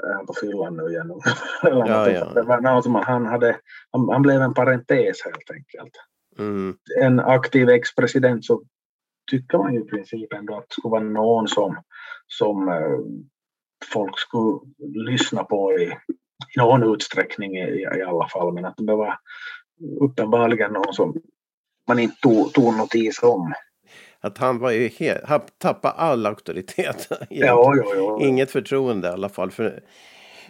är 0.09 0.14
han 0.14 0.26
på 0.26 0.34
fyllan 0.41 0.78
nu 0.78 0.84
igen? 0.84 1.11
ja, 1.64 2.09
ja. 2.09 2.82
Som 2.82 2.95
han, 2.95 3.26
hade, 3.26 3.59
han, 3.91 4.09
han 4.09 4.22
blev 4.22 4.41
en 4.41 4.53
parentes 4.53 5.24
helt 5.26 5.51
enkelt. 5.51 5.93
Mm. 6.39 6.78
En 7.01 7.20
aktiv 7.20 7.70
ex-president 7.70 8.45
så 8.45 8.64
tycker 9.32 9.57
man 9.57 9.74
ju 9.74 9.82
i 9.82 9.86
princip 9.86 10.34
ändå 10.34 10.55
att 10.57 10.70
det 10.70 10.74
skulle 10.74 10.91
vara 10.91 11.03
någon 11.03 11.47
som, 11.47 11.78
som 12.28 12.70
eh, 12.70 12.99
folk 13.93 14.20
skulle 14.20 14.59
lyssna 15.11 15.43
på 15.43 15.74
i, 15.74 15.84
i 16.55 16.59
någon 16.59 16.93
utsträckning 16.93 17.57
i, 17.57 17.88
i 17.97 18.01
alla 18.01 18.28
fall. 18.28 18.53
Men 18.53 18.66
att 18.66 18.78
det 18.78 18.95
var 18.95 19.18
uppenbarligen 20.01 20.74
någon 20.74 20.93
som 20.93 21.22
man 21.88 21.99
inte 21.99 22.16
tog, 22.22 22.53
tog 22.53 22.78
notis 22.78 23.24
om. 23.24 23.53
Att 24.24 24.38
han 24.38 24.59
var 24.59 24.71
ju 24.71 24.88
helt, 24.88 25.24
han 25.24 25.41
tappade 25.57 25.93
all 25.93 26.26
auktoritet. 26.26 27.07
ja, 27.30 27.74
ja, 27.76 27.84
ja. 27.95 28.19
Inget 28.21 28.51
förtroende 28.51 29.07
i 29.07 29.11
alla 29.11 29.30
fall. 29.30 29.51
För, 29.51 29.84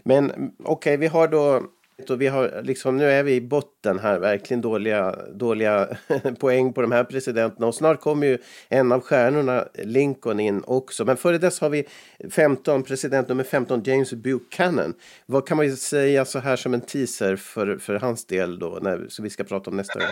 men 0.04 0.32
okej, 0.32 0.64
okay, 0.64 0.98
vi 0.98 1.08
har 1.08 1.28
då 1.28 1.62
och 2.10 2.22
vi 2.22 2.28
har 2.28 2.62
liksom, 2.64 2.98
nu 2.98 3.06
är 3.06 3.24
vi 3.24 3.36
i 3.36 3.42
botten 3.42 4.00
här, 4.00 4.20
verkligen 4.20 4.62
dåliga, 4.62 5.16
dåliga 5.34 5.88
poäng 6.40 6.74
på 6.74 6.82
de 6.82 6.92
här 6.92 7.04
presidenterna. 7.04 7.68
Och 7.68 7.76
snart 7.76 8.02
kommer 8.02 8.28
ju 8.28 8.38
en 8.70 8.92
av 8.92 9.02
stjärnorna, 9.02 9.66
Lincoln, 9.74 10.40
in 10.40 10.64
också. 10.68 11.06
Men 11.06 11.18
före 11.18 11.38
dess 11.38 11.60
har 11.60 11.70
vi 11.70 11.86
15, 12.32 12.84
president 12.84 13.28
nummer 13.28 13.44
15, 13.44 13.82
James 13.84 14.14
Buchanan. 14.14 14.94
Vad 15.26 15.48
kan 15.48 15.58
man 15.58 15.72
säga 15.72 16.26
så 16.26 16.40
här 16.40 16.56
som 16.56 16.74
en 16.74 16.82
teaser 16.82 17.36
för, 17.36 17.78
för 17.78 17.96
hans 17.96 18.26
del 18.26 18.60
då, 18.60 18.80
när, 18.82 19.06
så 19.10 19.24
vi 19.24 19.30
ska 19.30 19.44
prata 19.44 19.70
om 19.70 19.78
nästa 19.78 20.00
gång? 20.00 20.08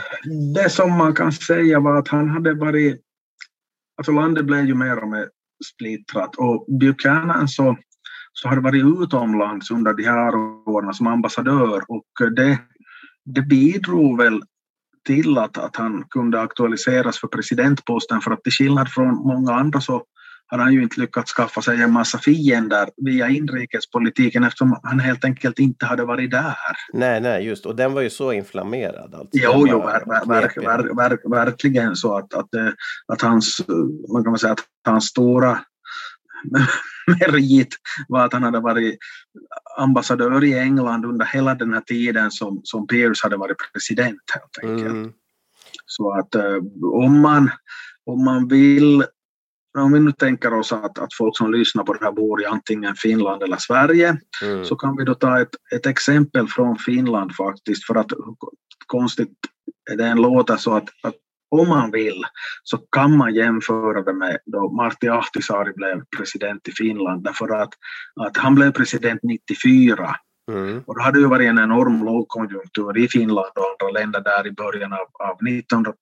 Det 0.53 0.69
som 0.69 0.97
man 0.97 1.15
kan 1.15 1.31
säga 1.31 1.79
var 1.79 1.97
att 1.97 2.07
han 2.07 2.29
hade 2.29 2.53
varit 2.53 3.01
alltså 4.01 4.11
landet 4.11 4.45
blev 4.45 4.65
ju 4.65 4.75
mer 4.75 4.97
och 5.03 5.09
mer 5.09 5.29
splittrat. 5.73 6.35
Och 6.35 6.65
Buchanan 6.79 7.47
så, 7.47 7.77
så 8.33 8.47
har 8.49 8.55
varit 8.61 9.03
utomlands 9.03 9.71
under 9.71 9.93
de 9.93 10.03
här 10.03 10.35
åren 10.69 10.93
som 10.93 11.07
ambassadör. 11.07 11.83
Och 11.87 12.33
det, 12.35 12.59
det 13.25 13.41
bidrog 13.41 14.17
väl 14.17 14.41
till 15.07 15.37
att, 15.37 15.57
att 15.57 15.75
han 15.75 16.03
kunde 16.09 16.41
aktualiseras 16.41 17.19
för 17.19 17.27
presidentposten. 17.27 18.21
För 18.21 18.31
att 18.31 18.43
till 18.43 18.51
skillnad 18.51 18.91
från 18.91 19.15
många 19.15 19.53
andra 19.53 19.81
så 19.81 20.03
har 20.51 20.57
han 20.57 20.73
ju 20.73 20.83
inte 20.83 20.99
lyckats 20.99 21.33
skaffa 21.33 21.61
sig 21.61 21.81
en 21.81 21.91
massa 21.91 22.17
fiender 22.17 22.89
via 22.97 23.29
inrikespolitiken 23.29 24.43
eftersom 24.43 24.79
han 24.83 24.99
helt 24.99 25.25
enkelt 25.25 25.59
inte 25.59 25.85
hade 25.85 26.05
varit 26.05 26.31
där. 26.31 26.55
Nej, 26.93 27.21
nej, 27.21 27.45
just 27.45 27.65
och 27.65 27.75
den 27.75 27.93
var 27.93 28.01
ju 28.01 28.09
så 28.09 28.31
inflammerad. 28.31 29.15
Alltså. 29.15 29.29
Jo, 29.31 29.65
jo 29.67 29.79
ver, 29.81 30.03
ver, 30.05 30.51
ver, 30.65 30.95
ver, 30.95 31.29
verkligen 31.29 31.95
så 31.95 32.17
att, 32.17 32.33
att, 32.33 32.55
eh, 32.55 32.69
att 33.07 33.21
hans, 33.21 33.61
man 34.13 34.23
kan 34.23 34.37
säga 34.37 34.53
att 34.53 34.63
hans 34.85 35.05
stora 35.05 35.59
merit 37.19 37.75
var 38.07 38.25
att 38.25 38.33
han 38.33 38.43
hade 38.43 38.59
varit 38.59 38.97
ambassadör 39.77 40.43
i 40.43 40.59
England 40.59 41.05
under 41.05 41.25
hela 41.25 41.55
den 41.55 41.73
här 41.73 41.81
tiden 41.81 42.31
som, 42.31 42.61
som 42.63 42.87
Pierce 42.87 43.23
hade 43.23 43.37
varit 43.37 43.57
president 43.73 44.21
helt 44.33 44.71
enkelt. 44.71 44.95
Mm. 44.95 45.11
Så 45.85 46.19
att 46.19 46.35
eh, 46.35 46.57
om 46.93 47.19
man, 47.19 47.51
om 48.05 48.25
man 48.25 48.47
vill 48.47 49.03
om 49.77 49.91
vi 49.91 49.99
nu 49.99 50.11
tänker 50.11 50.53
oss 50.53 50.73
att, 50.73 50.99
att 50.99 51.13
folk 51.13 51.37
som 51.37 51.51
lyssnar 51.51 51.83
på 51.83 51.93
det 51.93 52.05
här 52.05 52.11
bor 52.11 52.41
i 52.41 52.45
antingen 52.45 52.95
Finland 52.95 53.43
eller 53.43 53.57
Sverige, 53.57 54.17
mm. 54.43 54.65
så 54.65 54.75
kan 54.75 54.97
vi 54.97 55.03
då 55.03 55.13
ta 55.13 55.41
ett, 55.41 55.55
ett 55.75 55.85
exempel 55.85 56.47
från 56.47 56.77
Finland 56.77 57.35
faktiskt, 57.35 57.85
för 57.85 57.95
att 57.95 58.11
konstigt 58.87 59.37
den 59.97 60.17
låter 60.17 60.57
så 60.57 60.73
att, 60.73 60.89
att 61.03 61.15
om 61.51 61.69
man 61.69 61.91
vill 61.91 62.23
så 62.63 62.77
kan 62.77 63.17
man 63.17 63.33
jämföra 63.33 64.01
det 64.01 64.13
med 64.13 64.37
då 64.45 64.71
Martti 64.71 65.07
Ahtisaari 65.07 65.73
blev 65.73 66.03
president 66.17 66.67
i 66.67 66.71
Finland 66.71 67.23
därför 67.23 67.49
att, 67.49 67.69
att 68.21 68.37
han 68.37 68.55
blev 68.55 68.71
president 68.71 69.19
94 69.23 70.15
mm. 70.51 70.83
och 70.85 70.95
då 70.95 71.01
hade 71.01 71.21
det 71.21 71.27
varit 71.27 71.49
en 71.49 71.59
enorm 71.59 72.05
lågkonjunktur 72.05 72.97
i 72.97 73.07
Finland 73.07 73.51
och 73.55 73.65
andra 73.81 73.99
länder 73.99 74.21
där 74.21 74.47
i 74.47 74.51
början 74.51 74.93
av, 74.93 75.29
av 75.29 75.37
1900 75.47 75.93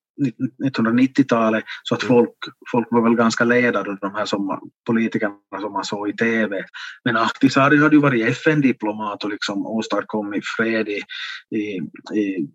1990-talet 0.66 1.64
så 1.84 1.96
att 1.96 2.04
mm. 2.04 2.16
folk, 2.16 2.36
folk 2.72 2.88
var 2.92 3.02
väl 3.02 3.16
ganska 3.16 3.44
ledade 3.44 3.98
de 4.02 4.16
här 4.16 4.26
som, 4.26 4.72
politikerna 4.88 5.36
som 5.62 5.74
man 5.74 5.84
såg 5.84 6.10
i 6.10 6.14
TV. 6.14 6.64
Men 7.06 7.18
Ahtisaari 7.18 7.78
hade 7.78 7.96
ju 7.96 8.02
varit 8.02 8.30
FN-diplomat 8.30 9.24
och 9.24 9.30
liksom 9.30 9.66
åstadkommit 9.66 10.44
fred 10.58 10.90
i, 10.90 11.02
i, 11.56 11.78
i 12.20 12.48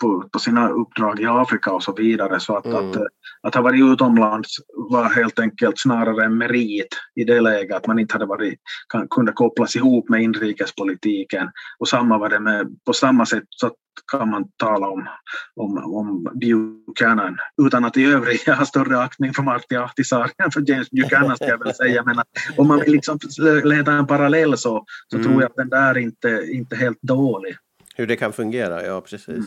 på, 0.00 0.28
på 0.32 0.38
sina 0.38 0.68
uppdrag 0.70 1.20
i 1.20 1.26
Afrika 1.26 1.72
och 1.72 1.82
så 1.82 1.92
vidare. 1.92 2.40
Så 2.40 2.56
att, 2.56 2.66
Mm. 2.66 2.90
att, 2.90 2.96
att 3.42 3.54
ha 3.54 3.62
varit 3.62 3.92
utomlands 3.92 4.56
var 4.90 5.04
helt 5.04 5.38
enkelt 5.38 5.78
snarare 5.78 6.24
en 6.24 6.38
merit 6.38 6.88
i 7.14 7.24
det 7.24 7.40
läget 7.40 7.76
att 7.76 7.86
man 7.86 7.98
inte 7.98 8.14
hade 8.14 8.26
varit, 8.26 8.58
kan, 8.92 9.08
kunde 9.08 9.32
kopplas 9.32 9.76
ihop 9.76 10.08
med 10.08 10.22
inrikespolitiken. 10.22 11.48
Och 11.78 11.88
samma 11.88 12.18
var 12.18 12.28
det 12.28 12.40
med, 12.40 12.66
på 12.86 12.92
samma 12.92 13.26
sätt 13.26 13.44
så 13.48 13.70
kan 14.12 14.30
man 14.30 14.44
tala 14.56 14.88
om, 14.88 15.08
om, 15.56 15.78
om 15.94 16.28
Buchanan 16.40 17.36
utan 17.62 17.84
att 17.84 17.96
i 17.96 18.04
övrigt 18.04 18.46
ha 18.48 18.64
större 18.64 19.00
aktning 19.02 19.32
för 19.34 19.42
Martti 19.42 19.76
Ahtisaari 19.76 20.30
än 20.44 20.50
för 20.50 20.70
James 20.70 20.90
Buchanan 20.90 21.36
ska 21.36 21.46
jag 21.46 21.64
väl 21.64 21.74
säga. 21.74 22.02
Men 22.06 22.16
om 22.56 22.68
man 22.68 22.80
vill 22.80 22.92
liksom 22.92 23.18
leda 23.64 23.92
en 23.92 24.06
parallell 24.06 24.58
så, 24.58 24.84
så 25.08 25.16
Mm. 25.16 25.28
tror 25.28 25.42
jag 25.42 25.50
att 25.50 25.56
den 25.56 25.68
där 25.68 25.98
inte 25.98 26.46
inte 26.52 26.74
är 26.76 26.78
helt 26.78 27.02
dålig. 27.02 27.56
Hur 28.00 28.06
det 28.06 28.16
kan 28.16 28.32
fungera, 28.32 28.86
ja 28.86 29.00
precis. 29.00 29.44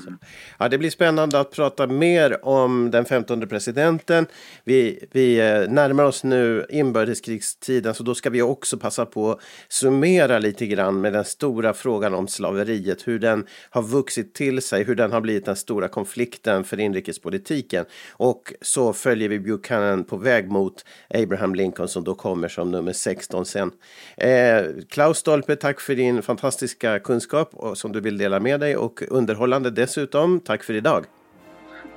Ja, 0.59 0.69
det 0.69 0.77
blir 0.77 0.89
spännande 0.89 1.39
att 1.39 1.51
prata 1.51 1.87
mer 1.87 2.45
om 2.45 2.91
den 2.91 3.05
15 3.05 3.47
presidenten. 3.47 4.25
Vi, 4.63 5.05
vi 5.11 5.39
eh, 5.39 5.69
närmar 5.69 6.03
oss 6.03 6.23
nu 6.23 6.65
inbördeskrigstiden 6.69 7.93
så 7.93 8.03
då 8.03 8.15
ska 8.15 8.29
vi 8.29 8.41
också 8.41 8.77
passa 8.77 9.05
på 9.05 9.31
att 9.31 9.39
summera 9.67 10.39
lite 10.39 10.65
grann 10.65 11.01
med 11.01 11.13
den 11.13 11.25
stora 11.25 11.73
frågan 11.73 12.13
om 12.13 12.27
slaveriet. 12.27 13.07
Hur 13.07 13.19
den 13.19 13.45
har 13.69 13.81
vuxit 13.81 14.33
till 14.33 14.61
sig, 14.61 14.83
hur 14.83 14.95
den 14.95 15.11
har 15.11 15.21
blivit 15.21 15.45
den 15.45 15.55
stora 15.55 15.87
konflikten 15.87 16.63
för 16.63 16.79
inrikespolitiken. 16.79 17.85
Och 18.11 18.53
så 18.61 18.93
följer 18.93 19.29
vi 19.29 19.39
Buchanan 19.39 20.03
på 20.03 20.17
väg 20.17 20.51
mot 20.51 20.85
Abraham 21.09 21.55
Lincoln 21.55 21.87
som 21.87 22.03
då 22.03 22.15
kommer 22.15 22.47
som 22.47 22.71
nummer 22.71 22.93
16 22.93 23.45
sen. 23.45 23.71
Eh, 24.17 24.63
Klaus 24.89 25.17
Stolpe, 25.17 25.55
tack 25.55 25.81
för 25.81 25.95
din 25.95 26.21
fantastiska 26.21 26.99
kunskap 26.99 27.49
och, 27.53 27.77
som 27.77 27.91
du 27.91 28.01
vill 28.01 28.17
dela 28.17 28.39
med 28.43 28.59
dig 28.59 28.77
och 28.77 29.01
underhållande 29.07 29.71
dessutom. 29.71 30.39
Tack 30.39 30.63
för 30.63 30.73
idag. 30.73 31.05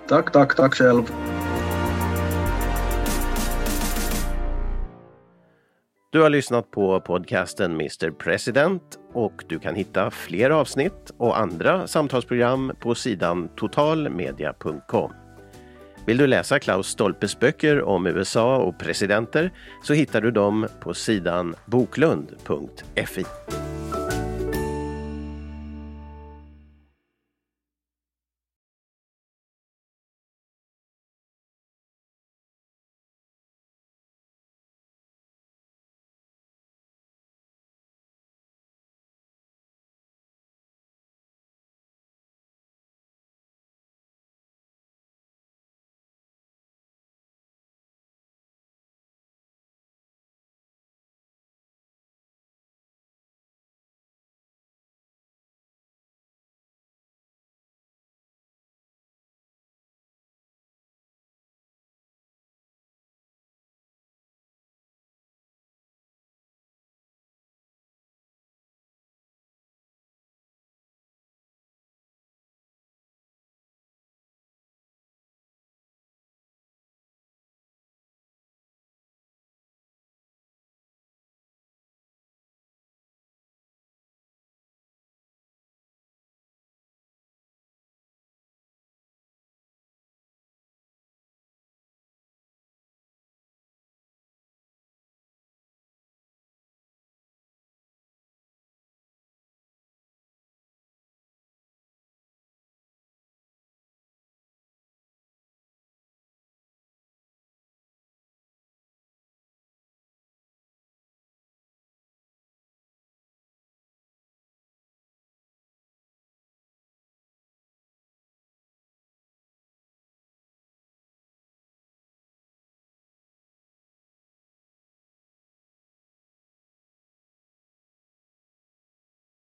Tack, 0.09 0.32
tack, 0.32 0.57
tack 0.57 0.74
själv. 0.74 1.03
Du 6.16 6.22
har 6.22 6.30
lyssnat 6.30 6.70
på 6.70 7.01
podcasten 7.01 7.72
Mr 7.72 8.11
President 8.11 8.82
och 9.12 9.44
du 9.49 9.59
kan 9.59 9.74
hitta 9.74 10.11
fler 10.11 10.51
avsnitt 10.51 11.12
och 11.18 11.38
andra 11.38 11.86
samtalsprogram 11.86 12.72
på 12.80 12.94
sidan 12.94 13.49
totalmedia.com. 13.57 15.12
Vill 16.07 16.16
du 16.16 16.26
läsa 16.26 16.59
Klaus 16.59 16.86
Stolpes 16.86 17.40
böcker 17.40 17.82
om 17.82 18.07
USA 18.07 18.57
och 18.57 18.78
presidenter 18.78 19.53
så 19.82 19.94
hittar 19.94 20.20
du 20.20 20.30
dem 20.30 20.66
på 20.80 20.94
sidan 20.94 21.55
boklund.fi. 21.66 23.24